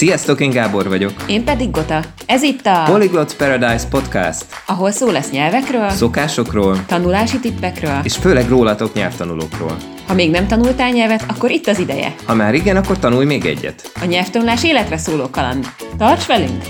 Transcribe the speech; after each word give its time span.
Sziasztok, 0.00 0.40
én 0.40 0.50
Gábor 0.50 0.88
vagyok. 0.88 1.12
Én 1.26 1.44
pedig 1.44 1.70
Gota. 1.70 2.04
Ez 2.26 2.42
itt 2.42 2.66
a 2.66 2.82
Polyglot 2.84 3.36
Paradise 3.36 3.88
Podcast. 3.90 4.44
Ahol 4.66 4.90
szó 4.90 5.10
lesz 5.10 5.30
nyelvekről, 5.30 5.90
szokásokról, 5.90 6.84
tanulási 6.86 7.38
tippekről, 7.38 8.00
és 8.02 8.16
főleg 8.16 8.48
rólatok 8.48 8.94
nyelvtanulókról. 8.94 9.76
Ha 10.06 10.14
még 10.14 10.30
nem 10.30 10.46
tanultál 10.46 10.90
nyelvet, 10.90 11.24
akkor 11.28 11.50
itt 11.50 11.66
az 11.66 11.78
ideje. 11.78 12.14
Ha 12.24 12.34
már 12.34 12.54
igen, 12.54 12.76
akkor 12.76 12.98
tanulj 12.98 13.26
még 13.26 13.44
egyet. 13.44 13.92
A 14.00 14.04
nyelvtanulás 14.04 14.64
életre 14.64 14.96
szóló 14.96 15.30
kaland. 15.30 15.66
Tarts 15.98 16.26
velünk! 16.26 16.62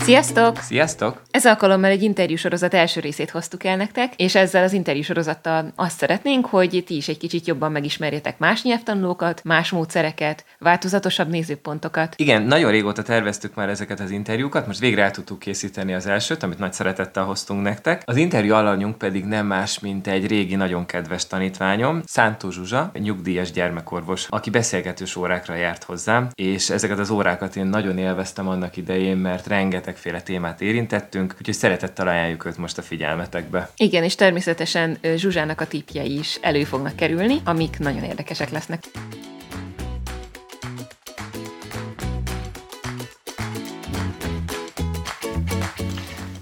Sziasztok! 0.00 0.58
Sziasztok! 0.60 1.22
Ez 1.38 1.46
alkalommal 1.46 1.90
egy 1.90 2.02
interjúsorozat 2.02 2.74
első 2.74 3.00
részét 3.00 3.30
hoztuk 3.30 3.64
el 3.64 3.76
nektek, 3.76 4.12
és 4.16 4.34
ezzel 4.34 4.62
az 4.62 4.72
interjúsorozattal 4.72 5.72
azt 5.76 5.98
szeretnénk, 5.98 6.46
hogy 6.46 6.82
ti 6.86 6.96
is 6.96 7.08
egy 7.08 7.18
kicsit 7.18 7.46
jobban 7.46 7.72
megismerjetek 7.72 8.38
más 8.38 8.62
nyelvtanulókat, 8.62 9.40
más 9.44 9.70
módszereket, 9.70 10.44
változatosabb 10.58 11.28
nézőpontokat. 11.28 12.14
Igen, 12.16 12.42
nagyon 12.42 12.70
régóta 12.70 13.02
terveztük 13.02 13.54
már 13.54 13.68
ezeket 13.68 14.00
az 14.00 14.10
interjúkat, 14.10 14.66
most 14.66 14.78
végre 14.78 15.02
el 15.02 15.10
tudtuk 15.10 15.38
készíteni 15.38 15.94
az 15.94 16.06
elsőt, 16.06 16.42
amit 16.42 16.58
nagy 16.58 16.72
szeretettel 16.72 17.24
hoztunk 17.24 17.62
nektek. 17.62 18.02
Az 18.04 18.16
interjú 18.16 18.54
alanyunk 18.54 18.98
pedig 18.98 19.24
nem 19.24 19.46
más, 19.46 19.78
mint 19.78 20.06
egy 20.06 20.26
régi, 20.26 20.54
nagyon 20.54 20.86
kedves 20.86 21.26
tanítványom, 21.26 22.02
Szántó 22.06 22.50
Zsuzsa, 22.50 22.90
nyugdíjas 22.98 23.52
gyermekorvos, 23.52 24.26
aki 24.28 24.50
beszélgetős 24.50 25.16
órákra 25.16 25.54
járt 25.54 25.84
hozzám, 25.84 26.28
és 26.34 26.70
ezeket 26.70 26.98
az 26.98 27.10
órákat 27.10 27.56
én 27.56 27.66
nagyon 27.66 27.98
élveztem 27.98 28.48
annak 28.48 28.76
idején, 28.76 29.16
mert 29.16 29.46
rengetegféle 29.46 30.20
témát 30.20 30.60
érintettünk, 30.60 31.26
úgyhogy 31.38 31.54
szeretettel 31.54 32.08
ajánljuk 32.08 32.44
őt 32.44 32.56
most 32.56 32.78
a 32.78 32.82
figyelmetekbe. 32.82 33.70
Igen, 33.76 34.04
és 34.04 34.14
természetesen 34.14 34.98
Zsuzsának 35.16 35.60
a 35.60 35.66
tipjei 35.66 36.18
is 36.18 36.38
elő 36.40 36.64
fognak 36.64 36.96
kerülni, 36.96 37.40
amik 37.44 37.78
nagyon 37.78 38.02
érdekesek 38.02 38.50
lesznek. 38.50 38.84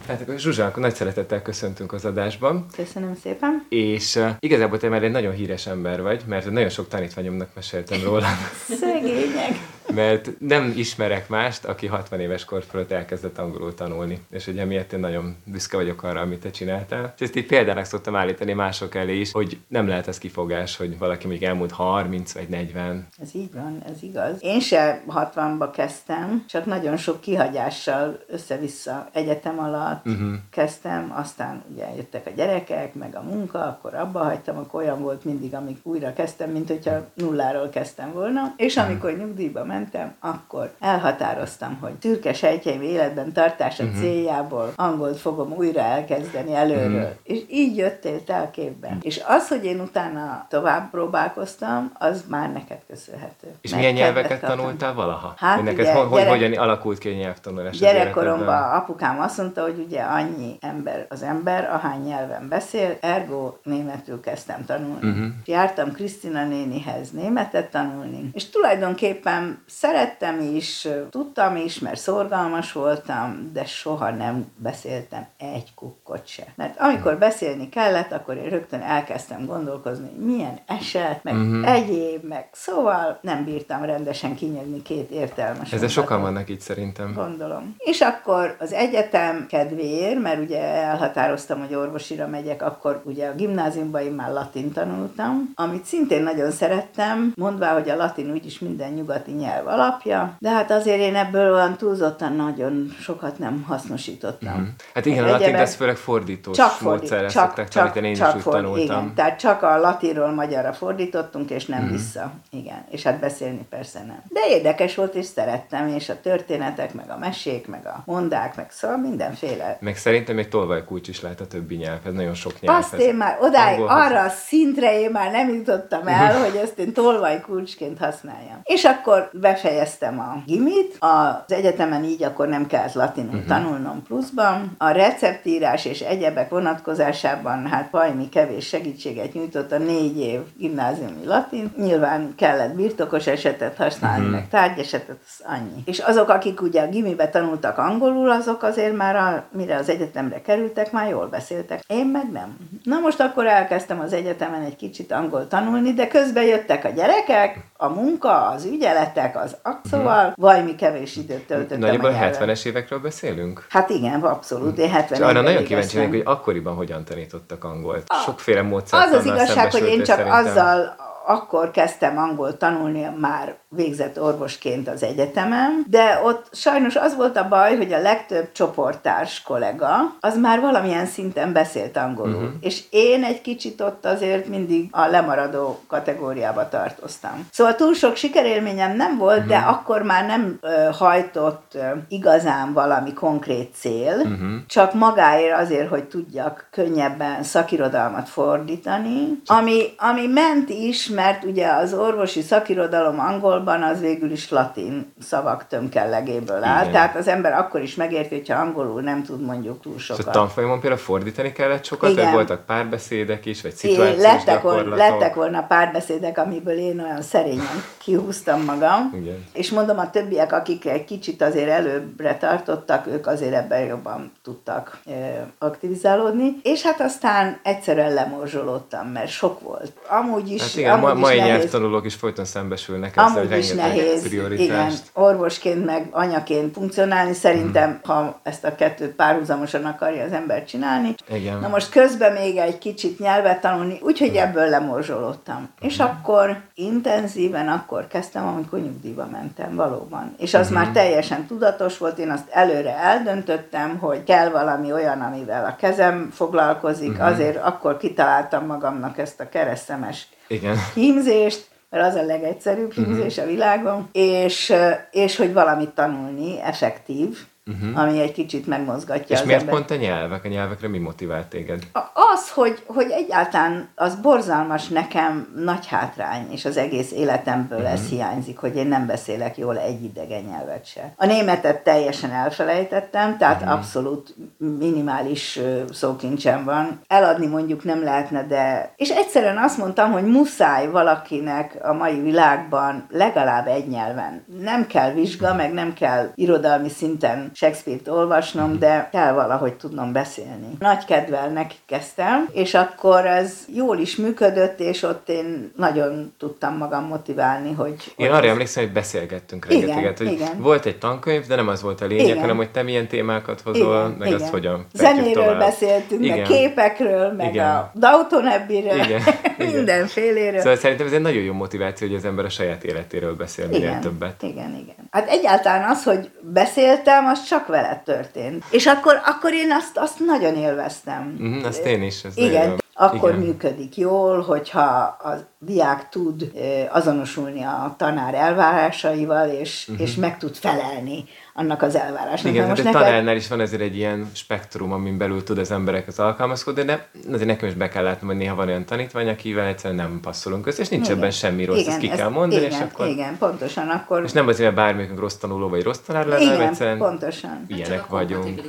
Hát 0.09 0.21
akkor 0.21 0.39
Zsuzsa, 0.39 0.67
akkor 0.67 0.83
nagy 0.83 0.95
szeretettel 0.95 1.43
köszöntünk 1.43 1.93
az 1.93 2.05
adásban. 2.05 2.67
Köszönöm 2.77 3.15
szépen. 3.23 3.67
És 3.69 4.15
uh, 4.15 4.31
igazából 4.39 4.79
te 4.79 4.89
már 4.89 5.03
egy 5.03 5.11
nagyon 5.11 5.33
híres 5.33 5.67
ember 5.67 6.03
vagy, 6.03 6.23
mert 6.27 6.51
nagyon 6.51 6.69
sok 6.69 6.89
tanítványomnak 6.89 7.55
meséltem 7.55 8.03
róla. 8.03 8.27
Szegények 8.69 9.59
mert 9.97 10.31
nem 10.39 10.73
ismerek 10.77 11.29
mást, 11.29 11.65
aki 11.65 11.87
60 11.87 12.21
éves 12.21 12.45
kor 12.45 12.63
fölött 12.63 12.91
elkezdett 12.91 13.39
angolul 13.39 13.75
tanulni. 13.75 14.21
És 14.31 14.47
ugye 14.47 14.65
miatt 14.65 14.93
én 14.93 15.01
nagyon 15.01 15.37
büszke 15.45 15.77
vagyok 15.77 16.03
arra, 16.03 16.21
amit 16.21 16.41
te 16.41 16.51
csináltál. 16.51 17.13
És 17.17 17.23
ezt 17.23 17.37
így 17.37 17.47
példának 17.47 17.85
szoktam 17.85 18.17
állítani 18.17 18.53
mások 18.53 18.95
elé 18.95 19.21
is, 19.21 19.33
hogy 19.33 19.59
nem 19.69 19.89
lehet 19.89 20.09
ez 20.09 20.19
kifogás, 20.19 20.77
hogy 20.77 20.99
valaki 20.99 21.27
még 21.27 21.43
elmúlt 21.43 21.73
30 21.73 22.33
vagy 22.33 22.49
40. 22.49 23.09
Ez 23.23 23.29
így 23.35 23.53
van, 23.53 23.83
ez 23.87 24.03
igaz. 24.03 24.37
Én 24.41 24.61
se 24.61 25.03
60-ba 25.09 25.69
kezdtem, 25.73 26.45
csak 26.49 26.67
nagyon 26.67 26.97
sok 26.97 27.21
kihagyással 27.21 28.25
össze-vissza 28.29 29.09
egyetem 29.13 29.59
alatt 29.59 30.07
uh-huh. 30.07 30.33
kezdtem, 30.51 31.13
aztán 31.17 31.63
ugye 31.73 31.87
jöttek 31.97 32.27
a 32.27 32.31
gyerekek, 32.37 32.95
meg 32.95 33.15
a 33.15 33.23
munka, 33.23 33.59
akkor 33.59 33.95
abba 33.95 34.19
hagytam, 34.19 34.57
akkor 34.57 34.83
olyan 34.83 35.01
volt 35.01 35.25
mindig, 35.25 35.55
amíg 35.55 35.77
újra 35.83 36.13
kezdtem, 36.13 36.51
mint 36.51 36.69
hogyha 36.69 37.07
nulláról 37.15 37.69
kezdtem 37.69 38.13
volna. 38.13 38.55
És 38.57 38.77
amikor 38.77 39.17
nyugdíjba 39.17 39.65
mentem, 39.65 39.85
akkor 40.21 40.75
elhatároztam, 40.81 41.79
hogy 41.81 41.93
szürke 42.01 42.33
sejtjeim 42.33 42.83
életben 42.83 43.33
tartása 43.33 43.85
uh-huh. 43.85 44.01
céljából 44.01 44.73
angolt 44.77 45.17
fogom 45.19 45.53
újra 45.53 45.81
elkezdeni 45.81 46.55
előről. 46.55 47.03
Uh-huh. 47.03 47.17
És 47.23 47.41
így 47.51 47.77
jöttél 47.77 48.25
te 48.25 48.37
a 48.37 48.51
képben. 48.51 48.99
És 49.03 49.21
az, 49.27 49.49
hogy 49.49 49.65
én 49.65 49.81
utána 49.81 50.47
tovább 50.49 50.91
próbálkoztam, 50.91 51.93
az 51.99 52.25
már 52.29 52.53
neked 52.53 52.79
köszönhető. 52.89 53.49
És 53.61 53.75
milyen 53.75 53.93
nyelveket 53.93 54.41
kaptam. 54.41 54.57
tanultál 54.59 54.95
valaha? 54.95 55.35
Hát 55.37 55.61
ugye, 55.61 55.93
hogy, 55.93 56.11
gyerek... 56.11 56.29
hogyan 56.29 56.53
alakult 56.53 56.99
ki 56.99 57.09
a 57.09 57.13
nyelvtanulás? 57.13 57.79
Gyerekkoromban 57.79 58.73
apukám 58.73 59.21
azt 59.21 59.39
mondta, 59.39 59.63
hogy 59.63 59.85
ugye 59.87 60.01
annyi 60.03 60.57
ember 60.61 61.07
az 61.09 61.23
ember, 61.23 61.71
ahány 61.73 62.01
nyelven 62.01 62.49
beszél, 62.49 62.97
ergo 63.01 63.55
németül 63.63 64.21
kezdtem 64.21 64.65
tanulni. 64.65 65.09
Uh-huh. 65.09 65.27
Jártam 65.45 65.93
Krisztina 65.93 66.45
nénihez 66.45 67.11
németet 67.11 67.71
tanulni, 67.71 68.31
és 68.33 68.51
tulajdonképpen 68.51 69.63
szerettem 69.79 70.41
is, 70.55 70.89
tudtam 71.11 71.57
is, 71.57 71.79
mert 71.79 72.01
szorgalmas 72.01 72.73
voltam, 72.73 73.51
de 73.53 73.65
soha 73.65 74.11
nem 74.11 74.47
beszéltem 74.57 75.27
egy 75.39 75.75
kukkot 75.75 76.27
se. 76.27 76.43
Mert 76.55 76.81
amikor 76.81 77.19
beszélni 77.19 77.69
kellett, 77.69 78.13
akkor 78.13 78.37
én 78.37 78.49
rögtön 78.49 78.81
elkezdtem 78.81 79.47
gondolkozni, 79.47 80.09
hogy 80.15 80.25
milyen 80.25 80.59
eset, 80.67 81.25
meg 81.25 81.35
uh-huh. 81.35 81.73
egyéb, 81.73 82.25
meg 82.25 82.49
szóval 82.53 83.19
nem 83.23 83.45
bírtam 83.45 83.85
rendesen 83.85 84.35
kinyerni 84.35 84.83
két 84.83 85.11
értelmes. 85.11 85.73
Ezzel 85.73 85.89
sokan 85.89 86.21
vannak 86.21 86.49
itt 86.49 86.61
szerintem. 86.61 87.13
Gondolom. 87.15 87.75
És 87.79 88.01
akkor 88.01 88.57
az 88.59 88.73
egyetem 88.73 89.47
kedvéért, 89.49 90.23
mert 90.23 90.41
ugye 90.41 90.61
elhatároztam, 90.61 91.61
hogy 91.61 91.75
orvosira 91.75 92.27
megyek, 92.27 92.63
akkor 92.63 93.03
ugye 93.05 93.29
a 93.29 93.35
gimnáziumban 93.35 94.03
én 94.03 94.13
már 94.13 94.33
latin 94.33 94.73
tanultam, 94.73 95.53
amit 95.55 95.85
szintén 95.85 96.23
nagyon 96.23 96.51
szerettem, 96.51 97.33
mondvá, 97.37 97.73
hogy 97.73 97.89
a 97.89 97.97
latin 97.97 98.31
úgyis 98.31 98.59
minden 98.59 98.93
nyugati 98.93 99.31
nyelv 99.31 99.66
nyelv 99.67 99.81
alapja, 99.81 100.37
de 100.39 100.51
hát 100.51 100.71
azért 100.71 100.99
én 100.99 101.17
ebből 101.17 101.53
olyan 101.53 101.77
túlzottan 101.77 102.33
nagyon 102.33 102.95
sokat 103.01 103.39
nem 103.39 103.65
hasznosítottam. 103.69 104.61
Mm. 104.61 104.67
Hát 104.95 105.07
igen, 105.07 105.25
a 105.25 105.31
latin 105.31 105.55
ez 105.55 105.75
főleg 105.75 105.97
fordítós 105.97 106.57
csak 106.57 106.81
módszerre 106.81 107.29
csak, 107.29 107.43
szokták 107.43 107.69
csak, 107.69 107.83
tanítani, 107.83 108.09
én 108.09 108.15
csak 108.15 108.37
is 108.37 108.47
úgy 108.47 108.53
tanultam. 108.53 108.83
Igen, 108.83 109.15
tehát 109.15 109.39
csak 109.39 109.63
a 109.63 109.79
latinról 109.79 110.31
magyarra 110.31 110.73
fordítottunk, 110.73 111.51
és 111.51 111.67
nem 111.67 111.85
mm. 111.85 111.91
vissza. 111.91 112.33
Igen, 112.51 112.85
és 112.91 113.03
hát 113.03 113.21
beszélni 113.21 113.67
persze 113.71 113.99
nem. 113.99 114.23
De 114.29 114.41
érdekes 114.49 114.95
volt, 114.95 115.15
és 115.15 115.27
szerettem, 115.27 115.89
és 115.89 116.09
a 116.09 116.21
történetek, 116.21 116.95
meg 116.95 117.11
a 117.11 117.19
mesék, 117.19 117.69
meg 117.69 117.87
a 117.87 118.03
mondák, 118.05 118.57
meg 118.57 118.71
szóval 118.71 118.97
mindenféle. 118.97 119.77
Meg 119.81 119.97
szerintem 119.97 120.35
még 120.35 120.49
tolvaj 120.49 120.85
kulcs 120.85 121.09
is 121.09 121.21
lehet 121.21 121.41
a 121.41 121.47
többi 121.47 121.77
nyelv, 121.77 121.99
ez 122.07 122.13
nagyon 122.13 122.35
sok 122.35 122.61
nyelv. 122.61 122.79
Azt 122.79 122.95
én 122.95 123.15
már 123.15 123.39
odáig, 123.41 123.81
arra 123.81 124.23
a 124.23 124.29
szintre 124.29 125.01
én 125.01 125.11
már 125.11 125.31
nem 125.31 125.49
jutottam 125.49 126.07
el, 126.07 126.41
hogy 126.45 126.57
ezt 126.57 126.79
én 126.79 126.93
tolvaj 126.93 127.41
kulcsként 127.41 127.99
használjam. 127.99 128.61
És 128.63 128.85
akkor 128.85 129.31
befejeztem 129.57 130.21
a 130.21 130.43
gimit, 130.47 130.97
az 130.99 131.53
egyetemen 131.53 132.05
így 132.05 132.23
akkor 132.23 132.49
nem 132.49 132.67
kellett 132.67 132.93
latinul 132.93 133.35
uh-huh. 133.35 133.47
tanulnom 133.47 134.03
pluszban. 134.03 134.75
A 134.79 134.89
receptírás 134.89 135.85
és 135.85 136.01
egyebek 136.01 136.49
vonatkozásában 136.49 137.67
hát 137.67 137.91
valami 137.91 138.29
kevés 138.29 138.67
segítséget 138.67 139.33
nyújtott 139.33 139.73
a 139.73 139.79
négy 139.79 140.19
év 140.19 140.41
gimnáziumi 140.57 141.25
latin. 141.25 141.73
Nyilván 141.77 142.35
kellett 142.37 142.75
birtokos 142.75 143.27
esetet 143.27 143.77
használni, 143.77 144.19
uh-huh. 144.19 144.35
meg 144.35 144.49
tárgyesetet, 144.49 145.19
az 145.27 145.45
annyi. 145.45 145.83
És 145.85 145.99
azok, 145.99 146.29
akik 146.29 146.61
ugye 146.61 146.83
a 146.83 146.89
gimibe 146.89 147.29
tanultak 147.29 147.79
angolul, 147.79 148.31
azok 148.31 148.63
azért 148.63 148.97
már, 148.97 149.17
a, 149.17 149.45
mire 149.53 149.77
az 149.77 149.89
egyetemre 149.89 150.41
kerültek, 150.41 150.93
már 150.93 151.09
jól 151.09 151.27
beszéltek. 151.27 151.83
Én 151.87 152.07
meg 152.07 152.31
nem. 152.33 152.57
Na 152.83 152.99
most 152.99 153.21
akkor 153.21 153.47
elkezdtem 153.47 154.01
az 154.01 154.13
egyetemen 154.13 154.63
egy 154.63 154.77
kicsit 154.77 155.13
angol 155.13 155.49
tanulni, 155.49 155.93
de 155.93 156.09
közben 156.09 156.45
jöttek 156.45 156.85
a 156.85 156.89
gyerekek, 156.89 157.59
a 157.77 157.89
munka, 157.89 158.49
az 158.49 158.65
ügyeletek, 158.65 159.37
az 159.37 159.57
szóval 159.91 160.33
valami 160.37 160.75
kevés 160.75 161.17
időt 161.17 161.47
töltöttem. 161.47 161.79
Nagyjából 161.79 162.13
70-es 162.21 162.65
évekről 162.65 162.99
beszélünk? 162.99 163.67
Hát 163.69 163.91
igen, 163.91 164.21
abszolút. 164.21 164.79
Én 164.79 164.91
70 164.91 165.23
arra 165.23 165.41
nagyon 165.41 165.65
kíváncsi 165.65 165.97
vagyok, 165.97 166.11
hogy 166.11 166.23
akkoriban 166.25 166.75
hogyan 166.75 167.05
tanítottak 167.05 167.65
angolt. 167.65 168.13
Sokféle 168.25 168.63
módszer. 168.63 169.01
Az 169.01 169.13
az 169.13 169.25
igazság, 169.25 169.71
hogy 169.71 169.87
én 169.87 170.03
csak 170.03 170.17
szerintem. 170.17 170.47
azzal 170.47 170.97
akkor 171.27 171.71
kezdtem 171.71 172.19
angol 172.19 172.57
tanulni 172.57 173.11
már 173.21 173.57
végzett 173.69 174.21
orvosként 174.21 174.89
az 174.89 175.03
egyetemen, 175.03 175.85
de 175.89 176.21
ott 176.25 176.49
sajnos 176.53 176.97
az 176.97 177.17
volt 177.17 177.37
a 177.37 177.49
baj, 177.49 177.77
hogy 177.77 177.93
a 177.93 178.01
legtöbb 178.01 178.53
csoporttárs 178.53 179.43
kollega 179.43 180.17
az 180.21 180.39
már 180.39 180.61
valamilyen 180.61 181.07
szinten 181.07 181.53
beszélt 181.53 181.97
angolul, 181.97 182.35
uh-huh. 182.35 182.53
és 182.61 182.83
én 182.91 183.25
egy 183.25 183.41
kicsit 183.41 183.81
ott 183.81 184.07
azért 184.07 184.49
mindig 184.49 184.89
a 184.91 185.07
lemaradó 185.07 185.81
kategóriába 185.89 186.69
tartoztam. 186.69 187.49
Szóval 187.53 187.75
túl 187.75 187.95
sok 187.95 188.17
sikerélményem 188.17 188.97
nem 188.97 189.19
volt, 189.19 189.37
uh-huh. 189.37 189.53
de 189.53 189.57
akkor 189.57 190.03
már 190.03 190.27
nem 190.27 190.59
ö, 190.61 190.89
hajtott 190.99 191.73
ö, 191.75 191.81
igazán 192.09 192.73
valami 192.73 193.13
konkrét 193.13 193.75
cél, 193.75 194.17
uh-huh. 194.17 194.67
csak 194.67 194.95
magáért 194.95 195.61
azért, 195.61 195.89
hogy 195.89 196.05
tudjak 196.05 196.69
könnyebben 196.71 197.43
szakirodalmat 197.43 198.29
fordítani, 198.29 199.41
ami, 199.47 199.83
ami 199.97 200.27
ment 200.27 200.71
is, 200.71 201.09
mert 201.17 201.45
ugye 201.45 201.67
az 201.67 201.95
orvosi 201.95 202.41
szakirodalom 202.41 203.21
angolban 203.21 203.83
az 203.83 204.01
végül 204.01 204.31
is 204.31 204.51
latin 204.51 205.13
szavak 205.21 205.67
tömkellegéből 205.67 206.65
áll, 206.65 206.81
Igen. 206.81 206.93
tehát 206.93 207.17
az 207.17 207.29
ember 207.29 207.53
akkor 207.53 207.83
is 207.83 207.95
megérti, 207.95 208.35
hogyha 208.35 208.61
angolul 208.61 209.01
nem 209.01 209.23
tud 209.23 209.41
mondjuk 209.41 209.81
túl 209.81 209.99
sokat. 209.99 210.23
És 210.23 210.29
a 210.29 210.31
tanfolyamon 210.31 210.81
például 210.81 211.01
fordítani 211.01 211.53
kellett 211.53 211.85
sokat, 211.85 212.11
Igen. 212.11 212.25
vagy 212.25 212.35
voltak 212.35 212.67
párbeszédek 212.67 213.47
is, 213.47 213.63
vagy 213.63 213.75
szituációs 213.75 214.23
lettek, 214.23 214.63
volna, 214.63 214.97
lettek 214.97 215.35
volna 215.35 215.63
párbeszédek, 215.63 216.39
amiből 216.39 216.79
én 216.79 217.01
olyan 217.01 217.23
szerényen 217.23 217.83
kihúztam 217.99 218.65
magam, 218.65 219.13
Igen. 219.15 219.45
és 219.53 219.71
mondom, 219.71 219.99
a 219.99 220.11
többiek, 220.11 220.53
akik 220.53 220.87
egy 220.87 221.05
kicsit 221.05 221.43
azért 221.43 221.71
előbbre 221.71 222.37
tartottak, 222.37 223.07
ők 223.07 223.27
azért 223.27 223.55
ebben 223.55 223.85
jobban 223.85 224.33
tudtak 224.43 224.99
e, 225.07 225.47
aktivizálódni, 225.59 226.57
és 226.63 226.83
hát 226.83 227.01
aztán 227.01 227.59
egyszerűen 227.63 228.15
lemorzsolódtam, 228.15 229.09
mert 229.09 229.29
sok 229.29 229.61
volt. 229.61 229.93
Amúgy 230.09 230.51
is, 230.51 230.63
hát 230.63 230.77
igen, 230.77 230.93
amúgy 230.93 231.06
ma, 231.15 231.21
mai 231.21 231.37
nyelvtanulók 231.37 232.07
is 232.07 232.15
folyton 232.15 232.45
szembesülnek 232.45 233.17
ezzel, 233.17 233.47
hogy 233.47 233.59
is 233.59 233.73
nehéz, 233.73 234.33
igen, 234.59 234.93
orvosként 235.13 235.85
meg 235.85 236.09
anyaként 236.11 236.75
funkcionálni, 236.75 237.33
szerintem, 237.33 237.91
mm. 237.91 237.95
ha 238.03 238.41
ezt 238.43 238.65
a 238.65 238.75
kettőt 238.75 239.11
párhuzamosan 239.11 239.85
akarja 239.85 240.25
az 240.25 240.33
ember 240.33 240.65
csinálni. 240.65 241.15
Igen. 241.29 241.59
Na 241.59 241.69
most 241.69 241.91
közben 241.91 242.33
még 242.33 242.57
egy 242.57 242.79
kicsit 242.79 243.19
nyelvet 243.19 243.61
tanulni, 243.61 243.99
úgyhogy 244.03 244.31
mm. 244.31 244.37
ebből 244.37 244.69
lemorzsolódtam. 244.69 245.61
Mm. 245.61 245.87
És 245.87 245.99
akkor 245.99 246.61
intenzíven 246.75 247.69
akkor 247.69 248.07
kezdtem, 248.07 248.47
amikor 248.47 248.79
nyugdíjba 248.79 249.29
mentem, 249.33 249.75
valóban. 249.75 250.35
És 250.39 250.55
az 250.55 250.71
mm. 250.71 250.75
már 250.75 250.89
teljesen 250.89 251.47
tudatos 251.47 251.99
volt, 251.99 252.19
én 252.19 252.31
azt 252.31 252.49
előre 252.51 252.97
eldöntöttem, 252.99 253.99
hogy 253.99 254.25
kell 254.25 254.49
valami 254.49 254.93
olyan, 254.93 255.21
amivel 255.21 255.65
a 255.65 255.77
kezem 255.77 256.31
foglalkozik, 256.33 257.19
mm. 257.19 257.21
azért 257.21 257.65
akkor 257.65 257.97
kitaláltam 257.97 258.67
magamnak 258.67 259.19
ezt 259.19 259.41
a 259.41 259.49
keresztemes 259.49 260.27
Igen. 260.49 260.77
hímzést, 260.95 261.67
mert 261.91 262.07
az 262.07 262.15
a 262.15 262.25
legegyszerűbb 262.25 262.93
hímzés 262.93 263.37
uh-huh. 263.37 263.45
a 263.45 263.55
világon, 263.55 264.09
és, 264.13 264.73
és 265.11 265.37
hogy 265.37 265.53
valamit 265.53 265.91
tanulni, 265.91 266.61
effektív, 266.61 267.39
uh-huh. 267.71 268.03
ami 268.03 268.21
egy 268.21 268.33
kicsit 268.33 268.67
megmozgatja 268.67 269.35
És 269.35 269.41
az 269.41 269.47
miért 269.47 269.61
ember. 269.61 269.75
pont 269.75 269.91
a 269.91 269.95
nyelvek? 269.95 270.45
A 270.45 270.49
nyelvekre 270.49 270.89
mi 270.89 270.99
motivált 270.99 271.47
téged? 271.47 271.87
Az, 272.33 272.51
hogy, 272.51 272.83
hogy 272.87 273.11
egyáltalán 273.11 273.89
az 273.95 274.15
borzalmas 274.15 274.89
nekem 274.89 275.53
nagy 275.57 275.87
hátrány, 275.87 276.47
és 276.51 276.65
az 276.65 276.77
egész 276.77 277.13
életemből 277.13 277.79
uh-huh. 277.79 277.93
ez 277.93 278.09
hiányzik, 278.09 278.59
hogy 278.59 278.77
én 278.77 278.87
nem 278.87 279.07
beszélek 279.07 279.57
jól 279.57 279.79
egy 279.79 280.05
idegen 280.05 280.43
nyelvet 280.43 280.87
se. 280.87 281.13
A 281.17 281.27
németet 281.27 281.83
teljesen 281.83 282.31
elfelejtettem, 282.31 283.37
tehát 283.39 283.61
uh-huh. 283.61 283.73
abszolút 283.77 284.35
minimális 284.79 285.61
szókincsem 285.93 286.65
van. 286.65 287.01
Eladni 287.07 287.47
mondjuk 287.47 287.85
nem 287.85 288.03
lehetne, 288.03 288.47
de... 288.47 288.93
És 288.97 289.09
egyszerűen 289.09 289.59
azt 289.59 289.79
mondtam, 289.79 290.13
hogy 290.13 290.25
muszáj 290.25 290.91
valakinek 290.91 291.79
a 291.83 291.93
mai 291.93 292.21
világban 292.21 293.07
legalább 293.11 293.67
egy 293.67 293.89
nyelven. 293.89 294.45
Nem 294.61 294.87
kell 294.87 295.13
vizsga, 295.13 295.55
meg 295.55 295.73
nem 295.73 295.93
kell 295.93 296.31
irodalmi 296.35 296.89
szinten 296.89 297.51
Shakespeare-t 297.57 298.09
olvasnom, 298.09 298.79
de 298.79 299.09
kell 299.13 299.33
valahogy 299.33 299.75
tudnom 299.75 300.13
beszélni. 300.13 300.77
Nagy 300.79 301.05
kedvel 301.05 301.49
neki 301.49 301.75
kezdtem, 301.87 302.49
és 302.53 302.75
akkor 302.75 303.27
ez 303.27 303.55
jól 303.75 303.99
is 303.99 304.17
működött, 304.17 304.81
és 304.81 305.03
ott 305.03 305.29
én 305.29 305.73
nagyon 305.77 306.35
tudtam 306.39 306.77
magam 306.77 307.05
motiválni, 307.05 307.73
hogy... 307.73 307.95
Én 308.17 308.31
arra 308.31 308.47
emlékszem, 308.47 308.85
hogy 308.85 308.93
beszélgettünk 308.93 309.67
rengeteget, 309.67 310.19
hogy 310.19 310.33
igen. 310.33 310.61
volt 310.61 310.87
egy 310.87 310.99
tankönyv, 310.99 311.47
de 311.47 311.57
nem 311.57 311.69
az 311.69 311.83
volt 311.83 312.01
a 312.01 312.07
lényeg, 312.07 312.27
igen. 312.27 312.41
hanem 312.41 312.57
hogy 312.57 312.71
te 312.71 312.83
milyen 312.83 313.09
témákat 313.09 313.61
hozol, 313.61 313.99
igen, 314.05 314.17
meg 314.19 314.29
igen. 314.29 314.41
azt 314.41 314.51
hogyan 314.51 314.87
Zenéről 314.93 315.33
tovább. 315.33 315.59
beszéltünk, 315.59 316.25
igen. 316.25 316.39
meg 316.39 316.47
képekről, 316.47 317.33
meg 317.33 317.55
igen. 317.55 317.67
a 317.67 317.91
Downton 317.95 318.47
Abbey-ről, 318.47 319.01
igen. 319.05 319.23
mindenféléről. 319.59 320.61
Szóval 320.61 320.77
szerintem 320.77 321.07
ez 321.07 321.13
egy 321.13 321.21
nagyon 321.21 321.43
jó 321.43 321.53
motiváció, 321.53 322.07
hogy 322.07 322.17
az 322.17 322.25
ember 322.25 322.45
a 322.45 322.49
saját 322.49 322.85
életéről 322.85 323.35
beszél 323.35 323.71
igen. 323.71 324.01
többet. 324.01 324.43
Igen, 324.43 324.75
igen. 324.83 325.09
Hát 325.11 325.29
egyáltalán 325.29 325.91
az, 325.91 326.05
hogy 326.05 326.31
beszéltem, 326.41 327.27
az 327.27 327.46
csak 327.47 327.67
veled 327.67 328.03
történt. 328.03 328.65
És 328.71 328.87
akkor, 328.87 329.21
akkor 329.25 329.53
én 329.53 329.73
azt, 329.73 329.99
azt 329.99 330.19
nagyon 330.19 330.57
élveztem. 330.57 331.37
Mm, 331.43 331.65
azt 331.65 331.85
én 331.85 332.03
is. 332.03 332.25
Ez 332.25 332.37
Igen, 332.37 332.83
akkor 332.95 333.31
Igen. 333.31 333.41
működik 333.43 333.97
jól, 333.97 334.41
hogyha 334.41 334.81
a 335.23 335.35
diák 335.67 336.09
tud 336.09 336.53
azonosulni 336.91 337.63
a 337.63 337.95
tanár 337.99 338.35
elvárásaival, 338.35 339.49
és, 339.49 339.89
uh-huh. 339.89 340.07
és 340.07 340.15
meg 340.15 340.39
tud 340.39 340.55
felelni 340.55 341.25
annak 341.59 341.83
az 341.83 341.97
elvárásnak. 341.97 342.53
Igen, 342.53 342.69
most 342.69 342.85
neked... 342.85 343.01
tanárnál 343.01 343.37
is 343.37 343.49
van 343.49 343.61
ezért 343.61 343.83
egy 343.83 343.97
ilyen 343.97 344.31
spektrum, 344.33 344.93
amin 344.93 345.19
belül 345.19 345.43
tud 345.43 345.59
az 345.59 345.71
emberek 345.71 346.09
az 346.09 346.19
alkalmazkodni, 346.19 346.83
de 346.83 347.09
azért 347.33 347.49
nekem 347.49 347.69
is 347.69 347.75
be 347.75 347.89
kell 347.89 348.03
látnom, 348.03 348.29
hogy 348.29 348.39
néha 348.39 348.55
van 348.55 348.69
olyan 348.69 348.85
tanítvány, 348.85 349.29
akivel 349.29 349.67
egyszerűen 349.67 350.01
nem 350.01 350.21
passzolunk 350.23 350.67
össze, 350.67 350.83
és 350.83 350.89
nincs 350.89 351.07
igen. 351.07 351.17
ebben 351.17 351.31
semmi 351.31 351.65
rossz, 351.65 351.79
igen, 351.79 351.91
ezt 351.91 352.01
ki 352.01 352.09
ezt, 352.09 352.19
kell 352.19 352.29
mondani, 352.29 352.65
igen, 352.65 352.73
és 352.73 352.87
akkor... 352.91 353.07
Igen, 353.07 353.39
pontosan, 353.39 353.89
akkor... 353.89 354.23
És 354.25 354.33
nem 354.33 354.49
azért, 354.49 354.75
mert 354.75 354.87
bármelyikünk 354.87 355.21
rossz 355.21 355.35
tanuló 355.35 355.69
vagy 355.69 355.83
rossz 355.83 355.99
tanár 355.99 356.27
lenne, 356.27 356.43
igen, 356.43 356.61
egyszerűen 356.61 356.99
pontosan. 356.99 357.65
ilyenek 357.69 358.07
vagyunk. 358.07 358.61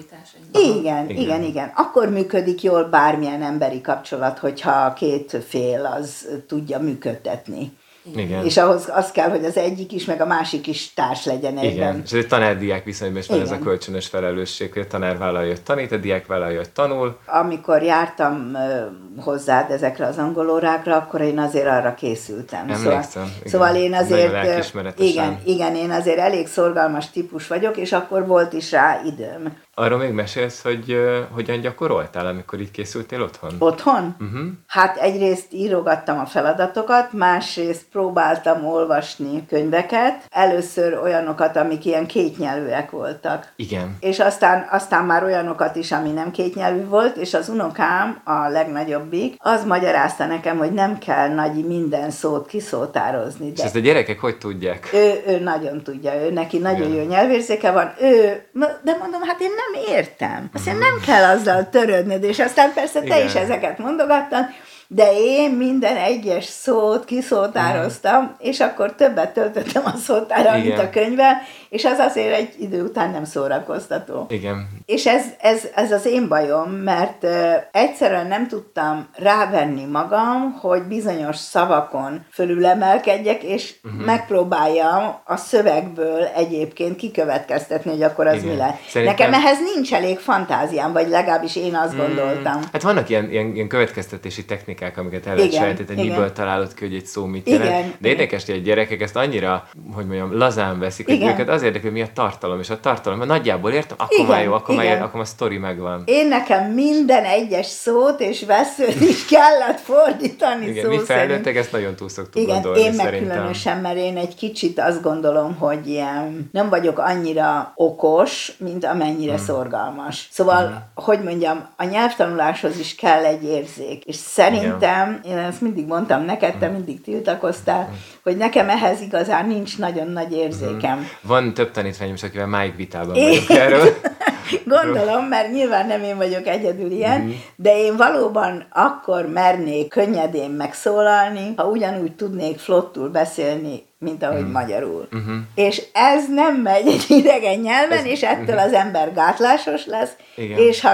Igen, 0.52 1.10
igen, 1.10 1.10
igen, 1.10 1.44
igen. 1.44 1.72
Akkor 1.76 2.10
működik 2.10 2.64
jól 2.64 2.84
bármilyen 2.84 3.42
emberi 3.42 3.82
kapcsolat, 3.82 4.40
hogyha 4.40 4.72
a 4.72 4.94
két 4.94 5.38
fél 5.48 5.86
az 6.00 6.28
tudja 6.48 6.80
működtetni. 6.88 7.72
Igen. 8.16 8.46
És 8.46 8.58
ahhoz 8.58 8.90
az 8.94 9.12
kell, 9.12 9.30
hogy 9.30 9.46
az 9.46 9.58
egyik 9.58 9.92
is, 9.92 10.06
meg 10.06 10.22
a 10.22 10.26
másik 10.26 10.68
is 10.68 10.94
társ 10.94 11.26
legyen 11.26 11.58
egyben. 11.58 11.72
Igen, 11.72 12.02
és 12.06 12.12
egy 12.12 12.28
tanár-diák 12.28 12.84
viszonyban 12.84 13.22
is 13.22 13.28
van 13.28 13.42
ez 13.42 13.52
a 13.52 13.60
kölcsönös 13.60 14.08
felelősség, 14.08 14.74
hogy 14.74 14.82
a 14.82 14.88
tanár 14.88 15.18
vállalja, 15.18 15.50
hogy 15.50 15.62
tanít, 15.62 15.92
a 15.92 15.98
diák 15.98 16.26
vállalja, 16.28 16.58
hogy 16.58 16.70
tanul. 16.70 17.18
Amikor 17.26 17.82
jártam 17.82 18.52
uh, 18.54 19.24
hozzád 19.24 19.72
ezekre 19.72 20.06
az 20.06 20.18
angolórákra, 20.18 20.96
akkor 20.96 21.22
én 21.22 21.40
azért 21.40 21.68
arra 21.68 21.94
készültem. 21.94 22.70
Emlékszem. 22.70 23.04
Szóval, 23.04 23.30
igen. 23.40 23.52
szóval 23.52 23.76
én 23.76 23.94
azért... 23.94 25.00
Igen, 25.00 25.40
igen, 25.46 25.76
én 25.76 25.92
azért 25.92 26.20
elég 26.20 26.48
szorgalmas 26.48 27.10
típus 27.10 27.48
vagyok, 27.48 27.78
és 27.78 27.92
akkor 27.92 28.28
volt 28.28 28.54
is 28.54 28.72
rá 28.72 29.02
időm. 29.06 29.66
Arról 29.80 29.98
még 29.98 30.12
mesélsz, 30.12 30.62
hogy 30.62 30.92
uh, 30.92 31.18
hogyan 31.32 31.60
gyakoroltál, 31.60 32.28
amikor 32.28 32.60
így 32.60 32.72
készültél 32.72 33.22
otthon? 33.22 33.52
Otthon? 33.60 34.16
Uh-huh. 34.20 34.48
Hát 34.68 34.98
egyrészt 34.98 35.54
írogattam 35.54 36.20
a 36.20 36.26
feladatokat, 36.26 37.14
másrészt 37.14 37.86
próbáltam 37.92 38.66
olvasni 38.66 39.46
könyveket. 39.46 40.26
Először 40.30 41.00
olyanokat, 41.04 41.56
amik 41.56 41.86
ilyen 41.86 42.06
kétnyelvűek 42.06 42.92
voltak. 42.92 43.54
Igen. 43.56 43.98
És 44.00 44.20
aztán, 44.20 44.68
aztán 44.72 45.06
már 45.06 45.24
olyanokat 45.24 45.76
is, 45.76 45.92
ami 45.92 46.12
nem 46.12 46.32
kétnyelvű 46.32 46.86
volt, 46.86 47.16
és 47.16 47.34
az 47.34 47.50
unokám, 47.50 48.22
a 48.24 48.48
legnagyobbik, 48.48 49.36
az 49.38 49.66
magyarázta 49.66 50.26
nekem, 50.26 50.58
hogy 50.58 50.72
nem 50.72 50.98
kell 50.98 51.28
nagy 51.34 51.66
minden 51.66 52.12
szót 52.12 52.48
kiszótározni. 52.48 53.46
De 53.46 53.54
és 53.56 53.64
ezt 53.64 53.76
a 53.76 53.80
gyerekek 53.80 54.20
hogy 54.20 54.38
tudják? 54.38 54.90
Ő, 54.94 55.24
ő 55.28 55.40
nagyon 55.40 55.84
tudja, 55.84 56.24
ő 56.24 56.32
neki 56.32 56.58
nagyon 56.58 56.92
Igen. 56.92 57.04
jó 57.04 57.10
nyelvérzéke 57.10 57.72
van. 57.72 57.94
Ő, 58.02 58.42
de 58.84 58.98
mondom, 59.00 59.22
hát 59.22 59.42
én 59.42 59.52
nem 59.56 59.66
nem 59.72 59.96
értem. 59.96 60.50
Azt 60.54 60.66
nem 60.66 61.00
kell 61.06 61.24
azzal 61.24 61.70
törődnöd, 61.70 62.24
és 62.24 62.40
aztán 62.40 62.74
persze 62.74 63.00
te 63.00 63.06
Igen. 63.06 63.26
is 63.26 63.34
ezeket 63.34 63.78
mondogattad, 63.78 64.46
de 64.88 65.12
én 65.14 65.52
minden 65.52 65.96
egyes 65.96 66.46
szót 66.46 67.06
kiszótároztam, 67.06 68.24
mm. 68.24 68.28
és 68.40 68.60
akkor 68.60 68.96
többet 68.96 69.34
töltöttem 69.34 69.84
a 69.86 69.98
szótára, 69.98 70.56
Igen. 70.56 70.62
mint 70.62 70.80
a 70.80 70.90
könyvvel, 70.90 71.42
és 71.70 71.86
az 71.86 71.98
azért 71.98 72.36
egy 72.36 72.54
idő 72.60 72.84
után 72.84 73.12
nem 73.12 73.24
szórakoztató. 73.24 74.26
Igen. 74.30 74.68
És 74.86 75.06
ez, 75.06 75.26
ez, 75.40 75.68
ez 75.76 75.92
az 75.92 76.06
én 76.06 76.28
bajom, 76.28 76.72
mert 76.72 77.26
egyszerűen 77.72 78.28
nem 78.28 78.48
tudtam 78.48 79.08
rávenni 79.16 79.86
magam, 79.86 80.58
hogy 80.62 80.82
bizonyos 80.82 81.36
szavakon 81.36 82.26
fölülemelkedjek, 82.32 83.44
és 83.44 83.74
uh-huh. 83.84 84.06
megpróbáljam 84.06 85.16
a 85.24 85.36
szövegből 85.36 86.24
egyébként 86.36 86.96
kikövetkeztetni, 86.96 87.92
hogy 87.92 88.04
akkor 88.04 88.28
az 88.28 88.36
Igen. 88.36 88.48
mi 88.48 88.56
lehet. 88.56 88.80
Szerintem... 88.88 89.18
Nekem 89.18 89.42
ehhez 89.42 89.58
nincs 89.76 89.94
elég 89.94 90.18
fantáziám, 90.18 90.94
vagy 90.94 91.08
legalábbis 91.10 91.56
én 91.56 91.76
azt 91.76 91.94
mm. 91.94 91.98
gondoltam. 91.98 92.62
Hát 92.72 92.82
vannak 92.82 93.10
ilyen, 93.10 93.32
ilyen, 93.32 93.56
ilyen 93.56 93.68
következtetési 93.68 94.46
technikák, 94.46 94.98
amiket 94.98 95.26
el 95.26 95.36
lehet 95.36 95.54
sejteni, 95.54 96.00
hogy 96.00 96.10
miből 96.10 96.32
találod 96.32 96.74
ki, 96.74 96.86
hogy 96.86 96.96
egy 96.96 97.06
szó 97.06 97.26
mit 97.26 97.50
jelent. 97.50 97.70
Igen. 97.70 97.94
De 98.00 98.10
érdekes, 98.10 98.46
hogy 98.46 98.56
a 98.56 98.62
gyerekek 98.62 99.02
ezt 99.02 99.16
annyira, 99.16 99.68
hogy 99.94 100.06
mondjam, 100.06 100.38
lazán 100.38 100.80
veszik, 100.80 101.06
hogy 101.06 101.24
őket 101.24 101.50
az 101.58 101.64
érdekel, 101.64 101.92
mi 101.92 102.02
a 102.02 102.08
tartalom, 102.14 102.60
és 102.60 102.70
a 102.70 102.80
tartalom, 102.80 103.18
mert 103.18 103.30
nagyjából 103.30 103.72
értem, 103.72 103.98
akkor 104.00 104.18
igen, 104.18 104.30
már 104.30 104.44
jó, 104.44 104.54
akkor 104.54 104.76
igen. 104.76 104.86
már, 104.86 105.02
akkor 105.02 105.20
a 105.20 105.26
sztori 105.26 105.58
megvan. 105.58 106.04
Én 106.06 106.28
nekem 106.28 106.72
minden 106.72 107.24
egyes 107.24 107.66
szót 107.66 108.20
és 108.20 108.46
veszőt 108.46 109.02
is 109.02 109.26
kellett 109.26 109.80
fordítani 109.80 110.68
igen, 110.68 110.84
szó 110.84 110.90
mi 110.90 110.98
felnőttek 110.98 111.56
ezt 111.56 111.72
nagyon 111.72 111.96
túl 111.96 112.10
szoktuk 112.10 112.42
igen, 112.42 112.54
gondolni, 112.54 112.80
én 112.80 112.94
meg 112.94 113.06
szerintem. 113.06 113.36
különösen, 113.36 113.78
mert 113.78 113.98
én 113.98 114.18
egy 114.18 114.36
kicsit 114.36 114.80
azt 114.80 115.02
gondolom, 115.02 115.56
hogy 115.56 115.88
ilyen, 115.88 116.50
nem 116.52 116.70
vagyok 116.70 117.00
annyira 117.00 117.72
okos, 117.76 118.54
mint 118.58 118.86
amennyire 118.86 119.36
hmm. 119.36 119.46
szorgalmas. 119.46 120.28
Szóval, 120.32 120.66
hmm. 120.66 120.78
hogy 120.96 121.24
mondjam, 121.24 121.68
a 121.78 121.84
nyelvtanuláshoz 121.84 122.80
is 122.80 122.96
kell 122.96 123.26
egy 123.26 123.44
érzék, 123.44 124.04
és 124.04 124.16
szerintem, 124.16 125.20
igen. 125.24 125.38
én 125.38 125.46
ezt 125.46 125.62
mindig 125.62 125.88
mondtam 125.88 126.26
neked, 126.26 126.56
te 126.58 126.66
hmm. 126.66 126.76
mindig 126.76 127.02
tiltakoztál, 127.02 127.86
hmm. 127.86 127.98
hogy 128.24 128.38
nekem 128.38 128.70
ehhez 128.70 129.02
igazán 129.02 129.48
nincs 129.48 129.78
nagyon 129.78 130.08
nagy 130.08 130.34
érzékem. 130.34 130.98
Hmm. 130.98 131.10
Van 131.22 131.47
több 131.54 131.72
tanítványom 131.72 132.16
akivel 132.24 132.48
máig 132.48 132.76
vitában 132.76 133.14
vagyok 133.14 133.50
erről. 133.50 133.94
Gondolom, 134.66 135.26
mert 135.26 135.52
nyilván 135.52 135.88
nem 135.88 136.04
én 136.04 136.18
vagyok 136.18 136.48
egyedül 136.48 136.92
ilyen, 136.92 137.22
mm. 137.22 137.32
de 137.56 137.78
én 137.78 137.98
valóban 137.98 138.66
akkor 138.70 139.26
mernék 139.26 139.88
könnyedén 139.88 140.50
megszólalni, 140.50 141.54
ha 141.56 141.64
ugyanúgy 141.64 142.16
tudnék 142.16 142.60
flottul 142.60 143.10
beszélni, 143.10 143.87
mint 144.00 144.24
ahogy 144.24 144.44
mm. 144.44 144.52
magyarul. 144.52 145.08
Mm-hmm. 145.16 145.40
És 145.56 145.84
ez 145.94 146.30
nem 146.30 146.56
megy 146.56 146.88
egy 146.88 147.06
idegen 147.20 147.60
nyelven, 147.60 147.98
ez, 147.98 148.06
és 148.06 148.24
ettől 148.24 148.56
mm-hmm. 148.56 148.66
az 148.66 148.74
ember 148.74 149.14
gátlásos 149.14 149.86
lesz, 149.86 150.12
Igen. 150.36 150.58
és 150.58 150.82
ha 150.82 150.92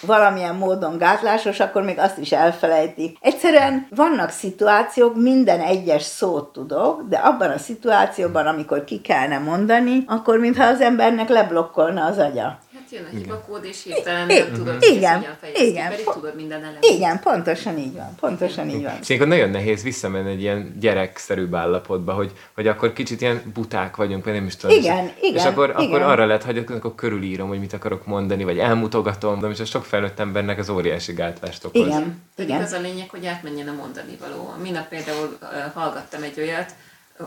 valamilyen 0.00 0.54
módon 0.54 0.98
gátlásos, 0.98 1.60
akkor 1.60 1.82
még 1.82 1.98
azt 1.98 2.18
is 2.18 2.32
elfelejtik. 2.32 3.16
Egyszerűen 3.20 3.86
vannak 3.90 4.30
szituációk, 4.30 5.16
minden 5.16 5.60
egyes 5.60 6.02
szót 6.02 6.52
tudok, 6.52 7.02
de 7.08 7.16
abban 7.16 7.50
a 7.50 7.58
szituációban, 7.58 8.46
amikor 8.46 8.84
ki 8.84 9.00
kellene 9.00 9.38
mondani, 9.38 10.04
akkor 10.06 10.38
mintha 10.38 10.64
az 10.64 10.80
embernek 10.80 11.28
leblokkolna 11.28 12.04
az 12.04 12.18
agya. 12.18 12.58
Jön 12.96 13.06
a 13.12 13.16
hibakód, 13.16 13.64
és 13.64 13.82
hirtelen 13.82 14.26
nem 14.26 14.52
tudod, 14.52 14.82
igen, 14.82 15.24
igen, 15.54 15.90
pedig 15.90 16.04
tudod 16.04 16.34
minden 16.34 16.62
elemet. 16.62 16.84
Igen, 16.84 17.20
pontosan 17.20 17.78
így 17.78 17.94
van, 17.94 18.14
pontosan 18.20 18.68
így 18.68 18.82
van. 18.82 18.98
És 19.08 19.18
nagyon 19.18 19.50
nehéz 19.50 19.82
visszamenni 19.82 20.30
egy 20.30 20.40
ilyen 20.40 20.76
gyerekszerűbb 20.80 21.54
állapotba, 21.54 22.12
hogy, 22.12 22.32
hogy 22.54 22.66
akkor 22.66 22.92
kicsit 22.92 23.20
ilyen 23.20 23.42
buták 23.54 23.96
vagyunk, 23.96 24.24
vagy 24.24 24.34
nem 24.34 24.46
is 24.46 24.56
tudom. 24.56 24.76
Igen, 24.76 25.04
és, 25.04 25.12
igen, 25.20 25.36
és 25.36 25.44
akkor, 25.44 25.68
igen. 25.68 25.82
akkor 25.82 26.02
arra 26.02 26.26
lehet, 26.26 26.42
hogy 26.42 26.58
akkor 26.58 26.94
körülírom, 26.94 27.48
hogy 27.48 27.58
mit 27.58 27.72
akarok 27.72 28.06
mondani, 28.06 28.44
vagy 28.44 28.58
elmutogatom, 28.58 29.40
de 29.40 29.46
most 29.46 29.60
a 29.60 29.64
sok 29.64 29.84
felnőtt 29.84 30.18
embernek 30.18 30.58
az 30.58 30.68
óriási 30.68 31.12
gátlást 31.12 31.64
okoz. 31.64 31.86
Igen, 31.86 32.22
igen. 32.36 32.62
az 32.62 32.72
a 32.72 32.80
lényeg, 32.80 33.10
hogy 33.10 33.26
átmenjen 33.26 33.68
a 33.68 33.72
mondani 33.72 34.16
való. 34.20 34.54
Minap 34.62 34.88
például 34.88 35.38
uh, 35.42 35.48
hallgattam 35.74 36.22
egy 36.22 36.40
olyat, 36.40 36.74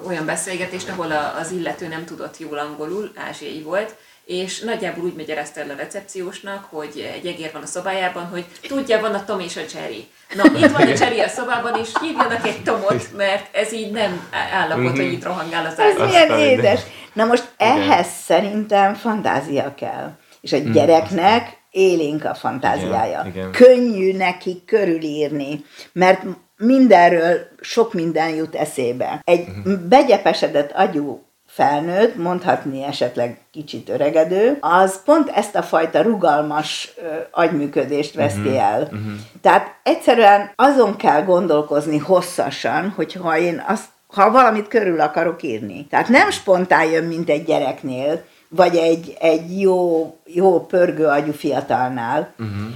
olyan 0.08 0.26
beszélgetést, 0.26 0.90
ahol 0.90 1.12
a, 1.12 1.38
az 1.40 1.52
illető 1.52 1.88
nem 1.88 2.06
tudott 2.06 2.38
jól 2.38 2.58
angolul, 2.58 3.12
ázsiai 3.16 3.62
volt, 3.62 3.96
és 4.30 4.60
nagyjából 4.60 5.04
úgy 5.04 5.16
magyarázta 5.16 5.60
el 5.60 5.70
a 5.70 5.76
recepciósnak, 5.76 6.68
hogy 6.70 7.10
egy 7.16 7.26
egér 7.26 7.50
van 7.54 7.62
a 7.62 7.66
szobájában, 7.66 8.26
hogy 8.26 8.46
tudja, 8.68 9.00
van 9.00 9.14
a 9.14 9.26
Tom 9.26 9.40
és 9.40 9.58
a 9.58 9.62
Jerry. 9.74 10.08
Na, 10.36 10.60
itt 10.60 10.72
van 10.72 10.88
a 10.88 10.94
Jerry 11.00 11.20
a 11.20 11.28
szobában, 11.28 11.80
és 11.80 11.90
hívjanak 12.02 12.46
egy 12.46 12.64
Tomot, 12.64 13.18
mert 13.18 13.56
ez 13.56 13.74
így 13.74 13.92
nem 13.92 14.30
állapot, 14.54 14.96
hogy 14.96 15.12
itt 15.12 15.24
rohangál 15.24 15.66
az 15.66 15.80
Ez 15.80 15.98
milyen 15.98 16.40
édes. 16.40 16.82
Na 17.14 17.26
most 17.26 17.44
ehhez 17.58 18.08
szerintem 18.26 18.94
fantázia 18.94 19.74
kell. 19.76 20.12
És 20.42 20.54
a 20.54 20.58
mm. 20.58 20.72
gyereknek 20.72 21.58
élénk 21.72 22.26
a 22.26 22.34
fantáziája. 22.34 23.26
Igen, 23.26 23.36
igen. 23.36 23.52
Könnyű 23.52 24.18
neki 24.18 24.64
körülírni, 24.66 25.66
mert 25.92 26.24
mindenről 26.58 27.38
sok 27.62 27.94
minden 27.94 28.30
jut 28.30 28.56
eszébe. 28.56 29.22
Egy 29.24 29.48
uh-huh. 29.48 29.80
begyepesedett 29.80 30.72
agyú 30.72 31.29
felnőtt, 31.60 32.16
mondhatni 32.16 32.84
esetleg 32.84 33.40
kicsit 33.52 33.90
öregedő, 33.90 34.58
az 34.60 35.04
pont 35.04 35.30
ezt 35.30 35.56
a 35.56 35.62
fajta 35.62 36.02
rugalmas 36.02 36.94
ö, 36.98 37.02
agyműködést 37.32 38.14
veszti 38.14 38.40
uh-huh. 38.40 38.64
el. 38.64 38.82
Uh-huh. 38.82 39.12
Tehát 39.42 39.76
egyszerűen 39.84 40.52
azon 40.56 40.96
kell 40.96 41.24
gondolkozni 41.24 41.98
hosszasan, 41.98 42.94
hogy 42.96 43.14
ha 43.14 43.38
én 43.38 43.64
azt, 43.68 43.86
ha 44.08 44.32
valamit 44.32 44.68
körül 44.68 45.02
akarok 45.02 45.44
írni. 45.44 45.88
Tehát 45.90 46.08
nem 46.08 46.30
spontán 46.30 46.86
jön, 46.86 47.04
mint 47.04 47.30
egy 47.30 47.44
gyereknél, 47.44 48.24
vagy 48.48 48.76
egy, 48.76 49.18
egy 49.20 49.62
jó, 49.62 50.16
jó 50.26 50.66
pörgő 50.66 51.06
agyú 51.06 51.32
fiatalnál. 51.32 52.34
Uh-huh. 52.40 52.68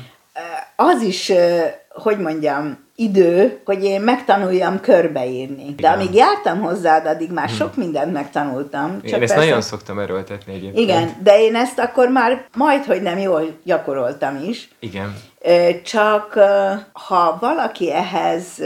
Az 0.75 1.01
is, 1.01 1.31
hogy 1.89 2.17
mondjam, 2.17 2.82
idő, 2.95 3.61
hogy 3.65 3.83
én 3.83 4.01
megtanuljam 4.01 4.79
körbeírni. 4.79 5.63
De 5.63 5.73
Igen. 5.77 5.93
amíg 5.93 6.13
jártam 6.13 6.61
hozzád, 6.61 7.05
addig 7.05 7.31
már 7.31 7.47
hmm. 7.47 7.57
sok 7.57 7.75
mindent 7.75 8.13
megtanultam. 8.13 9.01
Csak 9.01 9.05
én 9.05 9.13
ezt 9.13 9.19
persze... 9.19 9.35
nagyon 9.35 9.61
szoktam 9.61 9.99
erőltetni 9.99 10.53
egyébként. 10.53 10.77
Igen, 10.77 11.15
de 11.23 11.41
én 11.41 11.55
ezt 11.55 11.79
akkor 11.79 12.07
már 12.09 12.45
majd, 12.55 12.85
hogy 12.85 13.01
nem 13.01 13.17
jól 13.17 13.57
gyakoroltam 13.63 14.43
is. 14.49 14.69
Igen. 14.79 15.15
Csak 15.83 16.39
ha 16.91 17.37
valaki 17.41 17.91
ehhez 17.91 18.61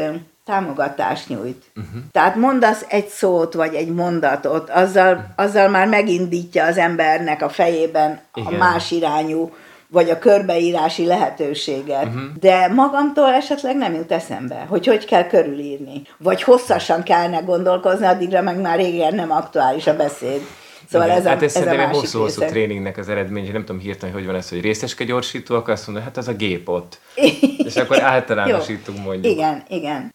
támogatást 0.46 1.30
nyújt. 1.30 1.64
Uh-huh. 1.76 2.02
Tehát 2.12 2.36
mondasz 2.36 2.86
egy 2.88 3.08
szót, 3.08 3.54
vagy 3.54 3.74
egy 3.74 3.90
mondatot, 3.94 4.70
azzal, 4.70 5.14
uh-huh. 5.14 5.30
azzal 5.36 5.70
már 5.70 5.88
megindítja 5.88 6.66
az 6.66 6.78
embernek 6.78 7.42
a 7.42 7.50
fejében 7.50 8.20
Igen. 8.34 8.54
a 8.54 8.58
más 8.58 8.92
irányú 8.92 9.52
vagy 9.90 10.10
a 10.10 10.20
körbeírási 10.20 11.06
lehetőséget, 11.06 12.06
uh-huh. 12.06 12.22
de 12.40 12.68
magamtól 12.68 13.34
esetleg 13.34 13.76
nem 13.76 13.94
jut 13.94 14.12
eszembe, 14.12 14.66
hogy 14.70 14.86
hogy 14.86 15.06
kell 15.06 15.28
körülírni. 15.28 16.02
Vagy 16.18 16.44
hosszasan 16.44 17.04
kellene 17.04 17.40
gondolkozni, 17.40 18.06
addigra 18.06 18.42
meg 18.42 18.62
már 18.62 18.78
régen 18.78 19.16
nem 19.16 19.32
aktuális 19.32 19.88
a 19.88 19.96
beszéd. 19.96 20.42
Szóval 20.90 21.10
ez 21.10 21.26
a, 21.26 21.30
hát 21.30 21.38
ez, 21.38 21.44
ez 21.44 21.52
szerintem 21.52 21.90
egy 21.90 21.96
hosszú-hosszú 21.96 22.46
tréningnek 22.46 22.98
az 22.98 23.10
eredmény, 23.10 23.52
nem 23.52 23.66
tudom 23.66 23.82
hirteni, 23.82 24.12
hogy 24.12 24.26
van 24.26 24.36
ez, 24.36 24.50
hogy 24.50 24.62
részeske 24.62 25.04
gyorsító, 25.04 25.56
akkor 25.56 25.74
azt 25.74 25.88
mondja, 25.88 26.04
hát 26.06 26.18
az 26.18 26.28
a 26.28 26.34
gép 26.34 26.70
ott. 26.70 27.00
És 27.68 27.76
akkor 27.76 28.02
általánosítunk 28.02 29.04
mondjuk. 29.04 29.34
Igen, 29.34 29.64
igen. 29.68 30.14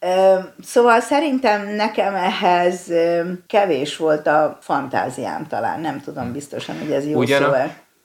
Szóval 0.62 1.00
szerintem 1.00 1.69
nekem 1.69 2.14
ehhez 2.14 2.93
kevés 3.47 3.97
volt 3.97 4.26
a 4.26 4.59
fantáziám 4.61 5.47
talán, 5.47 5.81
nem 5.81 6.00
tudom 6.00 6.33
biztosan, 6.33 6.79
hogy 6.79 6.91
ez 6.91 7.07
jó 7.07 7.19
Ugyanak, 7.19 7.55
szó 7.55 7.61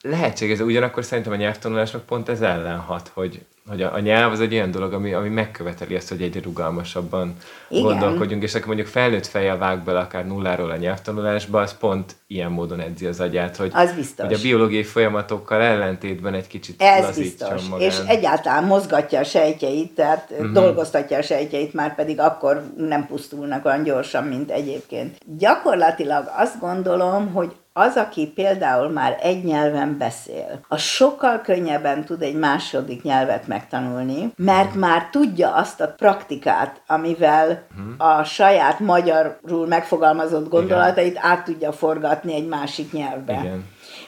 lehetséges, 0.09 0.57
de 0.57 0.63
ugyanakkor 0.63 1.03
szerintem 1.05 1.33
a 1.33 1.35
nyelvtanulásnak 1.35 2.05
pont 2.05 2.29
ez 2.29 2.41
ellen 2.41 2.77
hat, 2.77 3.11
hogy, 3.13 3.41
hogy 3.67 3.81
a, 3.81 3.93
a 3.93 3.99
nyelv 3.99 4.31
az 4.31 4.39
egy 4.39 4.53
olyan 4.53 4.71
dolog, 4.71 4.93
ami, 4.93 5.13
ami 5.13 5.29
megköveteli 5.29 5.95
ezt, 5.95 6.09
hogy 6.09 6.21
egyre 6.21 6.41
rugalmasabban 6.41 7.35
Igen. 7.69 7.83
gondolkodjunk, 7.83 8.43
és 8.43 8.55
akkor 8.55 8.67
mondjuk 8.67 8.87
felnőtt 8.87 9.25
fejjel 9.25 9.57
vág 9.57 9.83
bele 9.83 9.99
akár 9.99 10.27
nulláról 10.27 10.69
a 10.69 10.75
nyelvtanulásba, 10.75 11.61
az 11.61 11.77
pont 11.77 12.15
ilyen 12.27 12.51
módon 12.51 12.79
edzi 12.79 13.05
az 13.05 13.19
agyát, 13.19 13.55
hogy, 13.55 13.71
az 13.73 13.93
biztos. 13.93 14.25
hogy 14.25 14.35
a 14.35 14.41
biológiai 14.41 14.83
folyamatokkal 14.83 15.61
ellentétben 15.61 16.33
egy 16.33 16.47
kicsit 16.47 16.81
Ez 16.81 17.17
biztos, 17.17 17.67
magán. 17.69 17.87
és 17.87 17.95
egyáltalán 18.07 18.63
mozgatja 18.63 19.19
a 19.19 19.23
sejtjeit, 19.23 19.91
tehát 19.91 20.27
uh-huh. 20.31 20.51
dolgoztatja 20.51 21.17
a 21.17 21.21
sejtjeit, 21.21 21.73
már 21.73 21.95
pedig 21.95 22.19
akkor 22.19 22.63
nem 22.77 23.05
pusztulnak 23.07 23.65
olyan 23.65 23.83
gyorsan, 23.83 24.23
mint 24.23 24.51
egyébként. 24.51 25.17
Gyakorlatilag 25.37 26.31
azt 26.37 26.59
gondolom, 26.59 27.33
hogy 27.33 27.55
az, 27.77 27.95
aki 27.95 28.27
például 28.27 28.89
már 28.89 29.17
egy 29.21 29.43
nyelven 29.43 29.97
beszél, 29.97 30.59
az 30.67 30.81
sokkal 30.81 31.41
könnyebben 31.41 32.05
tud 32.05 32.21
egy 32.21 32.35
második 32.35 33.03
nyelvet 33.03 33.47
megtanulni, 33.47 34.33
mert 34.35 34.75
már 34.75 35.09
tudja 35.11 35.53
azt 35.53 35.81
a 35.81 35.93
praktikát, 35.97 36.81
amivel 36.87 37.65
a 37.97 38.23
saját 38.23 38.79
magyarul 38.79 39.67
megfogalmazott 39.67 40.49
gondolatait 40.49 41.11
Igen. 41.11 41.23
át 41.23 41.43
tudja 41.43 41.71
forgatni 41.71 42.33
egy 42.33 42.47
másik 42.47 42.91
nyelvbe. 42.91 43.39
Igen. 43.43 43.65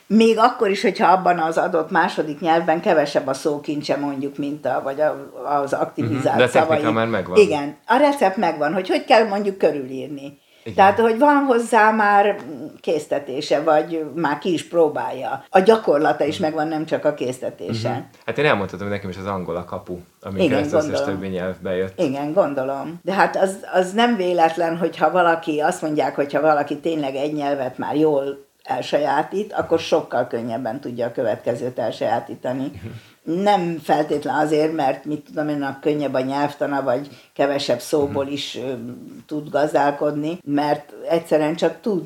Még 0.07 0.37
akkor 0.37 0.69
is, 0.69 0.81
hogyha 0.81 1.11
abban 1.11 1.39
az 1.39 1.57
adott 1.57 1.91
második 1.91 2.39
nyelvben 2.39 2.81
kevesebb 2.81 3.27
a 3.27 3.33
szókincse 3.33 3.97
mondjuk, 3.97 4.37
mint 4.37 4.65
a, 4.65 4.81
vagy 4.83 5.01
a, 5.01 5.31
az 5.61 5.73
aktivizált 5.73 6.25
uh-huh. 6.25 6.37
De 6.37 6.43
a 6.43 6.49
technika 6.49 6.75
szavai. 6.75 6.93
már 6.93 7.07
megvan. 7.07 7.37
Igen, 7.37 7.77
a 7.85 7.97
recept 7.97 8.37
megvan, 8.37 8.73
hogy 8.73 8.89
hogy 8.89 9.05
kell 9.05 9.27
mondjuk 9.27 9.57
körülírni. 9.57 10.37
Igen. 10.69 10.75
Tehát, 10.75 10.99
hogy 10.99 11.19
van 11.19 11.35
hozzá 11.35 11.91
már 11.91 12.35
késztetése, 12.81 13.61
vagy 13.61 14.05
már 14.15 14.37
ki 14.37 14.53
is 14.53 14.67
próbálja. 14.67 15.43
A 15.49 15.59
gyakorlata 15.59 16.23
is 16.23 16.37
megvan, 16.37 16.67
nem 16.67 16.85
csak 16.85 17.05
a 17.05 17.13
késztetése. 17.13 17.89
Uh-huh. 17.89 18.03
Hát 18.25 18.37
én 18.37 18.45
elmondhatom, 18.45 18.87
hogy 18.87 18.95
nekem 18.95 19.09
is 19.09 19.17
az 19.17 19.25
angol 19.25 19.55
a 19.55 19.65
kapu, 19.65 19.97
ami 20.21 20.43
Igen, 20.43 20.63
az 20.63 20.73
összes 20.73 21.03
többi 21.03 21.27
nyelvbe 21.27 21.75
jött. 21.75 21.99
Igen, 21.99 22.33
gondolom. 22.33 22.99
De 23.03 23.13
hát 23.13 23.35
az, 23.35 23.57
az 23.73 23.93
nem 23.93 24.15
véletlen, 24.15 24.77
hogyha 24.77 25.11
valaki, 25.11 25.59
azt 25.59 25.81
mondják, 25.81 26.15
hogyha 26.15 26.41
valaki 26.41 26.79
tényleg 26.79 27.15
egy 27.15 27.33
nyelvet 27.33 27.77
már 27.77 27.95
jól 27.95 28.47
elsajátít, 28.69 29.53
akkor 29.53 29.79
sokkal 29.79 30.27
könnyebben 30.27 30.79
tudja 30.79 31.05
a 31.05 31.11
következőt 31.11 31.79
elsajátítani. 31.79 32.71
Nem 33.23 33.79
feltétlen 33.83 34.35
azért, 34.35 34.73
mert 34.73 35.05
mit 35.05 35.25
tudom 35.25 35.49
én, 35.49 35.61
a 35.61 35.79
könnyebb 35.81 36.13
a 36.13 36.19
nyelvtana, 36.19 36.83
vagy 36.83 37.07
kevesebb 37.33 37.79
szóból 37.79 38.27
is 38.27 38.55
ö, 38.55 38.73
tud 39.25 39.49
gazdálkodni, 39.49 40.39
mert 40.43 40.93
egyszerűen 41.09 41.55
csak 41.55 41.81
tud 41.81 42.05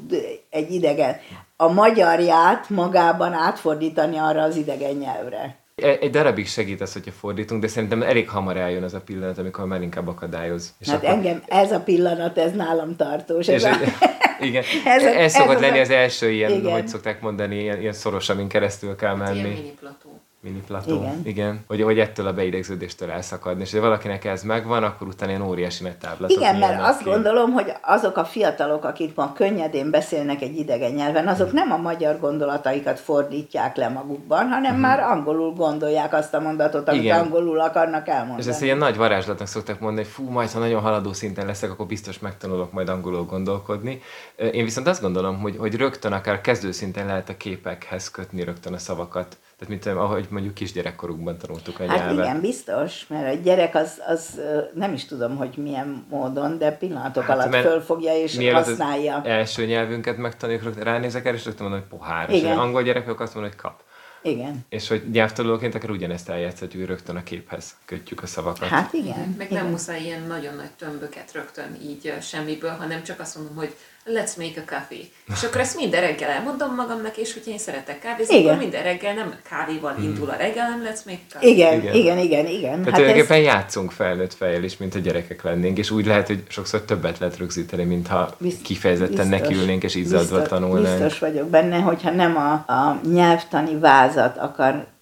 egy 0.49 0.71
idegen 0.71 1.15
a 1.55 1.71
magyarját 1.71 2.69
magában 2.69 3.33
átfordítani 3.33 4.17
arra 4.17 4.41
az 4.41 4.55
idegen 4.55 4.95
nyelvre. 4.95 5.55
Egy 5.75 6.09
darabig 6.09 6.47
segít 6.47 6.81
az, 6.81 6.93
hogyha 6.93 7.11
fordítunk, 7.11 7.61
de 7.61 7.67
szerintem 7.67 8.01
elég 8.01 8.29
hamar 8.29 8.57
eljön 8.57 8.83
az 8.83 8.93
a 8.93 9.01
pillanat, 9.01 9.37
amikor 9.37 9.65
már 9.65 9.81
inkább 9.81 10.07
akadályoz. 10.07 10.73
És 10.79 10.87
hát 10.87 10.97
akkor... 10.97 11.09
engem 11.09 11.43
ez 11.47 11.71
a 11.71 11.79
pillanat, 11.79 12.37
ez 12.37 12.51
nálam 12.51 12.95
tartós. 12.95 13.47
Ez 13.47 13.63
és 13.63 13.69
a... 13.69 13.75
Igen, 14.39 14.63
ez, 14.85 15.03
ez, 15.03 15.15
ez 15.15 15.33
szokott 15.33 15.55
ez 15.55 15.61
lenni 15.61 15.79
az 15.79 15.89
első 15.89 16.31
ilyen, 16.31 16.51
igen. 16.51 16.71
hogy 16.71 16.87
szokták 16.87 17.21
mondani, 17.21 17.59
ilyen, 17.59 17.79
ilyen 17.79 17.93
szoros, 17.93 18.29
amin 18.29 18.47
keresztül 18.47 18.95
kell 18.95 19.15
menni. 19.15 19.39
Ilyen 19.39 19.49
mini 19.49 19.73
plató. 19.79 20.12
Mini 20.43 20.61
plató. 20.67 20.95
Igen. 20.95 21.21
Igen. 21.23 21.63
Hogy, 21.67 21.81
hogy 21.81 21.99
ettől 21.99 22.27
a 22.27 22.33
beidegződéstől 22.33 23.11
elszakadni. 23.11 23.61
És 23.61 23.71
ha 23.71 23.79
valakinek 23.79 24.25
ez 24.25 24.43
megvan, 24.43 24.83
akkor 24.83 25.07
utána 25.07 25.31
ilyen 25.31 25.43
óriási 25.43 25.83
nagy 25.83 25.97
táblatok. 25.97 26.37
Igen, 26.37 26.55
mert 26.55 26.81
azt 26.81 26.97
ki. 26.97 27.09
gondolom, 27.09 27.51
hogy 27.51 27.73
azok 27.81 28.17
a 28.17 28.25
fiatalok, 28.25 28.83
akik 28.83 29.15
ma 29.15 29.33
könnyedén 29.33 29.89
beszélnek 29.89 30.41
egy 30.41 30.57
idegen 30.57 30.91
nyelven, 30.91 31.27
azok 31.27 31.51
nem 31.51 31.71
a 31.71 31.77
magyar 31.77 32.19
gondolataikat 32.19 32.99
fordítják 32.99 33.75
le 33.75 33.89
magukban, 33.89 34.47
hanem 34.47 34.63
uh-huh. 34.63 34.79
már 34.79 34.99
angolul 34.99 35.53
gondolják 35.53 36.13
azt 36.13 36.33
a 36.33 36.39
mondatot, 36.39 36.87
amit 36.87 37.01
Igen. 37.01 37.19
angolul 37.19 37.59
akarnak 37.59 38.07
elmondani. 38.07 38.41
És 38.41 38.47
ezt 38.47 38.61
ilyen 38.61 38.77
nagy 38.77 38.97
varázslatnak 38.97 39.47
szoktak 39.47 39.79
mondani, 39.79 40.05
hogy 40.05 40.13
fú, 40.13 40.29
majd 40.29 40.51
ha 40.51 40.59
nagyon 40.59 40.81
haladó 40.81 41.13
szinten 41.13 41.45
leszek, 41.45 41.71
akkor 41.71 41.85
biztos 41.85 42.19
megtanulok 42.19 42.71
majd 42.71 42.89
angolul 42.89 43.25
gondolkodni. 43.25 44.01
Én 44.35 44.63
viszont 44.63 44.87
azt 44.87 45.01
gondolom, 45.01 45.39
hogy, 45.39 45.57
hogy 45.57 45.75
rögtön 45.75 46.11
akár 46.11 46.41
kezdőszinten 46.41 47.05
lehet 47.05 47.29
a 47.29 47.37
képekhez 47.37 48.11
kötni 48.11 48.43
rögtön 48.43 48.73
a 48.73 48.77
szavakat. 48.77 49.37
Tehát 49.57 49.67
mint 49.67 49.85
ahogy 49.85 50.27
mondjuk 50.29 50.53
kisgyerekkorukban 50.53 51.37
tanultuk 51.37 51.79
a 51.79 51.87
hát 51.87 51.97
nyelvet. 51.97 52.17
Hát 52.17 52.25
igen, 52.25 52.41
biztos, 52.41 53.07
mert 53.07 53.37
a 53.37 53.41
gyerek 53.41 53.75
az, 53.75 54.01
az 54.07 54.41
nem 54.73 54.93
is 54.93 55.05
tudom, 55.05 55.35
hogy 55.35 55.57
milyen 55.57 56.05
módon, 56.09 56.57
de 56.57 56.71
pillanatok 56.71 57.23
hát, 57.23 57.37
alatt 57.37 57.55
fölfogja 57.55 58.15
és 58.15 58.49
használja. 58.51 59.15
Az 59.15 59.25
első 59.25 59.65
nyelvünket 59.65 60.17
megtanuljuk, 60.17 60.83
ránézek 60.83 61.25
el, 61.25 61.33
és 61.33 61.45
rögtön 61.45 61.67
mondom, 61.67 61.87
hogy 61.89 61.99
pohár. 61.99 62.29
Igen. 62.29 62.51
És 62.51 62.57
angol 62.57 62.83
gyerekek 62.83 63.19
azt 63.19 63.33
mondom, 63.33 63.51
hogy 63.51 63.61
kap. 63.61 63.81
Igen. 64.23 64.65
És 64.69 64.87
hogy 64.87 65.03
nyelvtanulóként 65.11 65.75
akár 65.75 65.89
ugyanezt 65.89 66.29
eljátszhatjuk, 66.29 66.81
hogy 66.81 66.91
rögtön 66.91 67.15
a 67.15 67.23
képhez 67.23 67.75
kötjük 67.85 68.23
a 68.23 68.25
szavakat. 68.25 68.67
Hát 68.67 68.93
igen. 68.93 69.35
Meg 69.37 69.51
igen. 69.51 69.63
nem 69.63 69.71
muszáj 69.71 70.01
ilyen 70.01 70.21
nagyon 70.21 70.55
nagy 70.55 70.71
tömböket 70.77 71.31
rögtön 71.33 71.77
így 71.81 72.13
semmiből, 72.21 72.71
hanem 72.71 73.03
csak 73.03 73.19
azt 73.19 73.35
mondom, 73.35 73.55
hogy 73.55 73.75
let's 74.05 74.37
make 74.37 74.61
a 74.65 74.75
coffee. 74.75 75.05
És 75.33 75.43
akkor 75.43 75.61
ezt 75.61 75.75
minden 75.75 76.01
reggel 76.01 76.29
elmondom 76.29 76.75
magamnak, 76.75 77.17
és 77.17 77.33
hogy 77.33 77.47
én 77.47 77.57
szeretek 77.57 77.99
kávézni, 77.99 78.35
igen. 78.35 78.47
akkor 78.47 78.63
minden 78.63 78.83
reggel 78.83 79.13
nem 79.13 79.35
kávéval 79.49 79.93
hmm. 79.93 80.03
indul 80.03 80.29
a 80.29 80.35
reggel, 80.35 80.65
hanem 80.65 80.81
let's 80.81 81.05
make 81.05 81.19
coffee. 81.33 81.49
Igen, 81.49 81.81
igen, 81.81 81.93
igen, 81.95 82.17
igen. 82.17 82.45
igen. 82.45 82.71
Tehát 82.71 82.85
hát 82.85 82.93
tulajdonképpen 82.93 83.37
ez... 83.37 83.43
játszunk 83.43 83.91
felnőtt 83.91 84.33
fejjel 84.33 84.63
is, 84.63 84.77
mint 84.77 84.95
a 84.95 84.99
gyerekek 84.99 85.43
lennénk, 85.43 85.77
és 85.77 85.91
úgy 85.91 86.05
lehet, 86.05 86.27
hogy 86.27 86.43
sokszor 86.47 86.81
többet 86.81 87.19
lehet 87.19 87.37
rögzíteni, 87.37 87.83
mint 87.83 88.07
ha 88.07 88.37
kifejezetten 88.63 89.29
biztos, 89.29 89.39
nekiülnénk 89.39 89.83
és 89.83 89.95
izzadva 89.95 90.41
tanulnánk. 90.41 90.99
Biztos 90.99 91.19
vagyok 91.19 91.47
benne, 91.49 91.79
hogyha 91.79 92.11
nem 92.11 92.37
a, 92.37 92.51
a 92.51 92.99
nyelvtani 93.11 93.79
vázat 93.79 94.37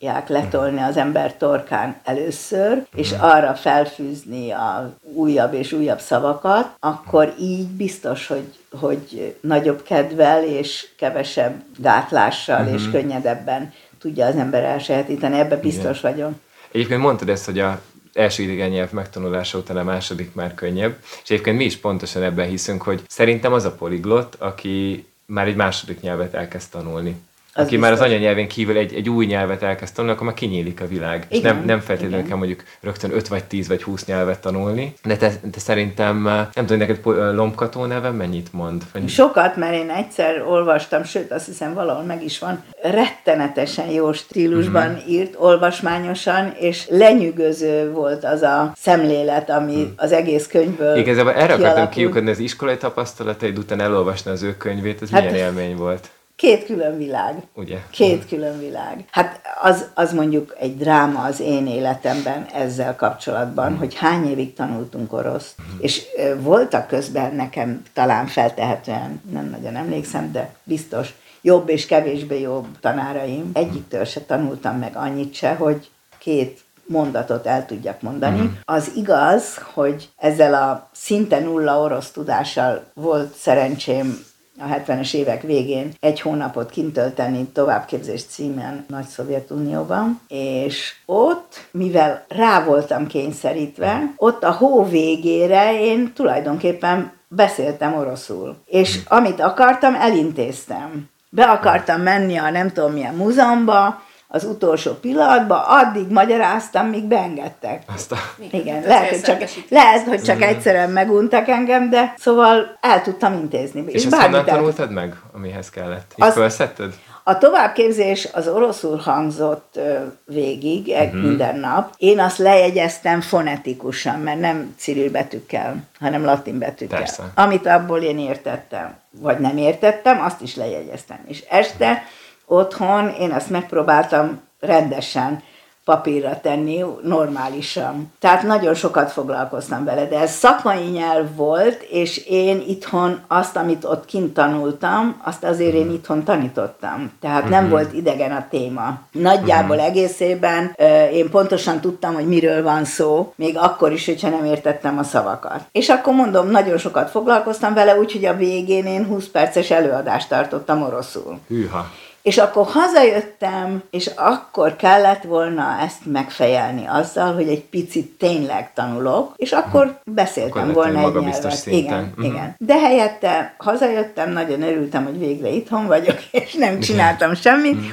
akarják 0.02 0.30
letolni 0.30 0.82
az 0.82 0.98
ember 0.98 1.38
torkán 1.38 1.96
először, 2.04 2.86
és 2.96 3.12
hmm. 3.12 3.24
arra 3.24 3.54
felfűzni 3.54 4.52
a 4.52 4.94
újabb 5.02 5.54
és 5.54 5.72
újabb 5.72 6.00
szavakat, 6.00 6.76
akkor 6.80 7.34
így 7.40 7.68
biztos, 7.68 8.28
hogy 8.28 8.60
hogy 8.80 9.36
nagyobb 9.42 9.84
kedvel 9.84 10.44
és 10.44 10.88
kevesebb 10.98 11.62
gátlással 11.78 12.60
uh-huh. 12.60 12.74
és 12.74 12.82
mhm. 12.82 12.92
könnyedebben 12.92 13.74
tudja 14.00 14.26
az 14.26 14.36
ember 14.36 14.64
elsajátítani. 14.64 15.40
Ebben 15.40 15.60
biztos 15.60 16.00
Igen. 16.00 16.12
vagyok. 16.12 16.32
Egyébként 16.72 17.02
mondtad 17.02 17.30
ezt, 17.30 17.46
hogy 17.46 17.60
a 17.60 17.82
első 18.14 18.44
idegen 18.44 18.70
nyelv 18.70 18.92
megtanulása 18.92 19.58
után 19.58 19.78
a 19.78 19.84
második 19.84 20.34
már 20.34 20.54
könnyebb, 20.54 20.96
és 21.24 21.30
egyébként 21.30 21.58
mi 21.58 21.64
is 21.64 21.78
pontosan 21.78 22.24
ebben 22.24 22.48
hiszünk, 22.48 22.82
hogy 22.82 23.02
szerintem 23.08 23.54
az 23.54 23.66
a 23.66 23.72
poliglot, 23.72 24.36
aki 24.40 25.06
már 25.26 25.48
egy 25.48 25.56
második 25.56 26.02
nyelvet 26.02 26.34
elkezd 26.34 26.70
tanulni. 26.70 27.16
Az 27.54 27.64
aki 27.64 27.76
biztos. 27.76 27.90
már 27.90 27.92
az 27.92 28.10
anyanyelvén 28.10 28.48
kívül 28.48 28.78
egy, 28.78 28.94
egy 28.94 29.10
új 29.10 29.26
nyelvet 29.26 29.64
elkezd 29.64 29.94
tanulni, 29.94 30.16
akkor 30.16 30.28
már 30.28 30.36
kinyílik 30.36 30.82
a 30.82 30.88
világ. 30.88 31.26
Igen, 31.30 31.38
és 31.38 31.42
nem, 31.42 31.66
nem 31.66 31.80
feltétlenül 31.80 32.18
igen. 32.18 32.30
kell 32.30 32.38
mondjuk 32.38 32.64
rögtön 32.82 33.12
5 33.14 33.28
vagy 33.28 33.44
10 33.44 33.68
vagy 33.68 33.84
20 33.84 34.06
nyelvet 34.06 34.42
tanulni. 34.42 34.94
De 35.04 35.18
te, 35.18 35.32
te 35.52 35.60
szerintem, 35.60 36.22
nem 36.24 36.66
tudom, 36.66 36.78
neked 36.78 37.00
lombkató 37.36 37.86
neve 37.86 38.10
mennyit 38.10 38.54
mond? 38.54 38.84
Vagy... 38.94 39.10
Sokat, 39.10 39.56
mert 39.56 39.74
én 39.74 39.90
egyszer 39.90 40.44
olvastam, 40.48 41.04
sőt 41.04 41.32
azt 41.32 41.46
hiszem 41.46 41.74
valahol 41.74 42.04
meg 42.04 42.24
is 42.24 42.40
van, 42.40 42.64
rettenetesen 42.82 43.90
jó 43.90 44.12
stílusban 44.12 44.90
mm-hmm. 44.90 45.08
írt, 45.08 45.36
olvasmányosan, 45.38 46.54
és 46.60 46.88
lenyűgöző 46.90 47.92
volt 47.92 48.24
az 48.24 48.42
a 48.42 48.74
szemlélet, 48.78 49.50
ami 49.50 49.76
mm. 49.76 49.94
az 49.96 50.12
egész 50.12 50.48
könyvből 50.48 50.98
Igazából 50.98 51.34
erre 51.34 51.54
akartam 51.54 51.90
kiukadni 51.90 52.30
az 52.30 52.40
iskolai 52.40 52.78
tapasztalataid 52.78 53.58
után 53.58 53.80
elolvasni 53.80 54.32
az 54.32 54.44
ő 54.44 54.58
könyvét, 54.58 55.02
ez 55.02 55.10
hát 55.10 55.32
milyen 55.32 55.36
élmény 55.36 55.76
volt? 55.76 56.10
Két 56.42 56.66
külön 56.66 56.98
világ. 56.98 57.44
Ugye? 57.54 57.78
Két 57.90 58.28
külön 58.28 58.60
világ. 58.60 59.06
Hát 59.12 59.42
az, 59.62 59.86
az 59.94 60.14
mondjuk 60.14 60.56
egy 60.60 60.78
dráma 60.78 61.24
az 61.24 61.40
én 61.40 61.68
életemben 61.68 62.46
ezzel 62.54 62.96
kapcsolatban, 62.96 63.72
mm. 63.72 63.78
hogy 63.78 63.96
hány 63.96 64.30
évig 64.30 64.54
tanultunk 64.54 65.14
oroszt. 65.14 65.56
Mm. 65.62 65.78
És 65.80 66.04
voltak 66.38 66.88
közben 66.88 67.36
nekem 67.36 67.82
talán 67.94 68.28
feltehetően, 68.28 69.22
nem 69.32 69.50
nagyon 69.50 69.76
emlékszem, 69.76 70.32
de 70.32 70.56
biztos, 70.64 71.14
jobb 71.42 71.70
és 71.70 71.86
kevésbé 71.86 72.40
jobb 72.40 72.68
tanáraim. 72.80 73.50
Egyiktől 73.54 74.04
se 74.04 74.22
tanultam 74.22 74.78
meg 74.78 74.96
annyit 74.96 75.34
se, 75.34 75.54
hogy 75.54 75.90
két 76.18 76.60
mondatot 76.86 77.46
el 77.46 77.66
tudjak 77.66 78.02
mondani. 78.02 78.42
Mm. 78.42 78.48
Az 78.66 78.92
igaz, 78.96 79.58
hogy 79.74 80.10
ezzel 80.18 80.54
a 80.54 80.90
szinte 80.94 81.40
nulla 81.40 81.80
orosz 81.80 82.12
tudással 82.12 82.84
volt 82.94 83.34
szerencsém 83.34 84.30
a 84.62 84.66
70-es 84.66 85.14
évek 85.14 85.42
végén 85.42 85.92
egy 86.00 86.22
hónapot 86.22 86.70
kint 86.70 86.94
tölteni 86.94 87.44
továbbképzés 87.44 88.24
címen 88.24 88.86
Nagy 88.88 89.06
Szovjetunióban, 89.06 90.22
és 90.28 90.94
ott, 91.06 91.68
mivel 91.72 92.26
rá 92.28 92.64
voltam 92.64 93.08
kényszerítve, 93.08 94.14
ott 94.18 94.44
a 94.44 94.52
hó 94.52 94.84
végére 94.84 95.82
én 95.82 96.14
tulajdonképpen 96.14 97.12
beszéltem 97.28 97.94
oroszul. 97.94 98.58
És 98.66 99.00
amit 99.08 99.40
akartam, 99.40 99.96
elintéztem. 99.96 101.10
Be 101.30 101.44
akartam 101.44 102.02
menni 102.02 102.38
a 102.38 102.50
nem 102.50 102.72
tudom 102.72 102.92
milyen 102.92 103.16
múzeumba, 103.16 104.02
az 104.34 104.44
utolsó 104.44 104.92
pillanatban, 104.92 105.64
addig 105.68 106.08
magyaráztam, 106.08 106.88
míg 106.88 107.04
beengedtek. 107.04 107.84
Aztán. 107.96 108.20
Igen, 108.52 108.84
lehet, 108.84 109.10
hogy 109.10 109.22
csak, 109.22 109.44
lehet, 109.70 110.08
hogy 110.08 110.22
csak 110.22 110.42
egyszerűen 110.42 110.90
meguntak 110.90 111.48
engem, 111.48 111.90
de 111.90 112.14
szóval 112.18 112.78
el 112.82 113.02
tudtam 113.02 113.34
intézni. 113.34 113.84
És, 113.88 113.94
és 113.94 114.06
ezt 114.06 114.22
honnan 114.22 114.46
tanultad 114.46 114.92
meg, 114.92 115.16
amihez 115.34 115.70
kellett? 115.70 116.14
Így 116.16 116.26
azt, 116.26 116.36
felszetted? 116.36 116.94
A 117.24 117.38
továbbképzés 117.38 118.28
az 118.34 118.48
oroszul 118.48 118.98
hangzott 118.98 119.80
végig, 120.26 120.88
uh-huh. 120.88 121.22
minden 121.22 121.60
nap. 121.60 121.94
Én 121.98 122.20
azt 122.20 122.38
lejegyeztem 122.38 123.22
fonetikusan, 123.22 124.20
mert 124.20 124.40
nem 124.40 124.76
ciril 124.78 125.12
betűkkel, 125.12 125.76
hanem 126.00 126.24
latin 126.24 126.58
betűkkel. 126.58 126.98
Persze. 126.98 127.24
Amit 127.36 127.68
abból 127.68 128.00
én 128.00 128.20
értettem, 128.20 128.96
vagy 129.20 129.40
nem 129.40 129.58
értettem, 129.58 130.22
azt 130.22 130.42
is 130.42 130.56
lejegyeztem. 130.56 131.20
És 131.28 131.44
este 131.50 132.04
otthon 132.52 133.10
én 133.20 133.32
ezt 133.32 133.50
megpróbáltam 133.50 134.42
rendesen 134.60 135.44
papírra 135.86 136.40
tenni, 136.42 136.84
normálisan. 137.04 138.14
Tehát 138.20 138.44
nagyon 138.44 138.74
sokat 138.74 139.12
foglalkoztam 139.12 139.84
vele, 139.84 140.06
de 140.06 140.20
ez 140.20 140.32
szakmai 140.32 140.84
nyelv 140.84 141.36
volt, 141.36 141.82
és 141.82 142.26
én 142.28 142.64
itthon 142.68 143.20
azt, 143.28 143.56
amit 143.56 143.86
ott 143.86 144.06
kint 144.06 144.34
tanultam, 144.34 145.22
azt 145.24 145.44
azért 145.44 145.74
én 145.74 145.92
itthon 145.92 146.24
tanítottam. 146.24 147.12
Tehát 147.22 147.44
nem 147.44 147.64
uh-huh. 147.64 147.70
volt 147.70 147.94
idegen 147.94 148.32
a 148.32 148.48
téma. 148.50 149.00
Nagyjából 149.12 149.76
uh-huh. 149.76 149.90
egészében 149.90 150.76
én 151.14 151.30
pontosan 151.30 151.80
tudtam, 151.80 152.14
hogy 152.14 152.28
miről 152.28 152.64
van 152.64 152.86
szó, 152.86 153.34
még 153.36 153.58
akkor 153.58 153.92
is, 153.92 154.06
hogyha 154.06 154.30
nem 154.30 154.46
értettem 154.46 154.98
a 154.98 155.04
szavakat. 155.04 155.62
És 155.72 155.90
akkor 155.90 156.14
mondom, 156.14 156.50
nagyon 156.50 156.78
sokat 156.78 157.10
foglalkoztam 157.10 157.74
vele, 157.74 157.98
úgyhogy 157.98 158.26
a 158.26 158.36
végén 158.36 158.86
én 158.86 159.06
20 159.06 159.28
perces 159.28 159.72
előadást 159.72 160.30
tartottam 160.30 160.82
oroszul. 160.82 161.40
Hűha. 161.48 161.86
És 162.22 162.38
akkor 162.38 162.66
hazajöttem, 162.66 163.84
és 163.90 164.08
akkor 164.16 164.76
kellett 164.76 165.24
volna 165.24 165.78
ezt 165.82 166.06
megfejelni 166.06 166.88
azzal, 166.88 167.34
hogy 167.34 167.48
egy 167.48 167.64
picit 167.64 168.18
tényleg 168.18 168.74
tanulok, 168.74 169.34
és 169.36 169.52
akkor 169.52 170.00
beszéltem 170.06 170.62
akkor 170.62 170.74
volna 170.74 171.00
egy 171.00 171.14
nyelvet. 171.14 171.52
Szinten. 171.52 171.82
Igen, 171.84 172.10
uh-huh. 172.10 172.26
igen. 172.26 172.56
De 172.58 172.80
helyette 172.80 173.56
hazajöttem, 173.58 174.32
nagyon 174.32 174.62
örültem, 174.62 175.04
hogy 175.04 175.20
végre 175.20 175.50
itthon 175.50 175.88
vagyok, 175.88 176.18
és 176.32 176.54
nem 176.54 176.80
csináltam 176.80 177.34
semmit. 177.34 177.76
Uh-huh. 177.76 177.92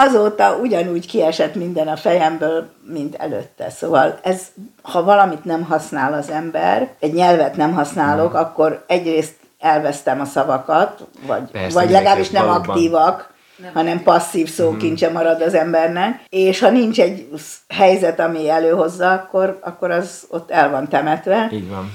Azóta 0.00 0.56
ugyanúgy 0.56 1.06
kiesett 1.06 1.54
minden 1.54 1.88
a 1.88 1.96
fejemből, 1.96 2.68
mint 2.92 3.14
előtte. 3.14 3.70
Szóval 3.70 4.18
ez, 4.22 4.42
ha 4.82 5.04
valamit 5.04 5.44
nem 5.44 5.62
használ 5.62 6.12
az 6.12 6.30
ember, 6.30 6.88
egy 7.00 7.12
nyelvet 7.12 7.56
nem 7.56 7.72
használok, 7.72 8.32
uh-huh. 8.32 8.40
akkor 8.40 8.84
egyrészt 8.86 9.34
elvesztem 9.58 10.20
a 10.20 10.24
szavakat, 10.24 11.06
vagy, 11.26 11.50
Persze, 11.50 11.80
vagy 11.80 11.90
legalábbis 11.90 12.30
nem 12.30 12.46
valóban. 12.46 12.68
aktívak, 12.68 13.32
nem 13.62 13.72
hanem 13.72 14.02
passzív 14.02 14.50
szókincse 14.50 15.06
mhm. 15.06 15.16
marad 15.16 15.40
az 15.40 15.54
embernek, 15.54 16.20
és 16.28 16.60
ha 16.60 16.70
nincs 16.70 17.00
egy 17.00 17.28
helyzet, 17.68 18.20
ami 18.20 18.48
előhozza, 18.48 19.12
akkor, 19.12 19.58
akkor 19.60 19.90
az 19.90 20.26
ott 20.28 20.50
el 20.50 20.70
van 20.70 20.88
temetve. 20.88 21.48
Így 21.52 21.68
van. 21.68 21.92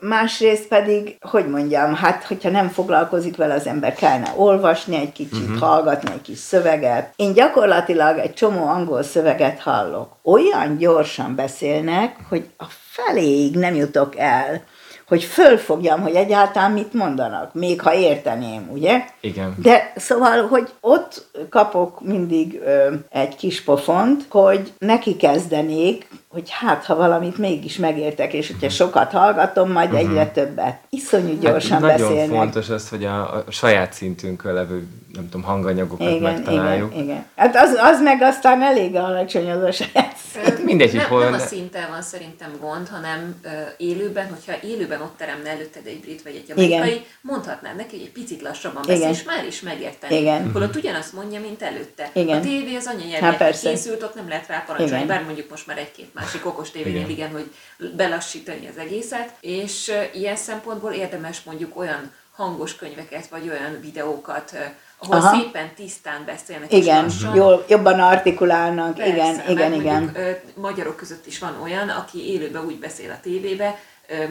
Másrészt 0.00 0.68
pedig, 0.68 1.16
hogy 1.20 1.48
mondjam, 1.48 1.94
hát 1.94 2.24
hogyha 2.24 2.50
nem 2.50 2.68
foglalkozik 2.68 3.36
vele 3.36 3.54
az 3.54 3.66
ember, 3.66 3.94
kellene 3.94 4.32
olvasni 4.36 4.96
egy 4.96 5.12
kicsit, 5.12 5.42
uh-huh. 5.42 5.58
hallgatni 5.58 6.10
egy 6.12 6.22
kis 6.22 6.38
szöveget. 6.38 7.12
Én 7.16 7.32
gyakorlatilag 7.32 8.18
egy 8.18 8.34
csomó 8.34 8.66
angol 8.66 9.02
szöveget 9.02 9.60
hallok. 9.60 10.16
Olyan 10.22 10.76
gyorsan 10.76 11.34
beszélnek, 11.34 12.16
hogy 12.28 12.48
a 12.56 12.64
feléig 12.90 13.56
nem 13.56 13.74
jutok 13.74 14.16
el 14.16 14.62
hogy 15.06 15.24
fölfogjam, 15.24 16.00
hogy 16.00 16.14
egyáltalán 16.14 16.70
mit 16.70 16.92
mondanak, 16.92 17.54
még 17.54 17.80
ha 17.80 17.94
érteném, 17.94 18.68
ugye? 18.72 19.04
Igen. 19.20 19.54
De 19.62 19.92
szóval, 19.96 20.46
hogy 20.46 20.68
ott 20.80 21.26
kapok 21.50 22.00
mindig 22.04 22.60
ö, 22.64 22.94
egy 23.10 23.36
kis 23.36 23.62
pofont, 23.62 24.26
hogy 24.28 24.72
neki 24.78 25.16
kezdenék, 25.16 26.08
hogy 26.36 26.50
hát, 26.50 26.84
ha 26.84 26.94
valamit 26.96 27.38
mégis 27.38 27.76
megértek, 27.76 28.32
és 28.32 28.46
hogyha 28.46 28.68
sokat 28.68 29.12
hallgatom, 29.12 29.70
majd 29.72 29.92
uh-huh. 29.92 30.08
egyre 30.08 30.26
többet. 30.26 30.78
Iszonyú 30.90 31.28
hát 31.28 31.40
gyorsan 31.40 31.70
hát 31.70 31.80
nagyon 31.80 32.08
beszélnek. 32.08 32.36
fontos 32.36 32.68
az, 32.68 32.88
hogy 32.88 33.04
a, 33.04 33.34
a 33.34 33.44
saját 33.48 33.92
szintünkön 33.92 34.54
levő 34.54 34.86
nem 35.16 35.28
tudom, 35.28 35.42
hanganyagokat 35.42 36.08
igen, 36.08 36.22
megtaláljuk. 36.22 36.92
Igen, 36.92 37.04
igen. 37.04 37.26
Hát 37.36 37.56
az, 37.56 37.74
az 37.80 38.02
meg 38.02 38.22
aztán 38.22 38.62
elég 38.62 38.94
alacsony 38.94 39.50
az 39.50 39.62
a 39.62 39.72
saját 39.72 40.16
szint. 40.32 40.64
Mindegy, 40.64 40.94
nem, 40.94 41.08
hol... 41.08 41.24
nem 41.24 41.32
a 41.32 41.38
szinten 41.38 41.90
van 41.90 42.02
szerintem 42.02 42.50
gond, 42.60 42.88
hanem 42.88 43.40
ö, 43.42 43.48
élőben, 43.76 44.28
hogyha 44.28 44.52
élőben 44.62 45.00
ott 45.00 45.16
teremne 45.16 45.50
előtted 45.50 45.86
egy 45.86 46.00
brit 46.00 46.22
vagy 46.22 46.34
egy 46.34 46.50
amerikai, 46.50 46.90
igen. 46.90 47.02
mondhatnád 47.20 47.76
neki, 47.76 47.96
hogy 47.96 48.06
egy 48.06 48.12
picit 48.12 48.42
lassabban 48.42 48.82
beszél, 48.86 49.08
és 49.08 49.22
már 49.22 49.46
is 49.46 49.60
megérteni. 49.60 50.16
Igen. 50.16 50.52
Holott 50.52 50.76
ugyanazt 50.76 51.12
mondja, 51.12 51.40
mint 51.40 51.62
előtte. 51.62 52.10
Igen. 52.12 52.38
A 52.38 52.40
tévé 52.40 52.76
az 52.76 52.86
anyanyelvnek 52.86 53.38
hát 53.38 53.60
készült, 53.60 54.02
ott 54.02 54.14
nem 54.14 54.28
lehet 54.28 54.46
rá 54.46 54.64
parancsolni, 54.66 55.04
bár 55.04 55.24
mondjuk 55.24 55.50
most 55.50 55.66
már 55.66 55.78
egy-két 55.78 56.14
másik 56.26 56.46
okos 56.46 56.70
tévénél 56.70 56.96
igen. 56.96 57.10
igen, 57.10 57.30
hogy 57.30 57.54
belassítani 57.96 58.68
az 58.68 58.78
egészet, 58.78 59.32
és 59.40 59.92
ilyen 60.12 60.36
szempontból 60.36 60.92
érdemes 60.92 61.42
mondjuk 61.42 61.78
olyan 61.78 62.12
hangos 62.36 62.76
könyveket, 62.76 63.26
vagy 63.28 63.48
olyan 63.48 63.80
videókat 63.80 64.56
ahol 64.98 65.16
Aha. 65.16 65.36
szépen 65.36 65.74
tisztán 65.74 66.24
beszélnek. 66.24 66.72
Igen, 66.72 67.10
jól, 67.34 67.64
jobban 67.68 68.00
artikulálnak, 68.00 68.94
Persze, 68.94 69.12
igen, 69.12 69.40
igen, 69.48 69.72
igen. 69.72 70.02
Mondjuk, 70.02 70.40
magyarok 70.54 70.96
között 70.96 71.26
is 71.26 71.38
van 71.38 71.56
olyan, 71.62 71.88
aki 71.88 72.32
élőben 72.32 72.64
úgy 72.64 72.78
beszél 72.78 73.10
a 73.10 73.18
tévébe, 73.22 73.78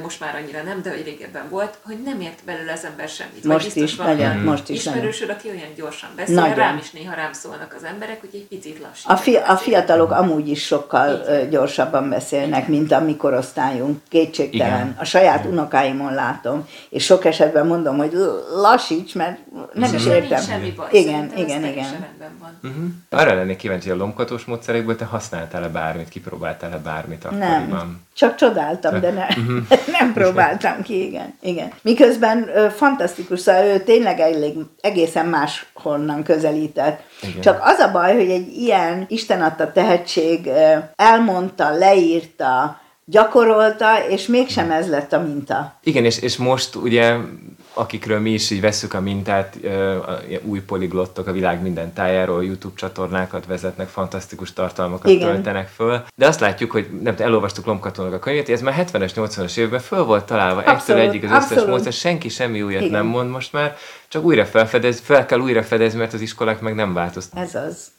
most 0.01 0.19
már 0.19 0.35
annyira 0.35 0.61
nem, 0.63 0.81
de 0.81 0.89
hogy 0.89 1.03
régebben 1.03 1.49
volt, 1.49 1.77
hogy 1.81 1.97
nem 2.05 2.21
ért 2.21 2.39
belőle 2.45 2.71
az 2.71 2.85
ember 2.85 3.09
semmit. 3.09 3.43
Most 3.43 3.75
is, 3.75 3.95
nagyon, 3.95 4.37
most 4.37 4.69
is. 4.69 4.77
Ismerősöd, 4.77 5.29
aki 5.29 5.49
olyan 5.49 5.73
gyorsan 5.75 6.09
beszél, 6.15 6.35
nagyon. 6.35 6.55
rám 6.55 6.77
is 6.77 6.91
néha 6.91 7.15
rám 7.15 7.33
szólnak 7.33 7.73
az 7.77 7.83
emberek, 7.83 8.19
hogy 8.19 8.29
egy 8.33 8.47
picit 8.47 8.79
lassít. 8.79 9.09
A, 9.09 9.15
fi- 9.15 9.43
a 9.47 9.57
fiatalok 9.57 10.11
amúgy 10.11 10.47
is 10.49 10.65
sokkal 10.65 11.21
Igen. 11.27 11.49
gyorsabban 11.49 12.09
beszélnek, 12.09 12.67
Igen. 12.67 12.69
mint 12.79 12.91
a 12.91 12.99
mi 12.99 13.15
korosztályunk, 13.15 14.01
kétségtelen. 14.09 14.73
Igen. 14.79 14.95
A 14.99 15.05
saját 15.05 15.39
Igen. 15.39 15.51
unokáimon 15.51 16.13
látom, 16.13 16.67
és 16.89 17.03
sok 17.03 17.25
esetben 17.25 17.67
mondom, 17.67 17.97
hogy 17.97 18.13
lassíts, 18.53 19.13
mert 19.13 19.39
nem 19.73 19.93
is 19.93 20.05
értem. 20.05 20.41
Semmi 20.41 20.71
baj, 20.71 20.87
igen, 20.91 21.31
igen, 21.35 21.63
igen. 21.63 22.05
Uh-huh. 22.63 22.83
Arra 23.09 23.33
lennék 23.33 23.57
kíváncsi, 23.57 23.89
hogy 23.89 23.99
a 23.99 24.01
lomkatós 24.01 24.45
módszerekből 24.45 24.95
te 24.95 25.05
használtál-e 25.05 25.67
bármit, 25.67 26.09
kipróbáltál-e 26.09 26.77
bármit 26.77 27.25
akkoriban? 27.25 27.67
Nem, 27.67 28.01
csak 28.13 28.35
csodáltam, 28.35 28.99
de 28.99 29.11
ne, 29.11 29.27
uh-huh. 29.37 29.57
nem 29.91 30.13
próbáltam 30.13 30.81
ki, 30.81 31.05
igen. 31.05 31.33
igen. 31.41 31.71
Miközben 31.81 32.49
ö, 32.55 32.69
fantasztikus, 32.69 33.39
szóval 33.39 33.63
ő 33.63 33.79
tényleg 33.79 34.19
elég, 34.19 34.53
egészen 34.81 35.25
más 35.25 35.65
honnan 35.73 36.23
közelített. 36.23 37.01
Igen. 37.21 37.41
Csak 37.41 37.59
az 37.63 37.79
a 37.79 37.91
baj, 37.91 38.15
hogy 38.15 38.29
egy 38.29 38.57
ilyen 38.57 39.05
Isten 39.09 39.41
adta 39.41 39.71
tehetség 39.71 40.45
ö, 40.45 40.75
elmondta, 40.95 41.69
leírta, 41.69 42.79
gyakorolta, 43.05 44.07
és 44.09 44.25
mégsem 44.27 44.71
ez 44.71 44.89
lett 44.89 45.13
a 45.13 45.21
minta. 45.21 45.79
Igen, 45.83 46.05
és, 46.05 46.19
és 46.19 46.37
most 46.37 46.75
ugye 46.75 47.15
akikről 47.75 48.19
mi 48.19 48.29
is 48.29 48.49
így 48.49 48.61
veszük 48.61 48.93
a 48.93 49.01
mintát, 49.01 49.57
új 50.41 50.59
poliglottok 50.61 51.27
a 51.27 51.31
világ 51.31 51.61
minden 51.61 51.93
tájáról, 51.93 52.43
YouTube 52.43 52.75
csatornákat 52.77 53.45
vezetnek, 53.45 53.87
fantasztikus 53.87 54.53
tartalmakat 54.53 55.11
Igen. 55.11 55.27
töltenek 55.27 55.67
föl. 55.67 56.03
De 56.15 56.27
azt 56.27 56.39
látjuk, 56.39 56.71
hogy 56.71 56.89
nem 57.01 57.15
elolvastuk 57.17 57.65
Lomkatónak 57.65 58.13
a 58.13 58.19
könyvét, 58.19 58.49
ez 58.49 58.61
már 58.61 58.85
70-es, 58.91 59.11
80-as 59.15 59.57
években 59.57 59.79
föl 59.79 60.03
volt 60.03 60.25
találva 60.25 60.59
abszolút, 60.59 60.81
egytől 60.81 60.99
egyik 60.99 61.23
az 61.23 61.43
összes 61.51 61.65
módszer, 61.65 61.93
senki 61.93 62.29
semmi 62.29 62.61
újat 62.61 62.81
Igen. 62.81 62.93
nem 62.93 63.05
mond 63.05 63.29
most 63.29 63.53
már, 63.53 63.77
csak 64.07 64.23
újra 64.23 64.45
felfedez, 64.45 64.99
fel 64.99 65.25
kell 65.25 65.39
újra 65.39 65.63
fedezni, 65.63 65.99
mert 65.99 66.13
az 66.13 66.21
iskolák 66.21 66.59
meg 66.59 66.75
nem 66.75 66.93
változtak. 66.93 67.39
Ez 67.39 67.55
az. 67.55 67.91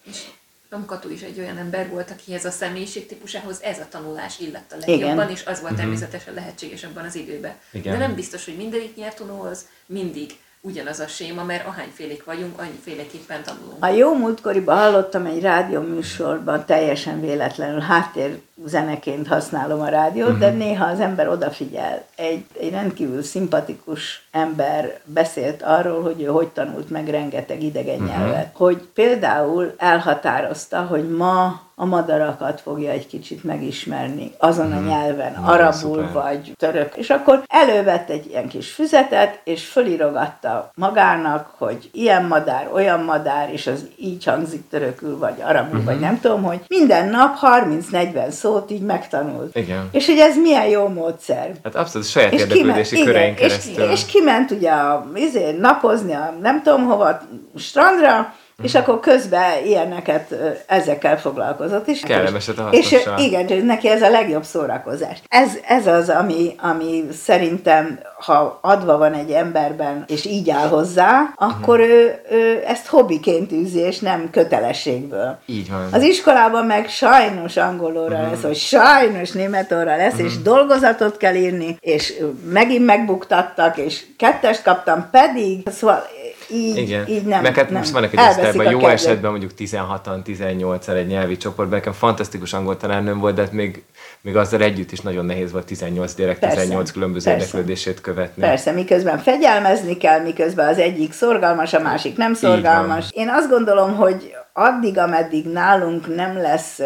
Tomkató 0.69 1.11
is 1.11 1.23
egy 1.23 1.39
olyan 1.39 1.57
ember 1.57 1.89
volt, 1.89 2.11
akihez 2.11 2.45
a 2.45 2.51
személyiség 2.51 3.07
típusához 3.07 3.63
ez 3.63 3.79
a 3.79 3.87
tanulás 3.89 4.39
illett 4.39 4.73
a 4.73 4.77
legjobban, 4.77 5.15
Igen. 5.15 5.31
és 5.31 5.41
az 5.41 5.61
volt 5.61 5.63
uh-huh. 5.63 5.79
természetesen 5.79 6.35
lehetséges 6.35 6.85
abban 6.85 7.05
az 7.05 7.15
időben. 7.15 7.55
Igen. 7.73 7.93
De 7.93 7.99
nem 7.99 8.15
biztos, 8.15 8.45
hogy 8.45 8.57
mindegyik 8.57 8.97
nyelvtanulóhoz 8.97 9.67
mindig 9.87 10.37
ugyanaz 10.67 11.01
a 11.01 11.07
séma, 11.07 11.45
mert 11.45 11.67
ahányfélék 11.67 12.25
vagyunk, 12.25 12.61
annyiféleképpen 12.61 13.43
tanulunk. 13.45 13.85
A 13.85 13.89
jó 13.89 14.15
múltkoriban 14.15 14.77
hallottam 14.77 15.27
egy 15.27 15.41
rádióműsorban, 15.41 16.65
teljesen 16.65 17.21
véletlenül 17.21 17.81
háttér 17.81 18.41
zeneként 18.65 19.27
használom 19.27 19.81
a 19.81 19.89
rádiót, 19.89 20.27
uh-huh. 20.27 20.41
de 20.41 20.49
mhm. 20.49 20.59
néha 20.59 20.85
az 20.85 21.01
ember 21.01 21.29
odafigyel. 21.29 22.05
Egy, 22.17 22.45
egy 22.61 22.71
rendkívül 22.71 23.23
szimpatikus 23.23 24.27
ember 24.31 25.01
beszélt 25.05 25.63
arról, 25.63 26.03
hogy 26.03 26.23
ő 26.23 26.27
hogy 26.27 26.49
tanult 26.49 26.91
meg 26.91 27.09
rengeteg 27.09 27.63
idegen 27.63 28.01
uh-huh. 28.01 28.19
nyelvet. 28.19 28.51
Hogy 28.57 28.89
például 28.95 29.75
elhatározta, 29.77 30.81
hogy 30.81 31.09
ma 31.09 31.66
a 31.79 31.85
madarakat 31.85 32.61
fogja 32.61 32.91
egy 32.91 33.07
kicsit 33.07 33.45
megismerni 33.45 34.33
azon 34.39 34.73
a 34.73 34.79
mhm. 34.79 34.89
nyelven, 34.89 35.33
mm, 35.41 35.45
arabul 35.45 35.73
szuper. 35.73 36.13
vagy 36.13 36.53
török. 36.57 36.97
És 36.97 37.11
akkor 37.11 37.43
elővett 37.47 38.11
egy 38.11 38.27
ilyen 38.27 38.49
kis 38.49 38.73
füzetet, 38.73 39.41
és 39.45 39.65
fölirogatta 39.65 40.71
magának, 40.75 41.55
hogy 41.59 41.91
ilyen 41.93 42.25
madár, 42.25 42.69
olyan 42.73 43.01
madár, 43.01 43.53
és 43.53 43.67
az 43.67 43.87
így 43.97 44.25
hangzik 44.25 44.69
törökül, 44.69 45.19
vagy 45.19 45.41
arabul, 45.43 45.71
uh-huh. 45.71 45.85
vagy 45.85 45.95
mhm. 45.95 46.05
nem 46.05 46.21
tudom, 46.21 46.43
hogy 46.43 46.61
minden 46.69 47.09
nap 47.09 47.37
30-40 47.41 48.31
szót 48.31 48.71
így 48.71 48.83
megtanult. 48.83 49.57
Igen. 49.57 49.89
És 49.93 50.07
hogy 50.07 50.19
ez 50.19 50.37
milyen 50.37 50.67
jó 50.67 50.89
módszer. 50.89 51.53
Hát 51.65 51.75
abszolút 51.75 52.09
saját 52.09 52.33
és 52.33 52.41
érdeklődési 52.41 52.95
kiment, 52.95 53.13
körein 53.13 53.33
igen, 53.33 53.49
keresztül. 53.49 53.85
És, 53.85 53.91
és 53.91 54.07
kiment 54.07 54.51
ugye 54.51 54.71
a, 54.71 55.11
izé, 55.15 55.51
napozni 55.51 56.13
a 56.13 56.35
nem 56.41 56.63
tudom 56.63 56.85
hova, 56.85 57.21
strandra, 57.57 58.35
és 58.63 58.75
akkor 58.75 59.01
közben 59.01 59.65
ilyeneket 59.65 60.35
ezekkel 60.67 61.21
foglalkozott. 61.21 61.89
És, 61.89 62.01
Kellemeset 62.01 62.59
a 62.59 62.69
És 62.71 62.97
igen, 63.19 63.65
neki 63.65 63.89
ez 63.89 64.03
a 64.03 64.11
legjobb 64.11 64.45
szórakozás. 64.45 65.23
Ez, 65.29 65.51
ez 65.69 65.87
az, 65.87 66.09
ami, 66.09 66.55
ami 66.59 67.05
szerintem, 67.13 67.99
ha 68.19 68.59
adva 68.63 68.99
van 68.99 69.13
egy 69.13 69.31
emberben, 69.31 70.05
és 70.09 70.25
így 70.25 70.51
áll 70.51 70.69
hozzá, 70.69 71.33
akkor 71.35 71.81
uh-huh. 71.81 71.95
ő, 71.95 72.21
ő 72.31 72.63
ezt 72.67 72.87
hobbiként 72.87 73.53
űzi, 73.53 73.79
és 73.79 73.99
nem 73.99 74.31
kötelességből. 74.31 75.39
Így 75.47 75.71
van. 75.71 75.89
Az 75.93 76.03
iskolában 76.03 76.65
meg 76.65 76.89
sajnos 76.89 77.57
angolóra 77.57 78.15
uh-huh. 78.15 78.31
lesz, 78.31 78.41
vagy 78.41 78.57
sajnos 78.57 79.31
németóra 79.31 79.97
lesz, 79.97 80.13
uh-huh. 80.13 80.27
és 80.27 80.43
dolgozatot 80.43 81.17
kell 81.17 81.35
írni, 81.35 81.77
és 81.81 82.15
megint 82.53 82.87
megbuktattak, 82.87 83.77
és 83.77 84.05
kettest 84.17 84.63
kaptam, 84.63 85.09
pedig, 85.11 85.69
szóval 85.69 86.07
így, 86.51 86.77
Igen. 86.77 87.09
így 87.09 87.25
nem. 87.25 87.43
Meg 87.43 87.55
hát 87.55 87.71
nem. 87.71 87.79
most 87.79 87.91
vannak 87.91 88.13
egy 88.13 88.19
osztályban, 88.19 88.65
jó 88.71 88.79
kedvet. 88.79 88.95
esetben 88.95 89.31
mondjuk 89.31 89.53
16-an, 89.59 90.19
18-an 90.27 90.95
egy 90.95 91.07
nyelvi 91.07 91.37
csoportban, 91.37 91.79
nekem 91.79 91.93
fantasztikus 91.93 92.53
angol 92.53 92.77
tanárnőm 92.77 93.19
volt, 93.19 93.35
de 93.35 93.43
hát 93.43 93.53
még, 93.53 93.83
még 94.21 94.37
azzal 94.37 94.63
együtt 94.63 94.93
is 94.93 95.01
nagyon 95.01 95.25
nehéz 95.25 95.53
volt 95.53 95.67
18 95.67 96.15
gyerek, 96.15 96.39
persze, 96.39 96.57
18 96.57 96.91
különböző 96.91 97.31
persze. 97.31 97.47
érdeklődését 97.47 98.01
követni. 98.01 98.43
Persze, 98.43 98.73
miközben 98.73 99.19
fegyelmezni 99.19 99.97
kell, 99.97 100.21
miközben 100.21 100.69
az 100.69 100.79
egyik 100.79 101.13
szorgalmas, 101.13 101.73
a 101.73 101.81
másik 101.81 102.17
nem 102.17 102.35
szorgalmas. 102.35 103.09
Én 103.11 103.29
azt 103.29 103.49
gondolom, 103.49 103.95
hogy 103.95 104.35
addig, 104.59 104.99
ameddig 104.99 105.47
nálunk 105.47 106.15
nem 106.15 106.37
lesz 106.37 106.79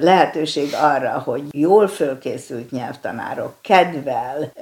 lehetőség 0.00 0.74
arra, 0.74 1.22
hogy 1.24 1.42
jól 1.50 1.88
fölkészült 1.88 2.70
nyelvtanárok 2.70 3.54
kedvel, 3.60 4.52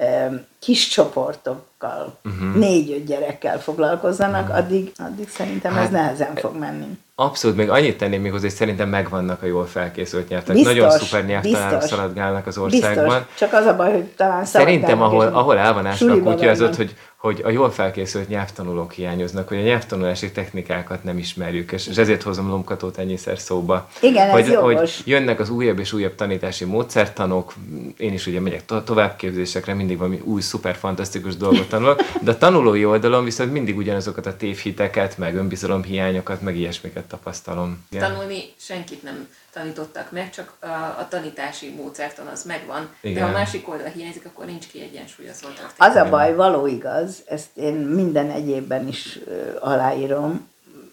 kis 0.59 0.87
csoportokkal, 0.87 2.17
uh-huh. 2.23 2.55
négy-öt 2.55 3.05
gyerekkel 3.05 3.59
foglalkozzanak, 3.59 4.41
uh-huh. 4.41 4.57
addig, 4.57 4.91
addig 4.97 5.29
szerintem 5.29 5.73
hát, 5.73 5.83
ez 5.83 5.89
nehezen 5.89 6.35
fog 6.35 6.57
menni. 6.59 6.97
Abszolút, 7.15 7.57
még 7.57 7.69
annyit 7.69 7.97
tenném 7.97 8.21
még 8.21 8.31
hozzá, 8.31 8.43
hogy 8.43 8.55
szerintem 8.55 8.89
megvannak 8.89 9.43
a 9.43 9.45
jól 9.45 9.65
felkészült 9.65 10.29
nyelvtanárok. 10.29 10.67
Nagyon 10.67 10.89
szuper 10.89 11.25
nyelvtanárok 11.25 11.81
szaladgálnak 11.81 12.47
az 12.47 12.57
országban. 12.57 13.05
Biztos. 13.05 13.37
Csak 13.37 13.53
az 13.53 13.65
a 13.65 13.75
baj, 13.75 13.91
hogy 13.91 14.03
talán 14.03 14.45
Szerintem, 14.45 15.01
ahol, 15.01 15.27
ahol 15.27 15.57
el 15.57 15.73
van 15.73 15.85
ásva 15.85 16.13
a 16.13 16.19
kutya, 16.19 16.49
az 16.49 16.61
ott, 16.61 16.75
hogy 16.75 16.95
hogy 17.23 17.41
a 17.43 17.49
jól 17.49 17.71
felkészült 17.71 18.27
nyelvtanulók 18.27 18.91
hiányoznak, 18.91 19.47
hogy 19.47 19.57
a 19.57 19.61
nyelvtanulási 19.61 20.31
technikákat 20.31 21.03
nem 21.03 21.17
ismerjük, 21.17 21.71
és, 21.71 21.87
és 21.87 21.97
ezért 21.97 22.21
hozom 22.21 22.47
Lomkatót 22.47 22.97
ennyiszer 22.97 23.39
szóba. 23.39 23.89
Igen, 24.01 24.29
hogy, 24.29 24.49
ez 24.49 24.55
hogy 24.55 25.01
jönnek 25.05 25.39
az 25.39 25.49
újabb 25.49 25.79
és 25.79 25.93
újabb 25.93 26.15
tanítási 26.15 26.65
módszertanok, 26.65 27.53
én 27.97 28.13
is 28.13 28.27
ugye 28.27 28.39
megyek 28.39 28.65
to- 28.65 28.85
továbbképzésekre, 28.85 29.73
mindig 29.73 29.97
valami 29.97 30.19
új, 30.23 30.41
szuper, 30.41 30.75
fantasztikus 30.75 31.37
dolgot 31.37 31.69
tanulok, 31.69 32.01
de 32.21 32.31
a 32.31 32.37
tanulói 32.37 32.85
oldalon 32.85 33.23
viszont 33.23 33.51
mindig 33.51 33.77
ugyanazokat 33.77 34.25
a 34.25 34.37
tévhiteket, 34.37 35.17
meg 35.17 35.35
önbizalomhiányokat, 35.35 36.41
meg 36.41 36.57
ilyesmiket 36.57 37.03
tapasztalom. 37.03 37.85
Igen. 37.89 38.11
Tanulni 38.11 38.43
senkit 38.57 39.03
nem 39.03 39.27
tanítottak 39.53 40.11
meg, 40.11 40.29
csak 40.29 40.53
a, 40.59 40.67
a 40.99 41.07
tanítási 41.09 41.73
módszertan 41.77 42.27
az 42.27 42.43
megvan, 42.43 42.89
Igen. 43.01 43.15
de 43.15 43.21
ha 43.21 43.29
a 43.29 43.37
másik 43.39 43.69
oldal 43.69 43.87
hiányzik, 43.87 44.25
akkor 44.25 44.45
nincs 44.45 44.67
kiegyensúlyozva. 44.67 45.47
Az 45.77 45.95
a 45.95 46.09
baj, 46.09 46.35
való 46.35 46.67
igaz, 46.67 47.23
ezt 47.25 47.49
én 47.53 47.73
minden 47.73 48.29
egyébben 48.29 48.87
is 48.87 49.19
aláírom, 49.59 50.47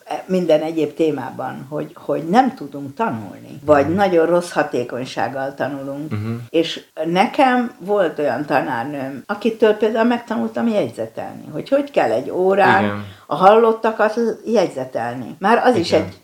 e, 0.05 0.25
minden 0.27 0.63
egyéb 0.63 0.95
témában, 0.95 1.67
hogy, 1.69 1.91
hogy 1.95 2.29
nem 2.29 2.55
tudunk 2.55 2.95
tanulni, 2.95 3.61
vagy 3.65 3.83
uh-huh. 3.83 3.97
nagyon 3.97 4.27
rossz 4.27 4.51
hatékonysággal 4.51 5.55
tanulunk. 5.55 6.13
Uh-huh. 6.13 6.37
És 6.49 6.85
nekem 7.05 7.75
volt 7.79 8.19
olyan 8.19 8.45
tanárnőm, 8.45 9.23
akitől 9.27 9.73
például 9.73 10.07
megtanultam 10.07 10.69
jegyzetelni, 10.69 11.45
hogy 11.53 11.69
hogy 11.69 11.91
kell 11.91 12.11
egy 12.11 12.31
órán 12.31 12.85
Igen. 12.85 13.05
a 13.27 13.35
hallottakat 13.35 14.21
jegyzetelni. 14.45 15.37
Már 15.39 15.59
az 15.59 15.71
Igen. 15.71 15.81
is 15.81 15.93
egy 15.93 16.21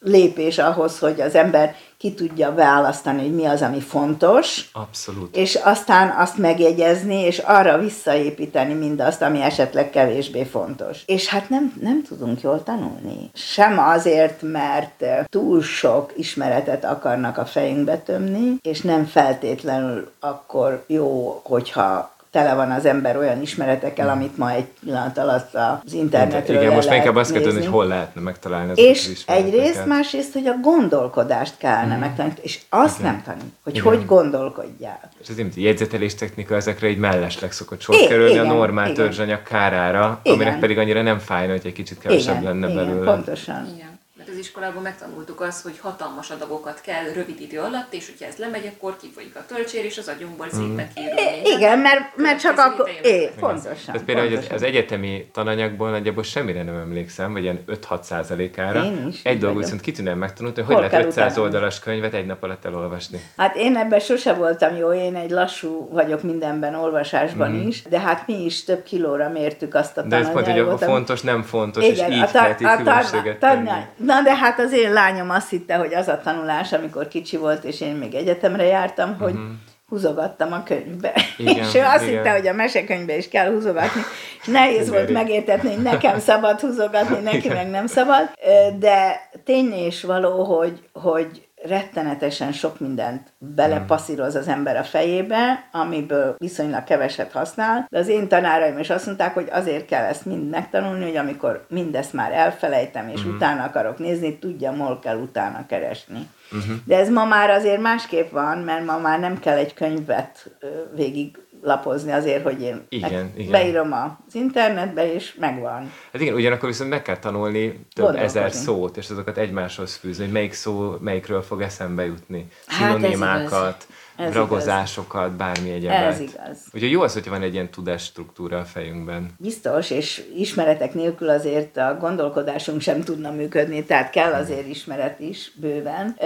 lépés 0.00 0.58
ahhoz, 0.58 0.98
hogy 0.98 1.20
az 1.20 1.34
ember 1.34 1.74
ki 1.98 2.14
tudja 2.14 2.54
választani, 2.54 3.20
hogy 3.20 3.34
mi 3.34 3.44
az, 3.44 3.62
ami 3.62 3.80
fontos. 3.80 4.70
Abszolút. 4.72 5.36
És 5.36 5.54
aztán 5.54 6.14
azt 6.18 6.38
megjegyezni, 6.38 7.20
és 7.20 7.38
arra 7.38 7.78
visszaépíteni 7.78 8.74
mindazt, 8.74 9.22
ami 9.22 9.42
esetleg 9.42 9.90
kevésbé 9.90 10.44
fontos. 10.44 11.02
És 11.06 11.28
hát 11.28 11.48
nem, 11.48 11.72
nem 11.80 12.02
tudunk 12.02 12.40
jól 12.40 12.62
tanulni. 12.62 13.30
Sem 13.34 13.78
azért, 13.78 14.42
mert 14.42 15.04
túl 15.28 15.62
sok 15.62 16.12
ismeretet 16.16 16.84
akarnak 16.84 17.38
a 17.38 17.44
fejünkbe 17.44 17.98
tömni, 17.98 18.56
és 18.62 18.80
nem 18.80 19.04
feltétlenül 19.04 20.10
akkor 20.20 20.84
jó, 20.86 21.40
hogyha 21.44 22.15
tele 22.36 22.54
van 22.54 22.70
az 22.70 22.84
ember 22.84 23.16
olyan 23.16 23.42
ismeretekkel, 23.42 24.08
amit 24.08 24.36
ma 24.36 24.50
egy 24.50 24.66
pillanat 24.80 25.18
alatt 25.18 25.54
az 25.54 25.92
internetről 25.92 26.62
Igen, 26.62 26.74
most 26.74 26.92
inkább 26.92 27.16
azt 27.16 27.32
kell 27.32 27.42
hogy 27.52 27.66
hol 27.66 27.86
lehetne 27.86 28.20
megtalálni 28.20 28.72
És 28.74 29.08
az 29.08 29.22
egyrészt, 29.26 29.86
másrészt, 29.86 30.32
hogy 30.32 30.46
a 30.46 30.58
gondolkodást 30.62 31.54
kellene 31.58 31.96
mm. 31.96 32.00
megtanítani, 32.00 32.40
és 32.42 32.60
azt 32.68 32.98
Igen. 32.98 33.12
nem 33.12 33.22
tanít, 33.22 33.52
hogy 33.62 33.76
Igen. 33.76 33.86
hogy 33.86 34.06
gondolkodjál. 34.06 35.00
És 35.22 35.28
az 35.28 35.42
jegyzetelés 35.54 36.14
technika 36.14 36.54
ezekre 36.54 36.86
egy 36.86 36.98
mellesleg 36.98 37.52
szokott 37.52 37.80
sor 37.80 37.96
kerülni 37.96 38.32
Igen, 38.32 38.46
a 38.46 38.52
normál 38.52 38.90
Igen. 38.90 38.96
törzsanyag 38.96 39.42
kárára, 39.42 40.20
Igen. 40.22 40.34
aminek 40.36 40.58
pedig 40.58 40.78
annyira 40.78 41.02
nem 41.02 41.18
fájna, 41.18 41.52
hogy 41.52 41.66
egy 41.66 41.72
kicsit 41.72 41.98
kevesebb 41.98 42.40
Igen, 42.40 42.58
lenne 42.58 42.72
Igen, 42.72 42.86
belőle. 42.86 43.12
pontosan. 43.12 43.68
Igen. 43.74 43.95
Az 44.36 44.42
iskolában 44.42 44.82
megtanultuk 44.82 45.40
azt, 45.40 45.62
hogy 45.62 45.78
hatalmas 45.78 46.30
adagokat 46.30 46.80
kell 46.80 47.12
rövid 47.14 47.40
idő 47.40 47.60
alatt, 47.60 47.92
és 47.92 48.06
hogyha 48.06 48.24
ez 48.24 48.36
lemegy, 48.36 48.72
akkor 48.76 48.96
kifolyik 49.00 49.36
a 49.36 49.44
töltsér, 49.46 49.84
és 49.84 49.98
az 49.98 50.08
agyunkból 50.08 50.46
szépen 50.50 50.88
kiírul. 50.94 51.18
Igen, 51.56 51.78
mert, 51.78 52.16
mert 52.16 52.40
csak 52.40 52.58
akkor... 52.58 52.90
É, 53.02 53.30
pontosan. 53.40 53.84
Tehát 53.84 54.02
például 54.02 54.28
pontosan. 54.28 54.54
Az, 54.54 54.62
egyetemi 54.62 55.28
tananyagból 55.32 55.90
nagyjából 55.90 56.22
semmire 56.22 56.62
nem 56.62 56.74
emlékszem, 56.74 57.32
vagy 57.32 57.42
ilyen 57.42 57.64
5-6 57.88 58.02
százalékára. 58.02 58.84
Egy 59.22 59.38
dolgot 59.38 59.62
viszont 59.62 59.80
kitűnően 59.80 60.18
megtanultam, 60.18 60.64
hogy 60.64 60.74
hogy 60.74 60.90
lehet 60.90 61.06
500 61.06 61.38
oldalas 61.38 61.78
könyvet 61.78 62.14
egy 62.14 62.26
nap 62.26 62.42
alatt 62.42 62.64
elolvasni. 62.64 63.20
Hát 63.36 63.56
én 63.56 63.76
ebben 63.76 64.00
sose 64.00 64.32
voltam 64.32 64.76
jó, 64.76 64.92
én 64.92 65.16
egy 65.16 65.30
lassú 65.30 65.88
vagyok 65.92 66.22
mindenben, 66.22 66.74
olvasásban 66.74 67.50
mm. 67.50 67.66
is, 67.66 67.82
de 67.82 68.00
hát 68.00 68.26
mi 68.26 68.44
is 68.44 68.64
több 68.64 68.82
kilóra 68.82 69.28
mértük 69.28 69.74
azt 69.74 69.96
a 69.96 70.02
De 70.02 70.16
ez 70.16 70.30
pont, 70.30 70.46
hogy 70.46 70.58
a 70.58 70.78
fontos, 70.78 71.20
nem 71.20 71.42
fontos, 71.42 71.84
igen, 71.84 72.10
és 72.10 72.16
így 72.16 72.22
a 72.22 72.30
ta- 72.30 72.60
a 72.60 72.82
ta- 72.84 73.38
ta- 73.38 73.94
Na 73.96 74.22
de 74.26 74.34
hát 74.34 74.60
az 74.60 74.72
én 74.72 74.92
lányom 74.92 75.30
azt 75.30 75.50
hitte, 75.50 75.74
hogy 75.74 75.94
az 75.94 76.08
a 76.08 76.20
tanulás, 76.24 76.72
amikor 76.72 77.08
kicsi 77.08 77.36
volt, 77.36 77.64
és 77.64 77.80
én 77.80 77.94
még 77.94 78.14
egyetemre 78.14 78.64
jártam, 78.64 79.16
hogy 79.18 79.32
mm-hmm 79.32 79.52
húzogattam 79.88 80.52
a 80.52 80.62
könyvbe. 80.62 81.12
Igen, 81.36 81.56
és 81.64 81.74
ő 81.74 81.80
azt 81.80 82.02
igen. 82.02 82.16
hitte, 82.16 82.30
hogy 82.30 82.46
a 82.46 82.52
mesekönyvbe 82.52 83.16
is 83.16 83.28
kell 83.28 83.50
húzogatni, 83.52 84.00
és 84.40 84.46
nehéz 84.46 84.88
volt 84.88 85.10
megértetni, 85.10 85.74
hogy 85.74 85.82
nekem 85.82 86.18
szabad 86.18 86.60
húzogatni, 86.60 87.18
neki 87.18 87.36
igen. 87.36 87.56
meg 87.56 87.70
nem 87.70 87.86
szabad. 87.86 88.30
De 88.78 89.28
tény 89.44 89.72
és 89.72 90.02
való, 90.02 90.44
hogy, 90.44 90.80
hogy 90.92 91.46
rettenetesen 91.68 92.52
sok 92.52 92.80
mindent 92.80 93.32
belepasszíroz 93.38 94.34
az 94.34 94.48
ember 94.48 94.76
a 94.76 94.84
fejébe, 94.84 95.68
amiből 95.72 96.34
viszonylag 96.38 96.84
keveset 96.84 97.32
használ, 97.32 97.86
de 97.90 97.98
az 97.98 98.08
én 98.08 98.28
tanáraim 98.28 98.78
is 98.78 98.90
azt 98.90 99.06
mondták, 99.06 99.34
hogy 99.34 99.48
azért 99.50 99.86
kell 99.86 100.04
ezt 100.04 100.24
mind 100.24 100.48
megtanulni, 100.48 101.04
hogy 101.04 101.16
amikor 101.16 101.66
mindezt 101.68 102.12
már 102.12 102.32
elfelejtem, 102.32 103.08
és 103.08 103.20
uh-huh. 103.20 103.34
utána 103.34 103.62
akarok 103.62 103.98
nézni, 103.98 104.38
tudjam, 104.38 104.78
hol 104.78 104.98
kell 104.98 105.16
utána 105.16 105.66
keresni. 105.66 106.28
Uh-huh. 106.52 106.76
De 106.84 106.96
ez 106.98 107.08
ma 107.08 107.24
már 107.24 107.50
azért 107.50 107.80
másképp 107.80 108.30
van, 108.30 108.58
mert 108.58 108.84
ma 108.84 108.98
már 108.98 109.20
nem 109.20 109.38
kell 109.38 109.56
egy 109.56 109.74
könyvet 109.74 110.50
végig 110.94 111.38
lapozni 111.66 112.12
azért, 112.12 112.42
hogy 112.42 112.62
én 112.62 112.86
igen, 112.88 113.32
igen. 113.36 113.50
beírom 113.50 113.92
az 113.92 114.34
internetbe, 114.34 115.12
és 115.12 115.34
megvan. 115.34 115.92
Hát 116.12 116.22
igen, 116.22 116.34
ugyanakkor 116.34 116.68
viszont 116.68 116.90
meg 116.90 117.02
kell 117.02 117.18
tanulni 117.18 117.86
több 117.94 118.14
ezer 118.14 118.52
szót, 118.52 118.96
és 118.96 119.10
azokat 119.10 119.38
egymáshoz 119.38 119.94
fűzni, 119.94 120.24
hogy 120.24 120.32
melyik 120.32 120.52
szó 120.52 120.96
melyikről 121.00 121.42
fog 121.42 121.60
eszembe 121.60 122.04
jutni. 122.04 122.46
Szinonimákat. 122.68 123.64
Hát 123.64 123.86
ez 124.16 124.32
ragozásokat, 124.32 125.24
igaz. 125.24 125.36
bármi 125.36 125.70
egyebet. 125.70 126.12
Ez 126.12 126.20
igaz. 126.20 126.58
Ugye 126.72 126.86
jó 126.86 127.00
az, 127.00 127.12
hogyha 127.12 127.30
van 127.30 127.42
egy 127.42 127.54
ilyen 127.54 127.70
struktúra 127.98 128.58
a 128.58 128.64
fejünkben. 128.64 129.30
Biztos, 129.38 129.90
és 129.90 130.24
ismeretek 130.36 130.94
nélkül 130.94 131.28
azért 131.28 131.76
a 131.76 131.96
gondolkodásunk 132.00 132.80
sem 132.80 133.02
tudna 133.02 133.30
működni, 133.30 133.84
tehát 133.84 134.10
kell 134.10 134.32
azért 134.32 134.66
ismeret 134.66 135.20
is 135.20 135.52
bőven, 135.54 136.16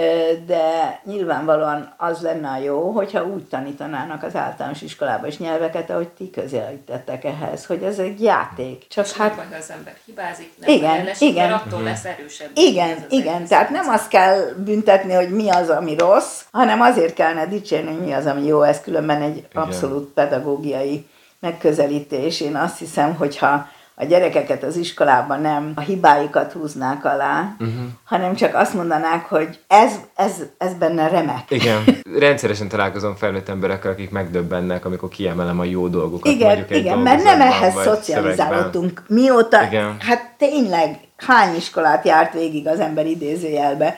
de 0.45 1.01
nyilvánvalóan 1.05 1.93
az 1.97 2.21
lenne 2.21 2.49
a 2.49 2.57
jó, 2.57 2.91
hogyha 2.91 3.25
úgy 3.25 3.43
tanítanának 3.43 4.23
az 4.23 4.35
általános 4.35 4.81
iskolában 4.81 5.27
is 5.27 5.37
nyelveket, 5.37 5.89
ahogy 5.89 6.07
ti 6.07 6.29
közelítettek 6.29 7.23
ehhez, 7.23 7.65
hogy 7.65 7.83
ez 7.83 7.99
egy 7.99 8.21
játék. 8.21 8.87
Csak 8.87 9.05
és 9.05 9.13
hát... 9.13 9.35
Vagy 9.35 9.59
az 9.59 9.69
ember 9.69 9.93
hibázik, 10.05 10.51
nem 10.59 10.75
igen, 10.75 11.03
lesz, 11.03 11.21
igen. 11.21 11.51
attól 11.51 11.67
uh-huh. 11.71 11.83
lesz 11.83 12.05
erősebb. 12.05 12.49
Igen, 12.53 13.05
igen, 13.09 13.47
tehát 13.47 13.69
nem 13.69 13.89
azt 13.89 14.07
kell 14.07 14.39
büntetni, 14.57 15.13
hogy 15.13 15.29
mi 15.29 15.49
az, 15.49 15.69
ami 15.69 15.95
rossz, 15.97 16.41
hanem 16.51 16.81
azért 16.81 17.13
kellene 17.13 17.47
dicsérni, 17.47 17.80
beszélni, 17.81 17.97
hogy 17.97 18.07
mi 18.07 18.13
az, 18.13 18.25
ami 18.25 18.45
jó, 18.45 18.61
ez 18.61 18.81
különben 18.81 19.21
egy 19.21 19.37
Igen. 19.37 19.63
abszolút 19.63 20.13
pedagógiai 20.13 21.05
megközelítés. 21.39 22.41
Én 22.41 22.55
azt 22.55 22.77
hiszem, 22.77 23.15
hogyha 23.15 23.67
a 23.95 24.05
gyerekeket 24.05 24.63
az 24.63 24.75
iskolában 24.75 25.41
nem 25.41 25.71
a 25.75 25.79
hibáikat 25.79 26.51
húznák 26.51 27.05
alá, 27.05 27.55
uh-huh. 27.59 27.75
hanem 28.03 28.35
csak 28.35 28.55
azt 28.55 28.73
mondanák, 28.73 29.25
hogy 29.25 29.59
ez, 29.67 29.93
ez, 30.15 30.31
ez 30.57 30.73
benne 30.73 31.07
remek. 31.07 31.51
Igen. 31.51 31.83
Rendszeresen 32.19 32.67
találkozom 32.67 33.15
felnőtt 33.15 33.49
emberekkel, 33.49 33.91
akik 33.91 34.09
megdöbbennek, 34.09 34.85
amikor 34.85 35.09
kiemelem 35.09 35.59
a 35.59 35.63
jó 35.63 35.87
dolgokat. 35.87 36.31
Igen, 36.31 36.65
igen 36.69 36.99
mert 36.99 37.23
nem 37.23 37.41
ehhez 37.41 37.73
szocializálódtunk. 37.83 39.03
Mióta, 39.07 39.63
igen. 39.63 39.95
hát 39.99 40.33
tényleg 40.37 40.99
hány 41.21 41.55
iskolát 41.55 42.05
járt 42.05 42.33
végig 42.33 42.67
az 42.67 42.79
ember 42.79 43.05
idézőjelbe, 43.05 43.97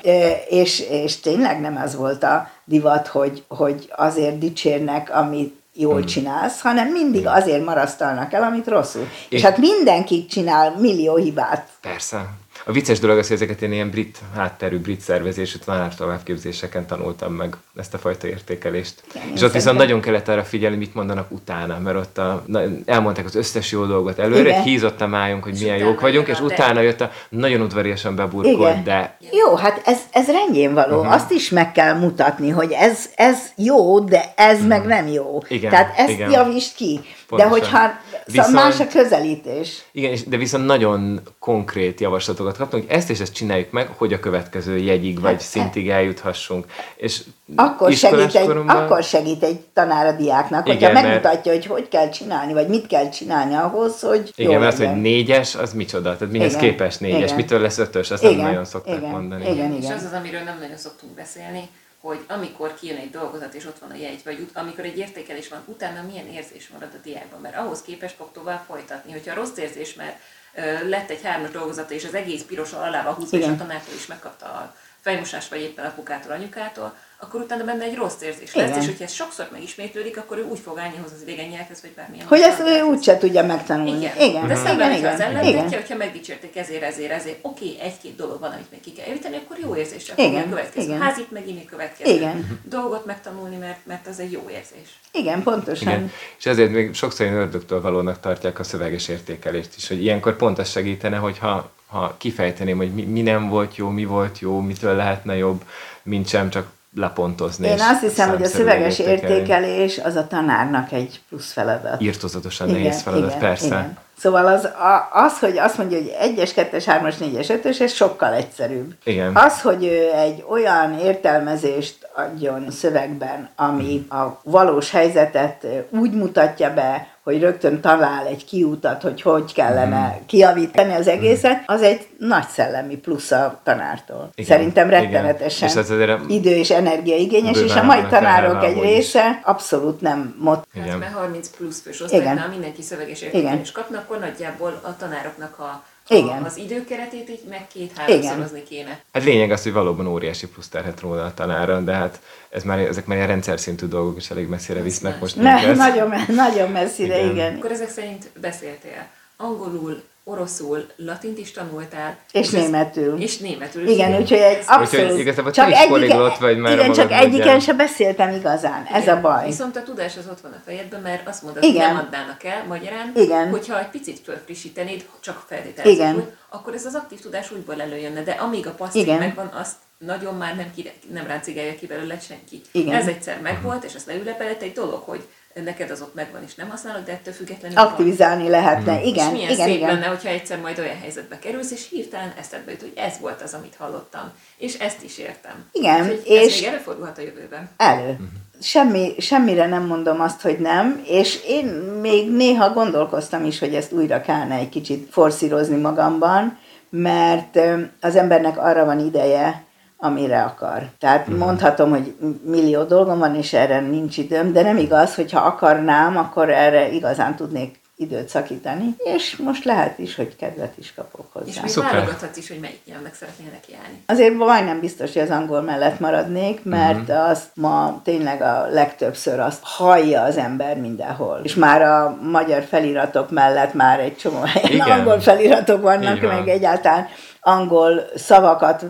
és, 0.49 0.79
és 0.79 1.19
tényleg 1.19 1.61
nem 1.61 1.77
ez 1.77 1.95
volt 1.95 2.23
a 2.23 2.49
divat, 2.65 3.07
hogy, 3.07 3.43
hogy 3.47 3.91
azért 3.95 4.37
dicsérnek, 4.37 5.15
amit 5.15 5.61
jól 5.73 5.97
hmm. 5.97 6.05
csinálsz, 6.05 6.61
hanem 6.61 6.87
mindig 6.87 7.27
azért 7.27 7.65
marasztalnak 7.65 8.33
el, 8.33 8.43
amit 8.43 8.67
rosszul. 8.67 9.07
És, 9.29 9.37
és 9.37 9.41
hát 9.41 9.57
mindenki 9.57 10.25
csinál 10.25 10.75
millió 10.79 11.15
hibát. 11.15 11.67
Persze. 11.81 12.29
A 12.65 12.71
vicces 12.71 12.99
dolog 12.99 13.17
az, 13.17 13.27
hogy 13.27 13.35
ezeket 13.35 13.61
én 13.61 13.71
ilyen 13.71 13.89
brit 13.89 14.17
hátterű, 14.35 14.77
brit 14.77 15.01
szervezésű 15.01 15.57
továbbképzéseken 15.97 16.85
tanultam 16.85 17.33
meg 17.33 17.55
ezt 17.75 17.93
a 17.93 17.97
fajta 17.97 18.27
értékelést. 18.27 19.03
Igen, 19.15 19.27
és 19.35 19.41
ott 19.41 19.51
viszont 19.51 19.77
nagyon 19.77 20.01
kellett 20.01 20.27
arra 20.27 20.43
figyelni, 20.43 20.75
mit 20.75 20.93
mondanak 20.93 21.31
utána, 21.31 21.79
mert 21.79 21.97
ott 21.97 22.17
a, 22.17 22.43
na, 22.45 22.61
elmondták 22.85 23.25
az 23.25 23.35
összes 23.35 23.71
jó 23.71 23.85
dolgot 23.85 24.19
előre, 24.19 24.49
Igen. 24.49 24.61
hízott 24.61 25.01
a 25.01 25.07
májunk, 25.07 25.43
hogy 25.43 25.53
és 25.53 25.59
milyen 25.59 25.77
jók 25.77 25.99
vagyunk, 25.99 26.27
és 26.27 26.39
utána 26.39 26.81
jött 26.81 27.01
a 27.01 27.11
nagyon 27.29 27.61
udvariasan 27.61 28.15
beburkolt, 28.15 28.83
de... 28.83 29.17
Jó, 29.31 29.55
hát 29.55 29.81
ez, 29.85 29.99
ez 30.11 30.27
rendjén 30.27 30.73
való. 30.73 30.97
Uh-huh. 30.97 31.13
Azt 31.13 31.31
is 31.31 31.49
meg 31.49 31.71
kell 31.71 31.93
mutatni, 31.93 32.49
hogy 32.49 32.71
ez, 32.71 33.09
ez 33.15 33.37
jó, 33.55 33.99
de 33.99 34.33
ez 34.35 34.55
uh-huh. 34.55 34.69
meg 34.69 34.85
nem 34.85 35.07
jó. 35.07 35.43
Igen, 35.47 35.69
Tehát 35.69 35.97
ezt 35.97 36.09
igen. 36.09 36.31
javítsd 36.31 36.75
ki. 36.75 36.99
Pontosan. 37.27 37.59
De 37.59 37.59
hogyha 37.59 37.91
Viszont, 38.25 38.47
szóval 38.47 38.63
más 38.63 38.79
a 38.79 38.87
közelítés. 38.87 39.83
Igen, 39.91 40.17
de 40.27 40.37
viszont 40.37 40.65
nagyon 40.65 41.21
konkrét 41.39 41.99
javaslatokat 41.99 42.57
kaptunk, 42.57 42.83
hogy 42.83 42.97
ezt 42.97 43.09
és 43.09 43.19
ezt 43.19 43.33
csináljuk 43.33 43.71
meg, 43.71 43.87
hogy 43.97 44.13
a 44.13 44.19
következő 44.19 44.77
jegyig 44.77 45.19
vagy 45.19 45.31
hát, 45.31 45.41
szintig 45.41 45.89
eljuthassunk. 45.89 46.65
És 46.95 47.21
akkor 47.55 47.91
segít, 47.91 48.35
egy, 48.35 48.45
koromban... 48.45 48.75
akkor 48.75 49.03
segít 49.03 49.43
egy 49.43 49.59
tanár 49.73 50.05
a 50.05 50.11
diáknak, 50.11 50.67
hogyha 50.67 50.89
igen, 50.89 51.03
megmutatja, 51.03 51.51
mert... 51.51 51.65
hogy 51.65 51.65
hogy 51.65 51.87
kell 51.87 52.09
csinálni, 52.09 52.53
vagy 52.53 52.67
mit 52.67 52.87
kell 52.87 53.09
csinálni 53.09 53.53
ahhoz, 53.53 53.99
hogy 53.99 54.31
Igen, 54.35 54.59
mert 54.59 54.73
az, 54.73 54.79
hogy 54.79 55.01
négyes, 55.01 55.55
az 55.55 55.73
micsoda? 55.73 56.17
Tehát 56.17 56.33
mihez 56.33 56.53
igen, 56.53 56.63
képest 56.63 56.99
négyes? 56.99 57.21
Igen. 57.21 57.35
Mitől 57.35 57.59
lesz 57.59 57.77
ötös? 57.77 58.11
Azt 58.11 58.23
igen, 58.23 58.35
nem 58.35 58.45
nagyon 58.45 58.65
szokták 58.65 58.97
igen, 58.97 59.09
mondani. 59.09 59.43
Igen, 59.43 59.71
igen. 59.71 59.81
És 59.81 59.89
az 59.89 60.03
az, 60.03 60.13
amiről 60.13 60.41
nem 60.41 60.57
nagyon 60.59 60.77
szoktunk 60.77 61.13
beszélni, 61.13 61.69
hogy 62.03 62.25
amikor 62.27 62.73
kijön 62.73 62.97
egy 62.97 63.09
dolgozat 63.09 63.53
és 63.53 63.65
ott 63.65 63.79
van 63.79 63.91
a 63.91 63.95
jegy, 63.95 64.21
vagy 64.23 64.47
amikor 64.53 64.85
egy 64.85 64.97
értékelés 64.97 65.47
van, 65.47 65.63
utána 65.65 66.01
milyen 66.01 66.27
érzés 66.27 66.67
marad 66.67 66.89
a 66.93 67.01
diákban, 67.03 67.41
mert 67.41 67.57
ahhoz 67.57 67.81
képes 67.81 68.11
fog 68.17 68.31
tovább 68.31 68.63
folytatni. 68.67 69.11
Hogyha 69.11 69.33
rossz 69.33 69.57
érzés, 69.57 69.93
mert 69.93 70.19
ö, 70.53 70.89
lett 70.89 71.09
egy 71.09 71.23
hármas 71.23 71.49
dolgozata, 71.49 71.93
és 71.93 72.05
az 72.05 72.13
egész 72.13 72.43
piros 72.43 72.71
alával 72.71 73.13
húzva, 73.13 73.37
és 73.37 73.45
a 73.45 73.55
tanártól 73.55 73.93
is 73.93 74.05
megkapta 74.05 74.45
a 74.45 74.75
fejmosás, 75.01 75.49
vagy 75.49 75.61
éppen 75.61 75.85
apukától, 75.85 76.31
anyukától, 76.31 76.97
akkor 77.23 77.41
utána 77.41 77.63
benne 77.63 77.83
egy 77.83 77.95
rossz 77.95 78.21
érzés 78.21 78.55
lesz, 78.55 78.67
Igen. 78.67 78.79
és 78.79 78.85
hogyha 78.85 79.03
ez 79.03 79.11
sokszor 79.11 79.47
megismétlődik, 79.51 80.17
akkor 80.17 80.37
ő 80.37 80.43
úgy 80.43 80.59
fog 80.59 80.77
állni 80.77 80.95
hozzá 81.01 81.13
az 81.15 81.21
idegen 81.21 81.47
nyelvhez, 81.47 81.81
vagy 81.81 81.91
bármilyen. 81.95 82.27
Hogy 82.27 82.39
ezt 82.39 82.59
ő 82.59 82.81
úgyse 82.81 83.17
tudja 83.17 83.45
megtanulni. 83.45 83.97
Igen. 83.97 84.29
Igen. 84.29 84.47
De 84.47 84.55
szemben, 84.55 84.89
igen, 84.89 84.97
igen. 84.97 85.13
az 85.13 85.19
ellentetje, 85.19 85.77
hogyha 85.77 85.95
megdicsérték 85.95 86.55
ezért, 86.55 86.83
ezért, 86.83 87.11
ezért, 87.11 87.37
oké, 87.41 87.77
egy-két 87.81 88.15
dolog 88.15 88.39
van, 88.39 88.51
amit 88.51 88.71
még 88.71 88.81
ki 88.81 88.91
kell 88.91 89.07
javítani, 89.07 89.35
akkor 89.35 89.57
jó 89.59 89.75
érzés 89.75 90.03
csak 90.03 90.17
igen. 90.19 90.49
következő. 90.49 90.87
Igen. 90.87 91.01
Házit 91.01 91.31
megint 91.31 91.65
következő. 91.65 92.11
Igen. 92.11 92.59
Dolgot 92.63 93.05
megtanulni, 93.05 93.55
mert, 93.55 93.79
mert 93.83 94.07
az 94.07 94.19
egy 94.19 94.31
jó 94.31 94.41
érzés. 94.49 94.99
Igen, 95.11 95.43
pontosan. 95.43 95.87
Igen. 95.87 96.11
És 96.37 96.45
ezért 96.45 96.71
még 96.71 96.93
sokszor 96.93 97.25
én 97.25 97.33
ördögtől 97.33 97.81
valónak 97.81 98.19
tartják 98.19 98.59
a 98.59 98.63
szöveges 98.63 99.07
értékelést 99.07 99.75
is, 99.77 99.87
hogy 99.87 100.01
ilyenkor 100.01 100.35
pont 100.35 100.59
az 100.59 100.69
segítene, 100.69 101.17
hogyha 101.17 101.71
ha 101.93 102.15
kifejteném, 102.17 102.77
hogy 102.77 102.93
mi, 102.93 103.03
mi 103.03 103.21
nem 103.21 103.49
volt 103.49 103.75
jó, 103.75 103.89
mi 103.89 104.05
volt 104.05 104.39
jó, 104.39 104.59
mitől 104.59 104.95
lehetne 104.95 105.35
jobb, 105.35 105.63
mint 106.03 106.27
sem 106.27 106.49
csak 106.49 106.71
lepontozni. 106.95 107.67
Én 107.67 107.79
azt 107.79 108.01
hiszem, 108.01 108.29
hogy 108.29 108.43
a 108.43 108.47
szöveges 108.47 108.99
értékelés 108.99 109.97
az 109.97 110.15
a 110.15 110.27
tanárnak 110.27 110.91
egy 110.91 111.21
plusz 111.29 111.51
feladat. 111.51 112.01
Írtozatosan 112.01 112.69
igen, 112.69 112.81
nehéz 112.81 113.01
feladat, 113.01 113.27
igen, 113.27 113.39
persze. 113.39 113.65
Igen. 113.65 113.97
Szóval 114.17 114.45
az, 114.45 114.69
az, 115.11 115.39
hogy 115.39 115.57
azt 115.57 115.77
mondja, 115.77 115.97
hogy 115.97 116.15
1-es, 116.21 116.49
2-es, 116.55 116.83
3-as, 116.85 117.15
4-es, 117.19 117.59
5-ös, 117.63 117.81
ez 117.81 117.91
sokkal 117.91 118.33
egyszerűbb. 118.33 118.93
Igen. 119.03 119.35
Az, 119.35 119.61
hogy 119.61 119.83
ő 119.85 120.11
egy 120.15 120.45
olyan 120.49 120.99
értelmezést 120.99 122.09
adjon 122.15 122.71
szövegben, 122.71 123.49
ami 123.55 124.05
a 124.09 124.39
valós 124.43 124.91
helyzetet 124.91 125.67
úgy 125.89 126.11
mutatja 126.11 126.73
be, 126.73 127.07
hogy 127.23 127.39
rögtön 127.39 127.81
talál 127.81 128.27
egy 128.27 128.45
kiutat, 128.45 129.01
hogy 129.01 129.21
hogy 129.21 129.53
kellene 129.53 130.07
mm. 130.07 130.25
kiavítani 130.25 130.93
az 130.93 131.07
egészet, 131.07 131.63
az 131.65 131.81
egy 131.81 132.07
nagy 132.17 132.47
szellemi 132.47 132.95
plusz 132.95 133.31
a 133.31 133.59
tanártól. 133.63 134.29
Igen, 134.35 134.57
Szerintem 134.57 134.89
rettenetesen 134.89 135.69
igen. 135.69 135.83
És 135.83 135.89
azért 135.89 136.19
idő 136.27 136.55
és 136.55 136.69
energiaigényes, 136.71 137.61
és 137.61 137.75
a 137.75 137.83
mai 137.83 138.01
tanárok 138.09 138.63
egy 138.63 138.81
része 138.81 139.41
abszolút 139.43 140.01
nem 140.01 140.35
mot. 140.39 140.67
Hát, 140.73 140.99
mert 140.99 141.13
30 141.13 141.49
plusz 141.49 141.81
fős 141.81 142.01
osztálynál 142.01 142.49
mindenki 142.49 142.81
szöveges 142.81 143.21
értékelés 143.21 143.71
kapna, 143.71 143.97
akkor 143.97 144.19
nagyjából 144.19 144.79
a 144.81 144.97
tanároknak 144.97 145.59
a 145.59 145.83
igen. 146.07 146.43
az 146.43 146.57
időkeretét 146.57 147.29
így 147.29 147.43
meg 147.49 147.67
két-háromszorozni 147.67 148.63
kéne. 148.63 148.99
Hát 149.13 149.23
lényeg 149.23 149.51
az, 149.51 149.63
hogy 149.63 149.73
valóban 149.73 150.07
óriási 150.07 150.47
plusz 150.47 150.67
terhet 150.67 150.99
róla 150.99 151.23
a 151.23 151.33
tanáron, 151.33 151.85
de 151.85 151.93
hát 151.93 152.19
ez 152.49 152.63
már, 152.63 152.79
ezek 152.79 153.05
már 153.05 153.17
ilyen 153.17 153.29
rendszer 153.29 153.59
szintű 153.59 153.85
dolgok, 153.85 154.17
és 154.17 154.29
elég 154.29 154.47
messzire 154.47 154.81
visznek 154.81 155.19
most. 155.19 155.35
Ne, 155.35 155.73
nagyon, 155.73 156.13
nagyon 156.27 156.71
messzire, 156.71 157.17
igen. 157.17 157.31
igen. 157.31 157.55
Akkor 157.55 157.71
ezek 157.71 157.89
szerint 157.89 158.29
beszéltél 158.41 159.07
angolul, 159.37 160.03
oroszul, 160.25 160.85
latint 160.95 161.37
is 161.37 161.51
tanultál. 161.51 162.17
És, 162.31 162.39
és 162.41 162.49
németül. 162.49 163.21
És 163.21 163.37
németül. 163.37 163.87
Igen, 163.87 164.21
úgyhogy 164.21 164.37
egy 164.37 164.63
abszolút. 164.67 165.05
Úgyhogy 165.05 165.19
igazából 165.19 165.51
csak 165.51 165.71
egyike, 165.71 166.35
vagy 166.39 166.57
már 166.57 166.73
Igen, 166.73 166.91
csak 166.91 167.11
egyiken 167.11 167.59
se 167.59 167.73
beszéltem 167.73 168.33
igazán. 168.33 168.85
Igen. 168.89 169.01
Ez 169.01 169.07
a 169.07 169.21
baj. 169.21 169.45
Viszont 169.45 169.75
a 169.75 169.83
tudás 169.83 170.17
az 170.17 170.27
ott 170.31 170.41
van 170.41 170.51
a 170.51 170.61
fejedben, 170.65 171.01
mert 171.01 171.27
azt 171.27 171.43
mondod, 171.43 171.63
hogy 171.63 171.73
nem 171.73 171.95
adnának 171.95 172.43
el 172.43 172.63
magyarán, 172.67 173.11
Igen. 173.15 173.49
hogyha 173.49 173.79
egy 173.79 173.89
picit 173.89 174.19
fölfrissítenéd, 174.23 175.05
csak 175.19 175.43
feltételezem, 175.47 176.29
akkor 176.49 176.73
ez 176.73 176.85
az 176.85 176.95
aktív 176.95 177.19
tudás 177.19 177.51
úgyból 177.51 177.81
előjönne, 177.81 178.23
de 178.23 178.31
amíg 178.31 178.67
a 178.67 178.71
passzív 178.71 179.07
megvan, 179.07 179.47
azt 179.47 179.75
nagyon 179.97 180.35
már 180.35 180.55
nem, 180.55 180.71
kire, 180.75 180.93
nem 181.13 181.27
ráncigálja 181.27 181.75
ki 181.75 181.85
belőle 181.85 182.19
senki. 182.19 182.61
Igen. 182.71 182.95
Ez 182.95 183.07
egyszer 183.07 183.39
megvolt, 183.41 183.83
és 183.83 183.95
azt 183.95 184.05
leülepelett 184.05 184.61
egy 184.61 184.73
dolog, 184.73 185.01
hogy 185.05 185.27
neked 185.61 185.89
az 185.89 186.01
ott 186.01 186.13
megvan 186.13 186.43
és 186.45 186.55
nem 186.55 186.69
használod, 186.69 187.05
de 187.05 187.11
ettől 187.11 187.33
függetlenül 187.33 187.77
Aktivizálni 187.77 188.41
van. 188.41 188.51
lehetne, 188.51 188.93
mm. 188.93 189.03
igen. 189.03 189.25
És 189.27 189.31
milyen 189.31 189.51
igen, 189.51 189.65
szép 189.65 189.75
igen. 189.75 189.93
lenne, 189.93 190.05
hogyha 190.05 190.29
egyszer 190.29 190.59
majd 190.59 190.79
olyan 190.79 190.99
helyzetbe 190.99 191.39
kerülsz, 191.39 191.71
és 191.71 191.89
hirtelen 191.89 192.33
eszedbe 192.39 192.71
jut, 192.71 192.81
hogy 192.81 192.93
ez 192.95 193.13
volt 193.19 193.41
az, 193.41 193.53
amit 193.53 193.75
hallottam. 193.77 194.31
És 194.57 194.73
ezt 194.73 195.03
is 195.03 195.17
értem. 195.17 195.65
Igen. 195.71 196.01
Úgyhogy 196.01 196.21
és 196.25 196.53
ez 196.53 196.59
még 196.59 196.69
előfordulhat 196.69 197.17
a 197.17 197.21
jövőben. 197.21 197.69
Elő. 197.77 198.17
Semmi, 198.61 199.15
semmire 199.17 199.67
nem 199.67 199.85
mondom 199.85 200.21
azt, 200.21 200.41
hogy 200.41 200.59
nem, 200.59 201.03
és 201.05 201.39
én 201.47 201.65
még 202.01 202.31
néha 202.31 202.73
gondolkoztam 202.73 203.45
is, 203.45 203.59
hogy 203.59 203.75
ezt 203.75 203.91
újra 203.91 204.21
kellene 204.21 204.55
egy 204.55 204.69
kicsit 204.69 205.07
forszírozni 205.11 205.77
magamban, 205.77 206.57
mert 206.89 207.59
az 208.01 208.15
embernek 208.15 208.57
arra 208.57 208.85
van 208.85 208.99
ideje, 208.99 209.63
amire 210.03 210.41
akar. 210.41 210.89
Tehát 210.99 211.29
mm. 211.29 211.37
mondhatom, 211.37 211.89
hogy 211.89 212.15
millió 212.43 212.83
dolgom 212.83 213.19
van, 213.19 213.35
és 213.35 213.53
erre 213.53 213.79
nincs 213.79 214.17
időm, 214.17 214.53
de 214.53 214.61
nem 214.61 214.77
igaz, 214.77 215.15
hogyha 215.15 215.39
akarnám, 215.39 216.17
akkor 216.17 216.49
erre 216.49 216.91
igazán 216.91 217.35
tudnék 217.35 217.81
időt 217.95 218.29
szakítani, 218.29 218.95
és 218.97 219.35
most 219.35 219.63
lehet 219.63 219.99
is, 219.99 220.15
hogy 220.15 220.35
kedvet 220.35 220.73
is 220.77 220.93
kapok 220.93 221.25
hozzá. 221.33 221.63
És 221.63 221.75
még 221.75 221.85
válogathatsz 221.85 222.37
is, 222.37 222.47
hogy 222.47 222.59
melyik 222.59 222.79
nyelvnek 222.85 223.15
szeretnél 223.15 223.47
nekiállni. 223.51 224.03
Azért 224.05 224.33
majdnem 224.33 224.79
biztos, 224.79 225.13
hogy 225.13 225.21
az 225.21 225.29
angol 225.29 225.61
mellett 225.61 225.99
maradnék, 225.99 226.63
mert 226.63 227.09
uh-huh. 227.09 227.29
azt 227.29 227.47
ma 227.53 228.01
tényleg 228.03 228.41
a 228.41 228.67
legtöbbször 228.69 229.39
azt 229.39 229.61
hallja 229.63 230.21
az 230.21 230.37
ember 230.37 230.77
mindenhol. 230.77 231.39
És 231.43 231.55
már 231.55 231.81
a 231.81 232.17
magyar 232.21 232.63
feliratok 232.63 233.31
mellett 233.31 233.73
már 233.73 233.99
egy 233.99 234.17
csomó 234.17 234.41
helyen 234.41 234.89
angol 234.99 235.19
feliratok 235.19 235.81
vannak, 235.81 236.21
van. 236.21 236.35
meg 236.35 236.47
egyáltalán 236.47 237.07
angol 237.41 238.03
szavakat 238.15 238.85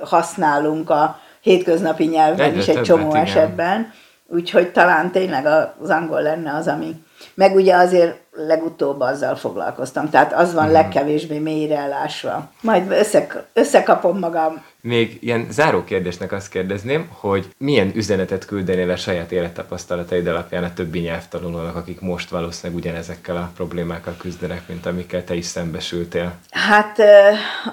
használunk 0.00 0.90
a 0.90 1.20
hétköznapi 1.40 2.04
nyelven 2.04 2.46
Egyre 2.46 2.60
is 2.60 2.68
egy 2.68 2.82
csomó 2.82 3.08
igen. 3.08 3.22
esetben, 3.22 3.92
úgyhogy 4.26 4.72
talán 4.72 5.10
tényleg 5.10 5.46
az 5.80 5.90
angol 5.90 6.22
lenne 6.22 6.54
az, 6.54 6.66
ami... 6.66 7.04
Meg 7.34 7.54
ugye 7.54 7.74
azért 7.74 8.16
legutóbb 8.32 9.00
azzal 9.00 9.36
foglalkoztam, 9.36 10.10
tehát 10.10 10.32
az 10.32 10.54
van 10.54 10.64
hmm. 10.64 10.72
legkevésbé 10.72 11.38
mélyre 11.38 11.78
elásva. 11.78 12.50
Majd 12.60 12.90
összek, 12.90 13.42
összekapom 13.52 14.18
magam 14.18 14.62
még 14.86 15.18
ilyen 15.20 15.46
záró 15.50 15.84
kérdésnek 15.84 16.32
azt 16.32 16.48
kérdezném, 16.48 17.08
hogy 17.12 17.48
milyen 17.58 17.92
üzenetet 17.94 18.44
küldenél 18.44 18.90
a 18.90 18.96
saját 18.96 19.32
élettapasztalataid 19.32 20.26
alapján 20.26 20.64
a 20.64 20.72
többi 20.72 20.98
nyelvtanulónak, 20.98 21.76
akik 21.76 22.00
most 22.00 22.30
valószínűleg 22.30 22.82
ugyanezekkel 22.82 23.36
a 23.36 23.50
problémákkal 23.56 24.14
küzdenek, 24.18 24.68
mint 24.68 24.86
amikkel 24.86 25.24
te 25.24 25.34
is 25.34 25.44
szembesültél? 25.44 26.34
Hát, 26.50 27.02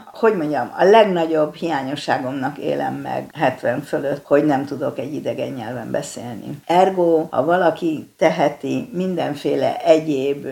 hogy 0.05 0.37
mondjam, 0.37 0.73
a 0.77 0.83
legnagyobb 0.83 1.55
hiányosságomnak 1.55 2.57
élem 2.57 2.93
meg 2.93 3.29
70 3.33 3.81
fölött, 3.81 4.25
hogy 4.25 4.45
nem 4.45 4.65
tudok 4.65 4.99
egy 4.99 5.13
idegen 5.13 5.53
nyelven 5.53 5.91
beszélni. 5.91 6.61
Ergo, 6.65 7.27
ha 7.29 7.45
valaki 7.45 8.09
teheti 8.17 8.89
mindenféle 9.33 9.77
egyéb 9.77 10.47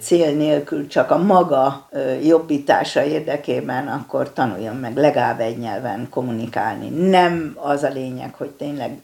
cél 0.00 0.36
nélkül 0.36 0.86
csak 0.86 1.10
a 1.10 1.18
maga 1.18 1.88
jobbítása 2.22 3.04
érdekében, 3.04 3.88
akkor 3.88 4.32
tanuljon 4.32 4.76
meg 4.76 4.96
legalább 4.96 5.40
egy 5.40 5.58
nyelven 5.58 6.06
kommunikálni. 6.10 6.88
Nem 6.88 7.56
az 7.60 7.82
a 7.82 7.88
lényeg, 7.88 8.34
hogy 8.34 8.50
tényleg 8.50 9.00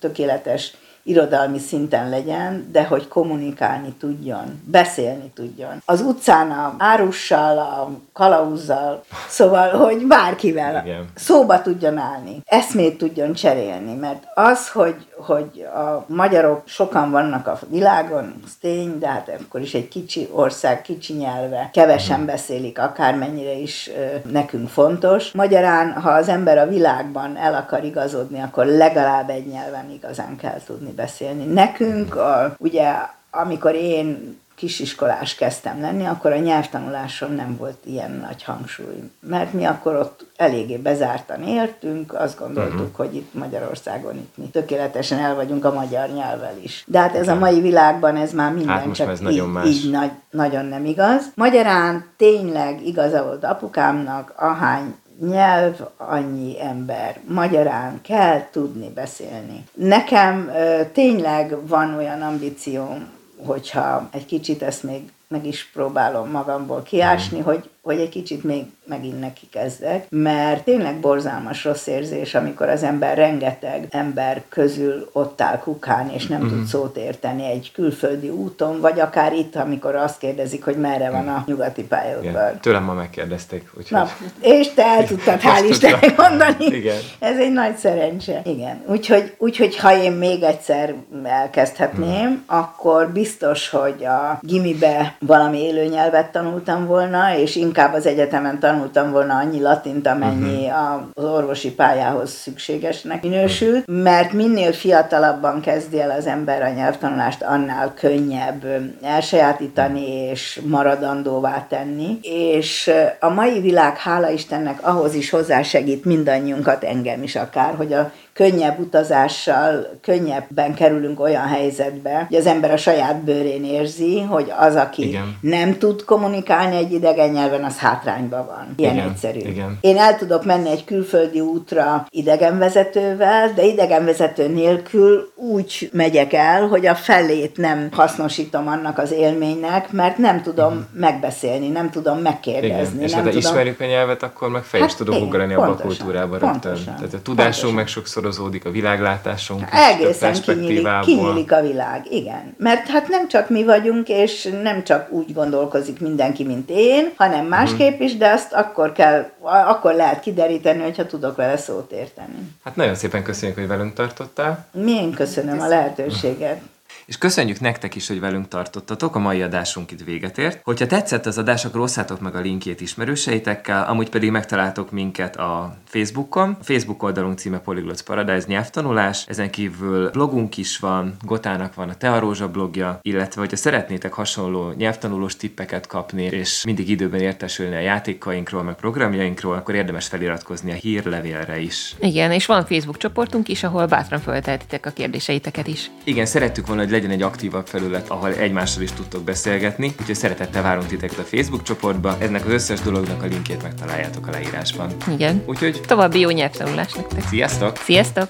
tökéletes 0.00 0.74
irodalmi 1.02 1.58
szinten 1.58 2.08
legyen, 2.08 2.68
de 2.72 2.84
hogy 2.84 3.08
kommunikálni 3.08 3.92
tudjon, 3.98 4.62
beszélni 4.64 5.30
tudjon. 5.34 5.82
Az 5.84 6.00
utcán 6.00 6.50
a 6.50 6.74
árussal, 6.78 7.58
a 7.58 7.90
kalauzzal, 8.12 9.04
szóval, 9.28 9.70
hogy 9.70 10.06
bárkivel 10.06 10.82
Igen. 10.84 11.08
szóba 11.14 11.62
tudjon 11.62 11.98
állni, 11.98 12.42
eszmét 12.44 12.98
tudjon 12.98 13.32
cserélni, 13.32 13.94
mert 13.94 14.24
az, 14.34 14.68
hogy, 14.68 14.94
hogy 15.24 15.66
a 15.74 16.04
magyarok 16.06 16.62
sokan 16.64 17.10
vannak 17.10 17.46
a 17.46 17.58
világon, 17.68 18.34
az 18.44 18.52
tény, 18.60 18.98
de 18.98 19.08
hát 19.08 19.32
akkor 19.40 19.60
is 19.60 19.74
egy 19.74 19.88
kicsi 19.88 20.28
ország, 20.32 20.82
kicsi 20.82 21.12
nyelve, 21.12 21.70
kevesen 21.72 22.20
uh-huh. 22.20 22.30
beszélik, 22.30 22.78
akármennyire 22.78 23.52
is 23.52 23.90
nekünk 24.30 24.68
fontos. 24.68 25.32
Magyarán, 25.32 25.92
ha 25.92 26.10
az 26.10 26.28
ember 26.28 26.58
a 26.58 26.66
világban 26.66 27.36
el 27.36 27.54
akar 27.54 27.84
igazodni, 27.84 28.40
akkor 28.40 28.66
legalább 28.66 29.30
egy 29.30 29.46
nyelven 29.46 29.90
igazán 29.90 30.36
kell 30.36 30.60
tudni 30.66 30.90
beszélni. 30.90 31.44
Nekünk, 31.44 32.16
a, 32.16 32.54
ugye, 32.58 32.92
amikor 33.30 33.74
én 33.74 34.40
kisiskolás 34.62 35.34
kezdtem 35.34 35.80
lenni, 35.80 36.04
akkor 36.04 36.32
a 36.32 36.38
nyelvtanuláson 36.38 37.32
nem 37.32 37.56
volt 37.56 37.78
ilyen 37.84 38.10
nagy 38.10 38.42
hangsúly. 38.42 39.10
Mert 39.20 39.52
mi 39.52 39.64
akkor 39.64 39.94
ott 39.94 40.26
eléggé 40.36 40.76
bezártan 40.76 41.42
éltünk, 41.42 42.14
azt 42.14 42.38
gondoltuk, 42.38 42.74
uh-huh. 42.74 42.96
hogy 42.96 43.14
itt 43.14 43.34
Magyarországon 43.34 44.14
itt 44.14 44.36
mi 44.36 44.48
tökéletesen 44.48 45.18
el 45.18 45.34
vagyunk 45.34 45.64
a 45.64 45.72
magyar 45.72 46.08
nyelvvel 46.08 46.54
is. 46.62 46.84
De 46.86 46.98
hát 46.98 47.14
ez 47.14 47.28
a 47.28 47.34
mai 47.34 47.60
világban 47.60 48.16
ez 48.16 48.32
már 48.32 48.52
minden 48.52 48.74
hát 48.74 48.94
csak 48.94 49.08
ez 49.08 49.18
így, 49.18 49.24
nagyon 49.24 49.48
más. 49.48 49.66
így 49.66 49.90
nagy, 49.90 50.10
nagyon 50.30 50.64
nem 50.64 50.84
igaz. 50.84 51.24
Magyarán 51.34 52.06
tényleg 52.16 52.86
igaza 52.86 53.24
volt 53.24 53.44
apukámnak, 53.44 54.32
ahány 54.36 54.94
nyelv, 55.20 55.80
annyi 55.96 56.60
ember. 56.60 57.20
Magyarán 57.28 58.00
kell 58.02 58.48
tudni 58.50 58.90
beszélni. 58.94 59.64
Nekem 59.74 60.50
ö, 60.54 60.80
tényleg 60.92 61.56
van 61.66 61.94
olyan 61.94 62.22
ambícióm, 62.22 63.20
hogyha 63.46 64.08
egy 64.10 64.26
kicsit 64.26 64.62
ezt 64.62 64.82
még 64.82 65.12
meg 65.28 65.46
is 65.46 65.64
próbálom 65.72 66.30
magamból 66.30 66.82
kiásni, 66.82 67.38
mm. 67.38 67.42
hogy, 67.42 67.70
hogy 67.82 67.98
egy 67.98 68.08
kicsit 68.08 68.44
még 68.44 68.64
megint 68.84 69.20
neki 69.20 69.48
kezdek, 69.50 70.06
mert 70.10 70.64
tényleg 70.64 71.00
borzalmas 71.00 71.64
rossz 71.64 71.86
érzés, 71.86 72.34
amikor 72.34 72.68
az 72.68 72.82
ember 72.82 73.16
rengeteg 73.16 73.86
ember 73.90 74.42
közül 74.48 75.10
ott 75.12 75.40
áll 75.40 75.58
kukán, 75.58 76.10
és 76.10 76.26
nem 76.26 76.44
mm. 76.44 76.48
tud 76.48 76.64
szót 76.64 76.96
érteni 76.96 77.44
egy 77.44 77.70
külföldi 77.74 78.28
úton, 78.28 78.80
vagy 78.80 79.00
akár 79.00 79.32
itt, 79.32 79.56
amikor 79.56 79.94
azt 79.94 80.18
kérdezik, 80.18 80.64
hogy 80.64 80.76
merre 80.76 81.10
van 81.10 81.28
a 81.28 81.44
nyugati 81.46 81.82
pályaudvar. 81.82 82.52
Tőlem 82.60 82.84
ma 82.84 82.92
megkérdezték. 82.92 83.70
Úgyhogy... 83.78 83.98
Na, 83.98 84.08
és 84.40 84.72
te 84.74 84.84
el 84.84 85.06
tudtad, 85.06 85.40
hál' 85.40 85.66
Istennek 85.68 86.16
mondani. 86.16 86.64
Igen. 86.64 86.98
Ez 87.18 87.38
egy 87.38 87.52
nagy 87.52 87.76
szerencse. 87.76 88.40
Igen. 88.44 88.82
Úgyhogy, 88.86 89.34
úgyhogy 89.38 89.76
ha 89.76 89.96
én 90.02 90.12
még 90.12 90.42
egyszer 90.42 90.94
elkezdhetném, 91.22 92.28
mm. 92.28 92.34
akkor 92.46 93.12
biztos, 93.12 93.68
hogy 93.68 94.04
a 94.04 94.38
gimibe 94.40 95.16
valami 95.18 95.58
élő 95.58 95.84
nyelvet 95.84 96.32
tanultam 96.32 96.86
volna, 96.86 97.36
és 97.36 97.56
inkább 97.56 97.70
az 97.78 98.06
egyetemen 98.06 98.58
tanultam 98.58 99.10
volna 99.10 99.36
annyi 99.36 99.60
latint, 99.60 100.06
amennyi 100.06 100.66
uh-huh. 100.66 101.02
az 101.14 101.24
orvosi 101.24 101.72
pályához 101.74 102.30
szükségesnek 102.30 103.22
minősült, 103.22 103.84
mert 103.86 104.32
minél 104.32 104.72
fiatalabban 104.72 105.60
kezdi 105.60 106.00
el 106.00 106.10
az 106.10 106.26
ember 106.26 106.62
a 106.62 106.68
nyelvtanulást, 106.68 107.42
annál 107.42 107.94
könnyebb 107.94 108.64
elsajátítani 109.02 110.28
és 110.30 110.60
maradandóvá 110.64 111.66
tenni, 111.68 112.18
és 112.22 112.90
a 113.20 113.28
mai 113.28 113.60
világ, 113.60 113.96
hála 113.96 114.30
Istennek, 114.30 114.86
ahhoz 114.86 115.14
is 115.14 115.30
hozzásegít 115.30 116.04
mindannyiunkat, 116.04 116.84
engem 116.84 117.22
is 117.22 117.36
akár, 117.36 117.74
hogy 117.74 117.92
a 117.92 118.12
könnyebb 118.32 118.78
utazással, 118.78 119.98
könnyebben 120.00 120.74
kerülünk 120.74 121.20
olyan 121.20 121.46
helyzetbe, 121.46 122.26
hogy 122.28 122.36
az 122.36 122.46
ember 122.46 122.70
a 122.70 122.76
saját 122.76 123.24
bőrén 123.24 123.64
érzi, 123.64 124.20
hogy 124.20 124.52
az, 124.58 124.74
aki 124.74 125.08
Igen. 125.08 125.36
nem 125.40 125.78
tud 125.78 126.04
kommunikálni 126.04 126.76
egy 126.76 126.92
idegen 126.92 127.30
nyelven, 127.30 127.64
az 127.64 127.78
hátrányban 127.78 128.46
van. 128.46 128.74
Ilyen 128.76 128.94
Igen. 128.94 129.08
egyszerű. 129.08 129.38
Igen. 129.38 129.78
Én 129.80 129.98
el 129.98 130.16
tudok 130.16 130.44
menni 130.44 130.70
egy 130.70 130.84
külföldi 130.84 131.40
útra 131.40 132.06
idegenvezetővel, 132.10 133.52
de 133.54 133.64
idegenvezető 133.64 134.48
nélkül 134.48 135.32
úgy 135.36 135.90
megyek 135.92 136.32
el, 136.32 136.66
hogy 136.66 136.86
a 136.86 136.94
felét 136.94 137.56
nem 137.56 137.88
hasznosítom 137.92 138.68
annak 138.68 138.98
az 138.98 139.12
élménynek, 139.12 139.92
mert 139.92 140.18
nem 140.18 140.42
tudom 140.42 140.72
uh-huh. 140.72 140.84
megbeszélni, 140.94 141.68
nem 141.68 141.90
tudom 141.90 142.18
megkérdezni. 142.18 142.94
Igen. 142.94 143.04
És 143.04 143.10
nem 143.10 143.20
ha 143.20 143.30
tudom... 143.30 143.38
ismerjük 143.38 143.80
a 143.80 143.84
nyelvet, 143.84 144.22
akkor 144.22 144.48
meg 144.48 144.62
fel 144.62 144.80
hát 144.80 144.88
is 144.88 144.94
tudunk 144.94 145.22
ugrani 145.22 145.54
abba 145.54 145.66
a 145.66 145.76
kultúrába 145.76 146.38
rögtön. 146.38 146.50
Pontosan, 146.50 146.94
Tehát 146.96 147.14
a 147.14 147.22
tudásunk 147.22 147.36
pontosan. 147.36 147.74
meg 147.74 147.86
sokszor 147.86 148.21
sokszorozódik 148.22 148.64
a 148.64 148.70
világlátásunk 148.70 149.68
Egészen 149.72 150.32
kinyílik, 150.32 151.00
kinyílik 151.00 151.52
a 151.52 151.62
világ, 151.62 152.06
igen. 152.10 152.54
Mert 152.58 152.88
hát 152.88 153.08
nem 153.08 153.28
csak 153.28 153.48
mi 153.50 153.64
vagyunk, 153.64 154.08
és 154.08 154.48
nem 154.62 154.84
csak 154.84 155.10
úgy 155.10 155.32
gondolkozik 155.32 156.00
mindenki, 156.00 156.44
mint 156.44 156.70
én, 156.70 157.12
hanem 157.16 157.46
másképp 157.46 158.00
is, 158.00 158.16
de 158.16 158.30
azt 158.30 158.52
akkor 158.52 158.92
kell, 158.92 159.30
akkor 159.40 159.94
lehet 159.94 160.20
kideríteni, 160.20 160.82
hogyha 160.82 161.06
tudok 161.06 161.36
vele 161.36 161.56
szót 161.56 161.92
érteni. 161.92 162.54
Hát 162.64 162.76
nagyon 162.76 162.94
szépen 162.94 163.22
köszönjük, 163.22 163.58
hogy 163.58 163.68
velünk 163.68 163.92
tartottál. 163.92 164.66
Mi 164.72 164.92
én 164.92 165.12
köszönöm 165.12 165.60
a 165.60 165.66
lehetőséget. 165.66 166.60
És 167.06 167.18
köszönjük 167.18 167.60
nektek 167.60 167.94
is, 167.94 168.08
hogy 168.08 168.20
velünk 168.20 168.48
tartottatok, 168.48 169.16
a 169.16 169.18
mai 169.18 169.42
adásunk 169.42 169.90
itt 169.90 170.04
véget 170.04 170.38
ért. 170.38 170.60
Hogyha 170.64 170.86
tetszett 170.86 171.26
az 171.26 171.38
adás, 171.38 171.64
akkor 171.64 171.80
osszátok 171.80 172.20
meg 172.20 172.34
a 172.34 172.40
linkjét 172.40 172.80
ismerőseitekkel, 172.80 173.84
amúgy 173.88 174.08
pedig 174.08 174.30
megtaláltok 174.30 174.90
minket 174.90 175.36
a 175.36 175.76
Facebookon. 175.84 176.56
A 176.60 176.64
Facebook 176.64 177.02
oldalunk 177.02 177.38
címe 177.38 177.58
Polyglots 177.58 178.00
Paradise 178.00 178.46
nyelvtanulás, 178.46 179.24
ezen 179.28 179.50
kívül 179.50 180.10
blogunk 180.10 180.56
is 180.56 180.78
van, 180.78 181.16
Gotának 181.20 181.74
van 181.74 181.88
a 181.88 181.94
Tearózsa 181.94 182.48
blogja, 182.48 182.98
illetve 183.02 183.40
hogyha 183.40 183.56
szeretnétek 183.56 184.12
hasonló 184.12 184.72
nyelvtanulós 184.76 185.36
tippeket 185.36 185.86
kapni, 185.86 186.22
és 186.22 186.64
mindig 186.64 186.88
időben 186.88 187.20
értesülni 187.20 187.74
a 187.74 187.80
játékainkról, 187.80 188.62
meg 188.62 188.74
programjainkról, 188.74 189.54
akkor 189.54 189.74
érdemes 189.74 190.06
feliratkozni 190.06 190.70
a 190.70 190.74
hírlevélre 190.74 191.60
is. 191.60 191.94
Igen, 192.00 192.32
és 192.32 192.46
van 192.46 192.64
Facebook 192.64 192.96
csoportunk 192.96 193.48
is, 193.48 193.62
ahol 193.62 193.86
bátran 193.86 194.20
feltehetitek 194.20 194.86
a 194.86 194.90
kérdéseiteket 194.90 195.66
is. 195.66 195.90
Igen, 196.04 196.26
szerettük 196.26 196.66
volna, 196.66 196.82
hogy 196.82 196.90
legyen 196.92 197.10
egy 197.10 197.22
aktívabb 197.22 197.66
felület, 197.66 198.08
ahol 198.08 198.34
egymással 198.34 198.82
is 198.82 198.92
tudtok 198.92 199.22
beszélgetni, 199.22 199.94
úgyhogy 200.00 200.14
szeretettel 200.14 200.62
várunk 200.62 200.86
titeket 200.86 201.18
a 201.18 201.22
Facebook 201.22 201.62
csoportba. 201.62 202.16
Ennek 202.18 202.46
az 202.46 202.52
összes 202.52 202.80
dolognak 202.80 203.22
a 203.22 203.26
linkjét 203.26 203.62
megtaláljátok 203.62 204.26
a 204.26 204.30
leírásban. 204.30 204.90
Igen. 205.12 205.42
Úgyhogy 205.46 205.80
további 205.86 206.20
jó 206.20 206.30
nyelvtanulás 206.30 206.92
nektek. 206.92 207.26
Sziasztok! 207.26 207.76
Sziasztok! 207.76 208.28